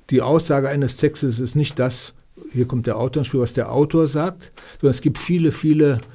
die 0.09 0.21
Aussage 0.21 0.69
eines 0.69 0.97
Textes, 0.97 1.35
es 1.35 1.39
ist 1.39 1.55
nicht 1.55 1.79
das, 1.79 2.13
hier 2.51 2.67
kommt 2.67 2.87
der 2.87 2.97
Autor 2.97 3.21
ins 3.21 3.27
Spiel, 3.27 3.41
was 3.41 3.53
der 3.53 3.71
Autor 3.71 4.07
sagt, 4.07 4.51
sondern 4.79 4.95
es 4.95 5.01
gibt 5.01 5.17
viele, 5.17 5.51
viele 5.51 5.95
äh, 5.95 6.14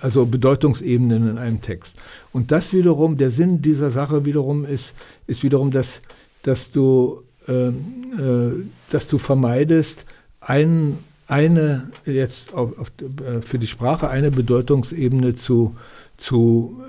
also 0.00 0.26
Bedeutungsebenen 0.26 1.30
in 1.30 1.38
einem 1.38 1.62
Text. 1.62 1.94
Und 2.32 2.50
das 2.50 2.72
wiederum, 2.72 3.16
der 3.16 3.30
Sinn 3.30 3.62
dieser 3.62 3.90
Sache 3.90 4.24
wiederum 4.24 4.64
ist, 4.64 4.94
ist 5.26 5.42
wiederum, 5.42 5.70
dass, 5.70 6.02
dass 6.42 6.70
du 6.70 7.22
ähm, 7.48 7.84
äh, 8.18 8.64
dass 8.92 9.08
du 9.08 9.18
vermeidest, 9.18 10.04
ein, 10.40 10.98
eine 11.26 11.90
jetzt 12.04 12.52
auf, 12.52 12.78
auf, 12.78 12.92
äh, 13.00 13.40
für 13.40 13.58
die 13.58 13.66
Sprache 13.66 14.10
eine 14.10 14.30
Bedeutungsebene 14.30 15.34
zu, 15.34 15.76
zu, 16.16 16.80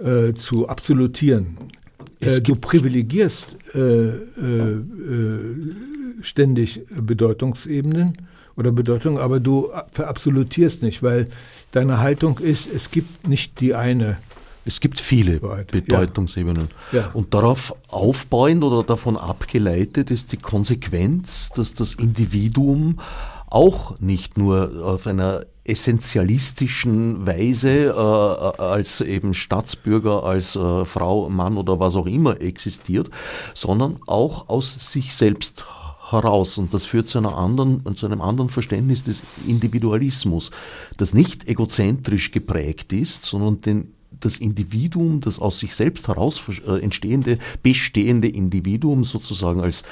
äh, 0.00 0.28
äh, 0.28 0.34
zu 0.34 0.68
absolutieren. 0.68 1.56
Äh, 2.20 2.40
du 2.40 2.56
privilegierst 2.56 3.46
äh, 3.74 4.10
ständig 6.22 6.82
Bedeutungsebenen 6.90 8.18
oder 8.56 8.72
Bedeutungen, 8.72 9.18
aber 9.18 9.40
du 9.40 9.70
verabsolutierst 9.92 10.82
nicht, 10.82 11.02
weil 11.02 11.28
deine 11.72 12.00
Haltung 12.00 12.38
ist, 12.38 12.68
es 12.72 12.90
gibt 12.90 13.26
nicht 13.26 13.60
die 13.60 13.74
eine 13.74 14.18
es 14.66 14.80
gibt 14.80 14.98
viele 14.98 15.40
Bedeutungsebenen. 15.40 16.68
Ja. 16.90 17.00
Ja. 17.00 17.10
Und 17.12 17.34
darauf 17.34 17.74
aufbauend 17.88 18.64
oder 18.64 18.82
davon 18.82 19.16
abgeleitet 19.16 20.10
ist 20.10 20.32
die 20.32 20.38
Konsequenz, 20.38 21.50
dass 21.54 21.74
das 21.74 21.94
Individuum 21.94 22.98
auch 23.50 24.00
nicht 24.00 24.38
nur 24.38 24.82
auf 24.82 25.06
einer 25.06 25.42
essentialistischen 25.64 27.26
Weise 27.26 27.86
äh, 27.86 28.62
als 28.62 29.00
eben 29.00 29.32
Staatsbürger, 29.32 30.24
als 30.24 30.56
äh, 30.56 30.84
Frau, 30.84 31.28
Mann 31.30 31.56
oder 31.56 31.80
was 31.80 31.96
auch 31.96 32.06
immer 32.06 32.40
existiert, 32.40 33.08
sondern 33.54 33.98
auch 34.06 34.48
aus 34.48 34.92
sich 34.92 35.14
selbst 35.14 35.64
heraus. 36.10 36.58
Und 36.58 36.74
das 36.74 36.84
führt 36.84 37.08
zu, 37.08 37.18
einer 37.18 37.36
anderen, 37.36 37.96
zu 37.96 38.06
einem 38.06 38.20
anderen 38.20 38.50
Verständnis 38.50 39.04
des 39.04 39.22
Individualismus, 39.46 40.50
das 40.96 41.14
nicht 41.14 41.48
egozentrisch 41.48 42.30
geprägt 42.30 42.92
ist, 42.92 43.24
sondern 43.24 43.60
den 43.60 43.94
das 44.20 44.38
Individuum, 44.38 45.20
das 45.20 45.38
aus 45.38 45.58
sich 45.58 45.74
selbst 45.74 46.08
heraus 46.08 46.40
äh, 46.66 46.80
entstehende, 46.80 47.38
bestehende 47.62 48.28
Individuum 48.28 49.04
sozusagen 49.04 49.60
als 49.60 49.82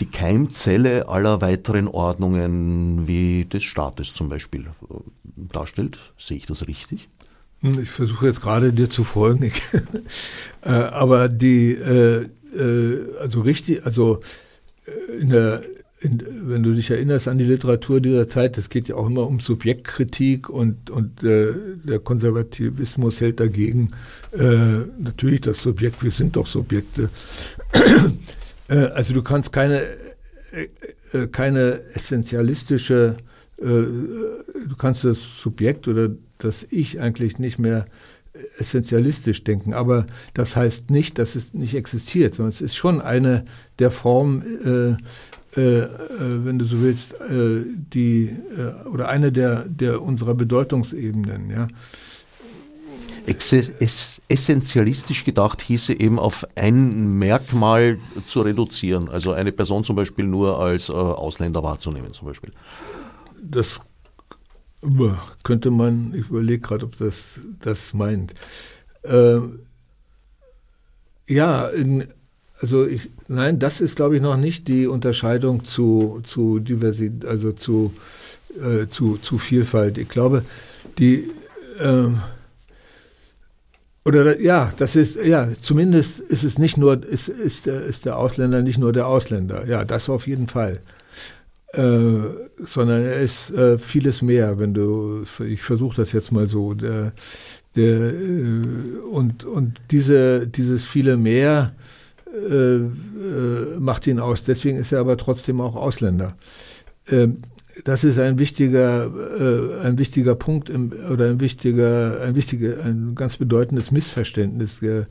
die 0.00 0.06
Keimzelle 0.06 1.08
aller 1.08 1.40
weiteren 1.40 1.88
Ordnungen 1.88 3.06
wie 3.06 3.46
des 3.46 3.64
Staates 3.64 4.14
zum 4.14 4.28
Beispiel 4.28 4.66
äh, 4.66 4.94
darstellt. 5.52 5.98
Sehe 6.18 6.36
ich 6.36 6.46
das 6.46 6.66
richtig? 6.66 7.08
Hm, 7.62 7.80
ich 7.80 7.90
versuche 7.90 8.26
jetzt 8.26 8.42
gerade 8.42 8.72
dir 8.72 8.90
zu 8.90 9.02
folgen, 9.02 9.50
äh, 10.62 10.70
aber 10.70 11.28
die, 11.28 11.76
also 13.20 13.42
richtig, 13.42 13.86
also 13.86 14.22
in 15.18 15.30
der 15.30 15.62
in, 16.00 16.22
wenn 16.48 16.62
du 16.62 16.72
dich 16.72 16.90
erinnerst 16.90 17.28
an 17.28 17.38
die 17.38 17.44
Literatur 17.44 18.00
dieser 18.00 18.26
Zeit, 18.26 18.56
es 18.56 18.70
geht 18.70 18.88
ja 18.88 18.96
auch 18.96 19.06
immer 19.06 19.26
um 19.26 19.38
Subjektkritik 19.38 20.48
und, 20.48 20.90
und 20.90 21.22
äh, 21.22 21.52
der 21.84 21.98
Konservativismus 21.98 23.20
hält 23.20 23.38
dagegen 23.38 23.90
äh, 24.32 24.78
natürlich 24.98 25.42
das 25.42 25.62
Subjekt, 25.62 26.02
wir 26.02 26.10
sind 26.10 26.36
doch 26.36 26.46
Subjekte. 26.46 27.10
äh, 28.68 28.76
also 28.76 29.12
du 29.12 29.22
kannst 29.22 29.52
keine, 29.52 29.82
äh, 30.52 30.68
äh, 31.12 31.26
keine 31.26 31.82
essentialistische, 31.92 33.18
äh, 33.58 33.64
du 33.64 34.76
kannst 34.78 35.04
das 35.04 35.18
Subjekt 35.20 35.86
oder 35.86 36.10
das 36.38 36.66
Ich 36.70 36.98
eigentlich 36.98 37.38
nicht 37.38 37.58
mehr 37.58 37.84
essentialistisch 38.58 39.44
denken. 39.44 39.74
Aber 39.74 40.06
das 40.34 40.56
heißt 40.56 40.90
nicht, 40.90 41.18
dass 41.18 41.34
es 41.34 41.52
nicht 41.52 41.74
existiert, 41.74 42.34
sondern 42.34 42.52
es 42.52 42.60
ist 42.60 42.76
schon 42.76 43.00
eine 43.00 43.44
der 43.78 43.90
Formen, 43.90 44.98
äh, 45.56 45.60
äh, 45.60 45.88
wenn 46.44 46.58
du 46.58 46.64
so 46.64 46.80
willst, 46.80 47.14
äh, 47.20 47.62
die 47.92 48.30
äh, 48.56 48.88
oder 48.88 49.08
eine 49.08 49.32
der, 49.32 49.68
der 49.68 50.00
unserer 50.00 50.34
Bedeutungsebenen, 50.34 51.50
ja. 51.50 51.68
Essentialistisch 53.26 55.24
gedacht 55.24 55.60
hieße 55.62 55.92
eben 55.98 56.18
auf 56.18 56.46
ein 56.56 57.18
Merkmal 57.18 57.98
zu 58.26 58.40
reduzieren, 58.40 59.08
also 59.08 59.32
eine 59.32 59.52
Person 59.52 59.84
zum 59.84 59.94
Beispiel 59.94 60.24
nur 60.24 60.58
als 60.58 60.88
äh, 60.88 60.92
Ausländer 60.92 61.62
wahrzunehmen 61.62 62.12
zum 62.12 62.26
Beispiel. 62.26 62.52
Das 63.42 63.80
könnte 65.42 65.70
man, 65.70 66.14
ich 66.14 66.28
überlege 66.28 66.60
gerade, 66.60 66.86
ob 66.86 66.96
das 66.96 67.40
das 67.60 67.94
meint. 67.94 68.34
Äh, 69.02 69.40
ja, 71.26 71.68
in, 71.68 72.08
also 72.60 72.86
ich, 72.86 73.08
nein, 73.28 73.58
das 73.58 73.80
ist, 73.80 73.96
glaube 73.96 74.16
ich, 74.16 74.22
noch 74.22 74.36
nicht 74.36 74.68
die 74.68 74.86
Unterscheidung 74.86 75.64
zu, 75.64 76.20
zu 76.24 76.60
Diversität, 76.60 77.24
also 77.24 77.52
zu, 77.52 77.92
äh, 78.58 78.86
zu, 78.86 79.16
zu 79.16 79.38
Vielfalt. 79.38 79.98
Ich 79.98 80.08
glaube, 80.08 80.44
die, 80.98 81.30
äh, 81.78 82.08
oder 84.04 84.40
ja, 84.40 84.72
das 84.76 84.96
ist, 84.96 85.16
ja, 85.24 85.48
zumindest 85.60 86.20
ist 86.20 86.42
es 86.42 86.58
nicht 86.58 86.76
nur, 86.76 87.04
ist, 87.04 87.28
ist, 87.28 87.66
ist 87.66 88.06
der 88.06 88.18
Ausländer 88.18 88.62
nicht 88.62 88.78
nur 88.78 88.92
der 88.92 89.06
Ausländer. 89.06 89.66
Ja, 89.66 89.84
das 89.84 90.08
auf 90.08 90.26
jeden 90.26 90.48
Fall. 90.48 90.80
Äh, 91.72 92.18
sondern 92.58 93.04
er 93.04 93.20
ist 93.20 93.50
äh, 93.52 93.78
vieles 93.78 94.22
mehr, 94.22 94.58
wenn 94.58 94.74
du, 94.74 95.24
ich 95.46 95.62
versuche 95.62 95.96
das 95.96 96.10
jetzt 96.12 96.32
mal 96.32 96.48
so, 96.48 96.74
der, 96.74 97.12
der, 97.76 98.12
äh, 98.12 98.62
und, 99.08 99.44
und 99.44 99.80
diese, 99.90 100.48
dieses 100.48 100.84
viele 100.84 101.16
mehr, 101.16 101.72
äh, 102.32 102.76
äh, 102.76 103.78
macht 103.78 104.06
ihn 104.06 104.20
aus. 104.20 104.44
Deswegen 104.44 104.78
ist 104.78 104.92
er 104.92 105.00
aber 105.00 105.16
trotzdem 105.16 105.60
auch 105.60 105.74
Ausländer. 105.74 106.36
Ähm, 107.08 107.38
das 107.84 108.04
ist 108.04 108.18
ein 108.18 108.38
wichtiger, 108.38 109.10
äh, 109.38 109.80
ein 109.86 109.98
wichtiger 109.98 110.34
Punkt 110.34 110.70
im, 110.70 110.92
oder 111.10 111.26
ein 111.26 111.40
wichtiger, 111.40 112.20
ein 112.20 112.36
wichtiger, 112.36 112.84
ein 112.84 113.14
ganz 113.14 113.36
bedeutendes 113.36 113.90
Missverständnis. 113.90 114.78
Also 114.82 115.06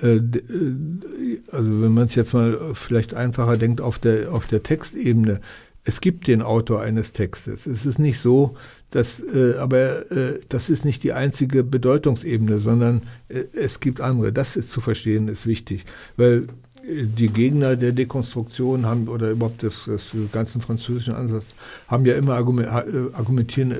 wenn 0.00 1.92
man 1.92 2.06
es 2.06 2.14
jetzt 2.14 2.34
mal 2.34 2.58
vielleicht 2.74 3.14
einfacher 3.14 3.56
denkt 3.56 3.80
auf 3.80 3.98
der 3.98 4.32
auf 4.32 4.46
der 4.46 4.62
Textebene, 4.62 5.40
es 5.84 6.00
gibt 6.00 6.26
den 6.26 6.42
Autor 6.42 6.80
eines 6.80 7.12
Textes. 7.12 7.66
Es 7.66 7.84
ist 7.84 7.98
nicht 7.98 8.18
so, 8.18 8.56
dass, 8.90 9.20
äh, 9.20 9.54
aber 9.58 10.10
äh, 10.10 10.40
das 10.48 10.70
ist 10.70 10.84
nicht 10.84 11.02
die 11.02 11.12
einzige 11.12 11.62
Bedeutungsebene, 11.62 12.58
sondern 12.58 13.02
äh, 13.28 13.44
es 13.52 13.80
gibt 13.80 14.00
andere. 14.00 14.32
Das 14.32 14.56
ist 14.56 14.70
zu 14.70 14.80
verstehen, 14.80 15.28
ist 15.28 15.46
wichtig, 15.46 15.84
weil 16.16 16.48
äh, 16.88 17.04
die 17.04 17.28
Gegner 17.28 17.76
der 17.76 17.92
Dekonstruktion 17.92 18.86
haben 18.86 19.08
oder 19.08 19.30
überhaupt 19.30 19.62
des, 19.62 19.90
ganzen 20.32 20.62
französischen 20.62 21.14
Ansatz 21.14 21.44
haben 21.86 22.06
ja 22.06 22.14
immer 22.14 22.38
äh, 22.38 23.12
argumentieren 23.12 23.76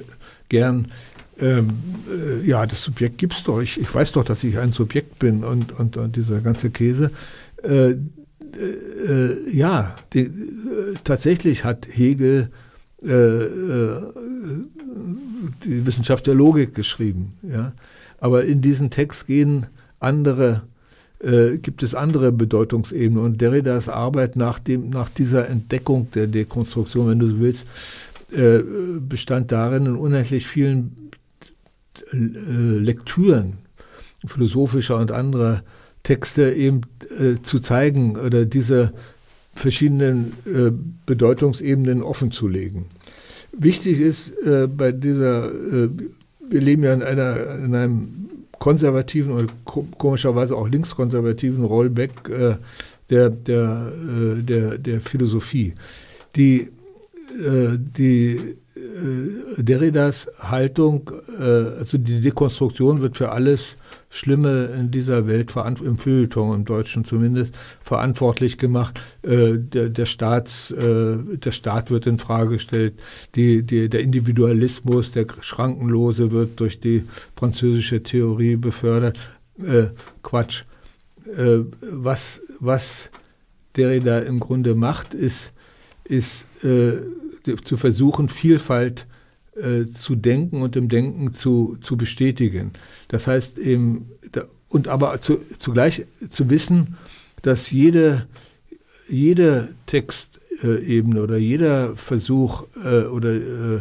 gern. 0.51 0.89
Ähm, 1.41 1.71
äh, 2.13 2.47
ja, 2.47 2.67
das 2.67 2.85
Subjekt 2.85 3.17
gibt's 3.17 3.43
doch. 3.45 3.63
Ich, 3.63 3.81
ich 3.81 3.93
weiß 3.93 4.13
doch, 4.13 4.25
dass 4.25 4.45
ich 4.45 4.59
ein 4.59 4.73
Subjekt 4.73 5.19
bin 5.19 5.43
und, 5.43 5.73
und, 5.73 5.97
und 5.97 6.17
dieser 6.17 6.43
ganze 6.43 6.71
Käse. 6.71 7.11
Äh, 7.63 7.95
äh, 8.57 9.51
ja, 9.51 9.97
die, 10.13 10.21
äh, 10.21 10.31
tatsächlich 11.05 11.65
hat 11.65 11.87
Hegel 11.91 12.51
äh, 13.03 13.13
äh, 13.13 14.03
die 15.65 15.85
Wissenschaft 15.85 16.27
der 16.27 16.35
Logik 16.35 16.75
geschrieben. 16.75 17.33
Ja? 17.43 17.73
Aber 18.19 18.45
in 18.45 18.61
diesen 18.63 18.91
Text 18.91 19.27
gehen 19.27 19.67
andere, 20.01 20.63
äh, 21.21 21.59
gibt 21.59 21.83
es 21.83 21.95
andere 21.95 22.33
Bedeutungsebenen. 22.33 23.23
Und 23.23 23.41
Derridas 23.41 23.89
Arbeit 23.89 24.37
nach, 24.37 24.59
dem, 24.59 24.91
nach 24.91 25.09
dieser 25.09 25.49
Entdeckung 25.49 26.11
der 26.13 26.27
Dekonstruktion, 26.29 27.09
wenn 27.09 27.19
du 27.19 27.29
so 27.31 27.41
willst, 27.41 27.67
äh, 28.33 28.61
bestand 29.01 29.53
darin, 29.53 29.87
in 29.87 29.97
unendlich 29.97 30.47
vielen 30.47 31.11
Lektüren 32.13 33.59
philosophischer 34.27 34.97
und 34.97 35.13
anderer 35.13 35.63
Texte 36.03 36.53
eben 36.53 36.83
äh, 37.19 37.43
zu 37.43 37.61
zeigen 37.61 38.17
oder 38.17 38.45
diese 38.45 38.93
verschiedenen 39.55 40.33
äh, 40.47 40.71
Bedeutungsebenen 41.07 42.03
offenzulegen. 42.03 42.87
Wichtig 43.57 44.01
ist 44.01 44.31
äh, 44.47 44.67
bei 44.67 44.93
dieser, 44.93 45.51
äh, 45.51 45.89
wir 46.49 46.61
leben 46.61 46.83
ja 46.83 46.93
in, 46.93 47.03
einer, 47.03 47.55
in 47.57 47.75
einem 47.75 48.09
konservativen 48.59 49.33
oder 49.33 49.47
komischerweise 49.65 50.57
auch 50.57 50.69
linkskonservativen 50.69 51.65
Rollback 51.65 52.29
äh, 52.29 52.57
der, 53.11 53.31
der, 53.31 53.93
äh, 53.93 54.43
der, 54.43 54.79
der 54.79 55.01
Philosophie. 55.01 55.75
Die, 56.37 56.69
die 57.37 58.41
Derridas 59.57 60.29
Haltung, 60.39 61.11
also 61.37 61.99
die 61.99 62.21
Dekonstruktion 62.21 63.01
wird 63.01 63.17
für 63.17 63.33
alles 63.33 63.77
Schlimme 64.15 64.67
in 64.67 64.93
dieser 64.93 65.27
Welt, 65.27 65.53
im 65.85 65.99
Feuilleton 65.99 66.55
im 66.55 66.65
Deutschen 66.65 67.05
zumindest, 67.05 67.59
verantwortlich 67.83 68.59
gemacht. 68.59 69.01
Äh, 69.23 69.59
der, 69.59 69.89
der, 69.89 70.07
Staats, 70.07 70.71
äh, 70.71 71.17
der 71.37 71.51
Staat 71.51 71.91
wird 71.91 72.07
in 72.07 72.21
Frage 72.21 72.51
gestellt. 72.51 72.95
Die, 73.35 73.65
die, 73.65 73.89
der 73.89 74.01
Individualismus, 74.01 75.11
der 75.11 75.27
Schrankenlose 75.41 76.31
wird 76.31 76.61
durch 76.61 76.79
die 76.79 77.03
französische 77.35 78.05
Theorie 78.05 78.55
befördert. 78.55 79.19
Äh, 79.59 79.87
Quatsch. 80.23 80.63
Äh, 81.37 81.65
was, 81.81 82.41
was 82.61 83.11
Derrida 83.77 84.21
im 84.21 84.39
Grunde 84.39 84.77
macht, 84.77 85.13
ist, 85.13 85.53
ist 86.05 86.47
äh, 86.63 86.93
zu 87.65 87.77
versuchen, 87.77 88.29
Vielfalt 88.29 89.09
äh, 89.57 89.87
zu 89.87 90.17
denken 90.17 90.63
und 90.63 90.77
im 90.77 90.89
Denken 90.89 91.35
zu, 91.35 91.77
zu 91.81 91.97
bestätigen. 91.97 92.73
Das 93.09 93.27
heißt 93.27 93.59
eben, 93.59 94.11
und 94.69 94.89
aber 94.89 95.21
zu, 95.21 95.39
zugleich 95.59 96.07
zu 96.31 96.51
wissen, 96.51 96.97
dass 97.43 97.71
jede, 97.71 98.27
jede 99.09 99.75
Textebene 99.87 101.23
oder 101.23 101.37
jeder 101.37 101.97
Versuch 101.97 102.65
äh, 102.85 103.05
oder 103.05 103.35
äh, 103.35 103.81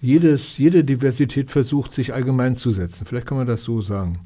jedes, 0.00 0.58
jede 0.58 0.84
Diversität 0.84 1.50
versucht, 1.50 1.92
sich 1.92 2.12
allgemein 2.12 2.56
zu 2.56 2.70
setzen. 2.70 3.06
Vielleicht 3.06 3.26
kann 3.26 3.38
man 3.38 3.46
das 3.46 3.64
so 3.64 3.80
sagen. 3.82 4.20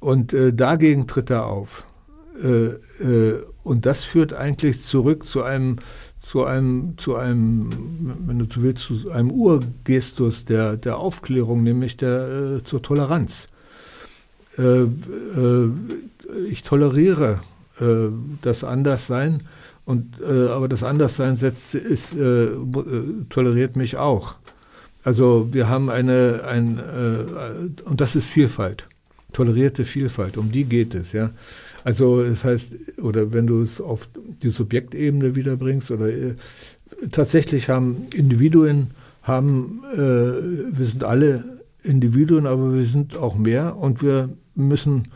Und 0.00 0.32
äh, 0.32 0.52
dagegen 0.52 1.06
tritt 1.06 1.30
er 1.30 1.46
auf. 1.46 1.86
Äh, 2.42 2.66
äh, 3.04 3.42
und 3.62 3.86
das 3.86 4.04
führt 4.04 4.32
eigentlich 4.32 4.82
zurück 4.82 5.24
zu 5.24 5.42
einem 5.42 5.78
zu 6.20 6.44
einem, 6.44 6.96
zu 6.96 7.16
einem, 7.16 8.16
wenn 8.26 8.38
du 8.38 8.46
willst, 8.62 8.84
zu 8.84 9.10
einem 9.10 9.30
Urgestus 9.30 10.46
der, 10.46 10.78
der 10.78 10.96
Aufklärung, 10.96 11.62
nämlich 11.62 11.98
der, 11.98 12.28
äh, 12.56 12.64
zur 12.64 12.80
Toleranz. 12.82 13.48
Ich 16.48 16.62
toleriere 16.62 17.40
das 18.40 18.62
Anderssein, 18.62 19.42
und, 19.84 20.22
aber 20.22 20.68
das 20.68 20.84
Anderssein 20.84 21.36
setzt, 21.36 21.74
ist, 21.74 22.16
toleriert 23.30 23.74
mich 23.74 23.96
auch. 23.96 24.36
Also 25.02 25.48
wir 25.50 25.68
haben 25.68 25.90
eine, 25.90 26.44
ein, 26.46 27.74
und 27.84 28.00
das 28.00 28.14
ist 28.14 28.26
Vielfalt, 28.26 28.86
tolerierte 29.32 29.84
Vielfalt, 29.84 30.36
um 30.36 30.52
die 30.52 30.64
geht 30.64 30.94
es, 30.94 31.10
ja. 31.10 31.30
Also 31.84 32.22
es 32.22 32.40
das 32.40 32.44
heißt, 32.44 32.68
oder 33.02 33.32
wenn 33.32 33.46
du 33.46 33.62
es 33.62 33.80
auf 33.80 34.08
die 34.42 34.48
Subjektebene 34.48 35.36
wiederbringst, 35.36 35.90
oder 35.90 36.08
äh, 36.08 36.34
tatsächlich 37.12 37.68
haben 37.68 38.06
Individuen, 38.12 38.88
haben, 39.22 39.82
äh, 39.92 39.98
wir 40.76 40.86
sind 40.86 41.04
alle 41.04 41.44
Individuen, 41.82 42.46
aber 42.46 42.74
wir 42.74 42.86
sind 42.86 43.16
auch 43.16 43.36
mehr 43.36 43.76
und 43.76 44.02
wir 44.02 44.30
müssen 44.54 45.08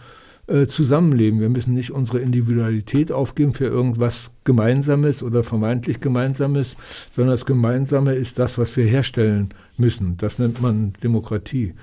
äh, 0.49 0.67
zusammenleben. 0.67 1.41
Wir 1.41 1.51
müssen 1.51 1.75
nicht 1.75 1.91
unsere 1.91 2.21
Individualität 2.21 3.13
aufgeben 3.13 3.55
für 3.55 3.67
irgendwas 3.67 4.31
Gemeinsames 4.45 5.23
oder 5.23 5.45
vermeintlich 5.45 6.01
Gemeinsames, 6.01 6.77
sondern 7.15 7.35
das 7.35 7.45
Gemeinsame 7.45 8.15
ist 8.15 8.39
das, 8.39 8.59
was 8.59 8.77
wir 8.77 8.85
herstellen 8.85 9.51
müssen. 9.77 10.17
Das 10.17 10.39
nennt 10.39 10.61
man 10.61 10.95
Demokratie. 11.03 11.75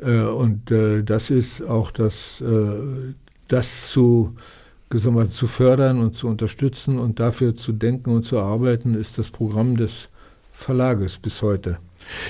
Äh, 0.00 0.22
und 0.22 0.70
äh, 0.70 1.02
das 1.02 1.30
ist 1.30 1.62
auch 1.62 1.90
das, 1.90 2.40
äh, 2.40 3.12
das 3.52 3.90
zu, 3.90 4.34
gewissermaßen 4.88 5.32
zu 5.32 5.46
fördern 5.46 5.98
und 5.98 6.16
zu 6.16 6.26
unterstützen 6.28 6.98
und 6.98 7.20
dafür 7.20 7.54
zu 7.54 7.72
denken 7.72 8.10
und 8.10 8.24
zu 8.24 8.38
arbeiten, 8.38 8.94
ist 8.94 9.18
das 9.18 9.30
Programm 9.30 9.76
des 9.76 10.08
Verlages 10.52 11.18
bis 11.18 11.42
heute. 11.42 11.78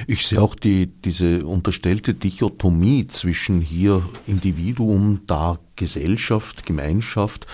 Ich 0.06 0.26
sehe 0.26 0.40
auch 0.40 0.54
die, 0.54 0.86
diese 0.86 1.44
unterstellte 1.46 2.14
Dichotomie 2.14 3.06
zwischen 3.06 3.60
hier 3.60 4.02
Individuum, 4.26 5.20
da 5.26 5.58
Gesellschaft, 5.76 6.66
Gemeinschaft 6.66 7.46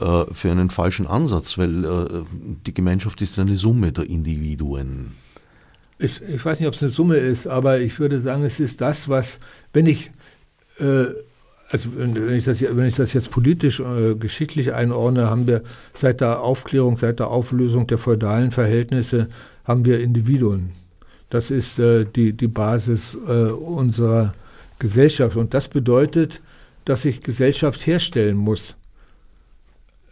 äh, 0.00 0.24
für 0.32 0.50
einen 0.50 0.70
falschen 0.70 1.06
Ansatz, 1.06 1.58
weil 1.58 1.84
äh, 1.84 2.22
die 2.66 2.74
Gemeinschaft 2.74 3.20
ist 3.20 3.38
eine 3.38 3.56
Summe 3.56 3.92
der 3.92 4.08
Individuen. 4.08 5.12
Ich, 5.98 6.20
ich 6.22 6.44
weiß 6.44 6.60
nicht, 6.60 6.68
ob 6.68 6.74
es 6.74 6.82
eine 6.82 6.92
Summe 6.92 7.16
ist, 7.16 7.46
aber 7.46 7.80
ich 7.80 7.98
würde 7.98 8.20
sagen, 8.20 8.44
es 8.44 8.60
ist 8.60 8.80
das, 8.80 9.08
was, 9.08 9.40
wenn 9.72 9.86
ich, 9.86 10.10
äh, 10.78 11.06
also 11.68 11.90
wenn 11.96 12.34
ich, 12.34 12.44
das, 12.44 12.62
wenn 12.62 12.86
ich 12.86 12.94
das 12.94 13.12
jetzt 13.12 13.30
politisch, 13.30 13.80
äh, 13.80 14.14
geschichtlich 14.14 14.72
einordne, 14.72 15.28
haben 15.28 15.46
wir 15.46 15.62
seit 15.94 16.20
der 16.20 16.40
Aufklärung, 16.40 16.96
seit 16.96 17.18
der 17.18 17.28
Auflösung 17.28 17.86
der 17.86 17.98
feudalen 17.98 18.52
Verhältnisse, 18.52 19.28
haben 19.64 19.84
wir 19.84 20.00
Individuen. 20.00 20.70
Das 21.30 21.50
ist 21.50 21.78
äh, 21.78 22.04
die, 22.04 22.32
die 22.32 22.48
Basis 22.48 23.16
äh, 23.26 23.50
unserer 23.50 24.32
Gesellschaft. 24.78 25.36
Und 25.36 25.54
das 25.54 25.68
bedeutet, 25.68 26.40
dass 26.84 27.04
ich 27.04 27.20
Gesellschaft 27.20 27.84
herstellen 27.86 28.36
muss. 28.36 28.76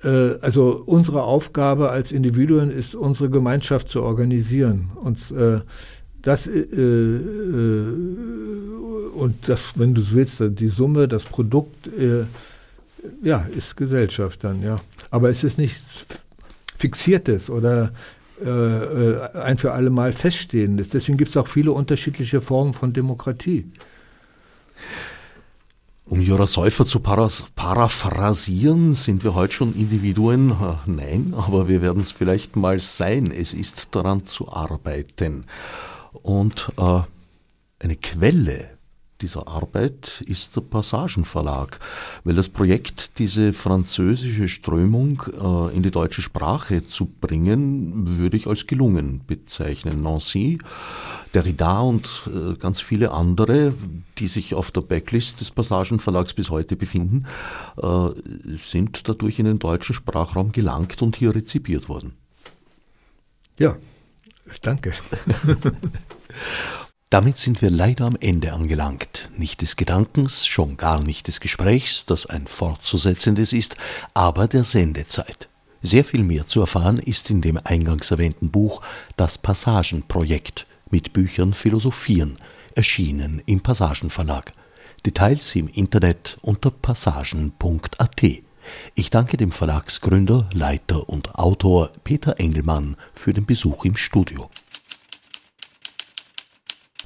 Äh, 0.03 0.39
also 0.41 0.83
unsere 0.87 1.23
Aufgabe 1.23 1.91
als 1.91 2.11
Individuen 2.11 2.71
ist, 2.71 2.97
unsere 2.97 3.31
Gemeinschaft 3.31 3.89
zu 3.89 4.03
organisieren. 4.03 4.91
Und 4.97 5.31
äh, 5.31 5.61
das, 6.23 6.47
äh, 6.47 6.61
und 9.15 9.49
das, 9.49 9.61
wenn 9.77 9.95
du 9.95 10.03
willst, 10.11 10.37
die 10.41 10.69
Summe, 10.69 11.09
das 11.09 11.25
Produkt, 11.25 11.87
äh, 11.89 12.25
ja, 13.23 13.47
ist 13.57 13.77
Gesellschaft 13.77 14.45
dann, 14.45 14.63
ja. 14.63 14.79
Aber 15.11 15.31
es 15.31 15.45
ist 15.45 15.59
nichts 15.59 16.07
Fixiertes 16.79 17.51
oder 17.51 17.93
äh, 18.43 18.49
äh, 18.49 19.33
ein 19.35 19.59
für 19.59 19.73
alle 19.73 19.91
Mal 19.91 20.13
feststehendes. 20.13 20.89
Deswegen 20.91 21.17
gibt 21.17 21.31
es 21.31 21.37
auch 21.37 21.47
viele 21.47 21.73
unterschiedliche 21.73 22.41
Formen 22.41 22.75
von 22.75 22.93
Demokratie. 22.93 23.71
Um 26.07 26.21
Jura 26.21 26.47
Säufer 26.47 26.85
zu 26.85 27.01
paraphrasieren, 27.01 28.93
sind 28.95 29.25
wir 29.25 29.35
heute 29.35 29.55
schon 29.55 29.75
Individuen? 29.75 30.51
Äh, 30.51 30.75
nein, 30.87 31.33
aber 31.37 31.69
wir 31.69 31.81
werden 31.81 32.03
es 32.03 32.13
vielleicht 32.13 32.57
mal 32.57 32.79
sein. 32.81 33.31
Es 33.31 33.55
ist 33.55 33.89
daran 33.93 34.27
zu 34.27 34.53
arbeiten. 34.53 35.47
Und 36.13 36.73
äh, 36.77 37.01
eine 37.79 37.97
Quelle 37.97 38.74
dieser 39.25 39.49
Arbeit 39.49 40.23
ist 40.27 40.55
der 40.55 40.61
Passagenverlag, 40.61 41.81
weil 42.25 42.35
das 42.35 42.51
Projekt, 42.51 43.19
diese 43.19 43.55
französische 43.55 44.49
Strömung 44.49 45.23
äh, 45.33 45.75
in 45.75 45.83
die 45.83 45.91
deutsche 45.91 46.21
Sprache 46.21 46.85
zu 46.85 47.07
bringen, 47.07 48.19
würde 48.19 48.37
ich 48.37 48.47
als 48.47 48.67
gelungen 48.67 49.23
bezeichnen. 49.27 50.03
Nancy, 50.03 50.59
Derrida 51.33 51.81
und 51.81 52.07
äh, 52.27 52.55
ganz 52.59 52.83
viele 52.83 53.13
andere, 53.13 53.73
die 54.19 54.29
sich 54.29 54.55
auf 54.55 54.71
der 54.71 54.83
Backlist 54.83 55.41
des 55.41 55.51
Passagenverlags 55.51 56.35
bis 56.35 56.51
heute 56.51 56.77
befinden, 56.77 57.27
äh, 57.83 58.09
sind 58.59 59.09
dadurch 59.09 59.39
in 59.39 59.47
den 59.47 59.59
deutschen 59.59 59.95
Sprachraum 59.95 60.53
gelangt 60.53 61.01
und 61.01 61.17
hier 61.17 61.35
rezipiert 61.35 61.89
worden. 61.89 62.13
Ja, 63.59 63.77
danke. 64.61 64.93
Damit 67.15 67.39
sind 67.39 67.63
wir 67.63 67.71
leider 67.71 68.07
am 68.07 68.17
Ende 68.19 68.53
angelangt, 68.53 69.31
nicht 69.37 69.63
des 69.63 69.77
Gedankens, 69.77 70.49
schon 70.49 70.77
gar 70.77 71.01
nicht 71.01 71.29
des 71.29 71.39
Gesprächs, 71.39 72.07
das 72.07 72.27
ein 72.27 72.49
fortzusetzendes 72.49 73.53
ist, 73.53 73.77
aber 74.15 74.49
der 74.49 74.65
Sendezeit. 74.65 75.49
Sehr 75.81 76.05
viel 76.05 76.25
mehr 76.25 76.49
zu 76.49 76.59
erfahren 76.59 76.99
ist 76.99 77.31
in 77.31 77.41
dem 77.41 77.57
eingangs 77.63 78.11
erwähnten 78.11 78.51
Buch 78.51 78.83
Das 79.17 79.39
Passagenprojekt 79.39 80.67
mit 80.91 81.13
Büchern 81.13 81.53
Philosophieren, 81.53 82.37
erschienen 82.75 83.41
im 83.47 83.61
Passagenverlag. 83.61 84.53
Details 85.07 85.55
im 85.55 85.69
Internet 85.69 86.39
unter 86.43 86.73
passagen.at. 86.73 88.23
Ich 88.97 89.11
danke 89.11 89.37
dem 89.37 89.53
Verlagsgründer, 89.53 90.49
Leiter 90.53 91.09
und 91.09 91.37
Autor 91.37 91.93
Peter 92.03 92.41
Engelmann 92.41 92.97
für 93.15 93.33
den 93.33 93.47
Besuch 93.47 93.85
im 93.85 93.97
Studio. 93.97 94.51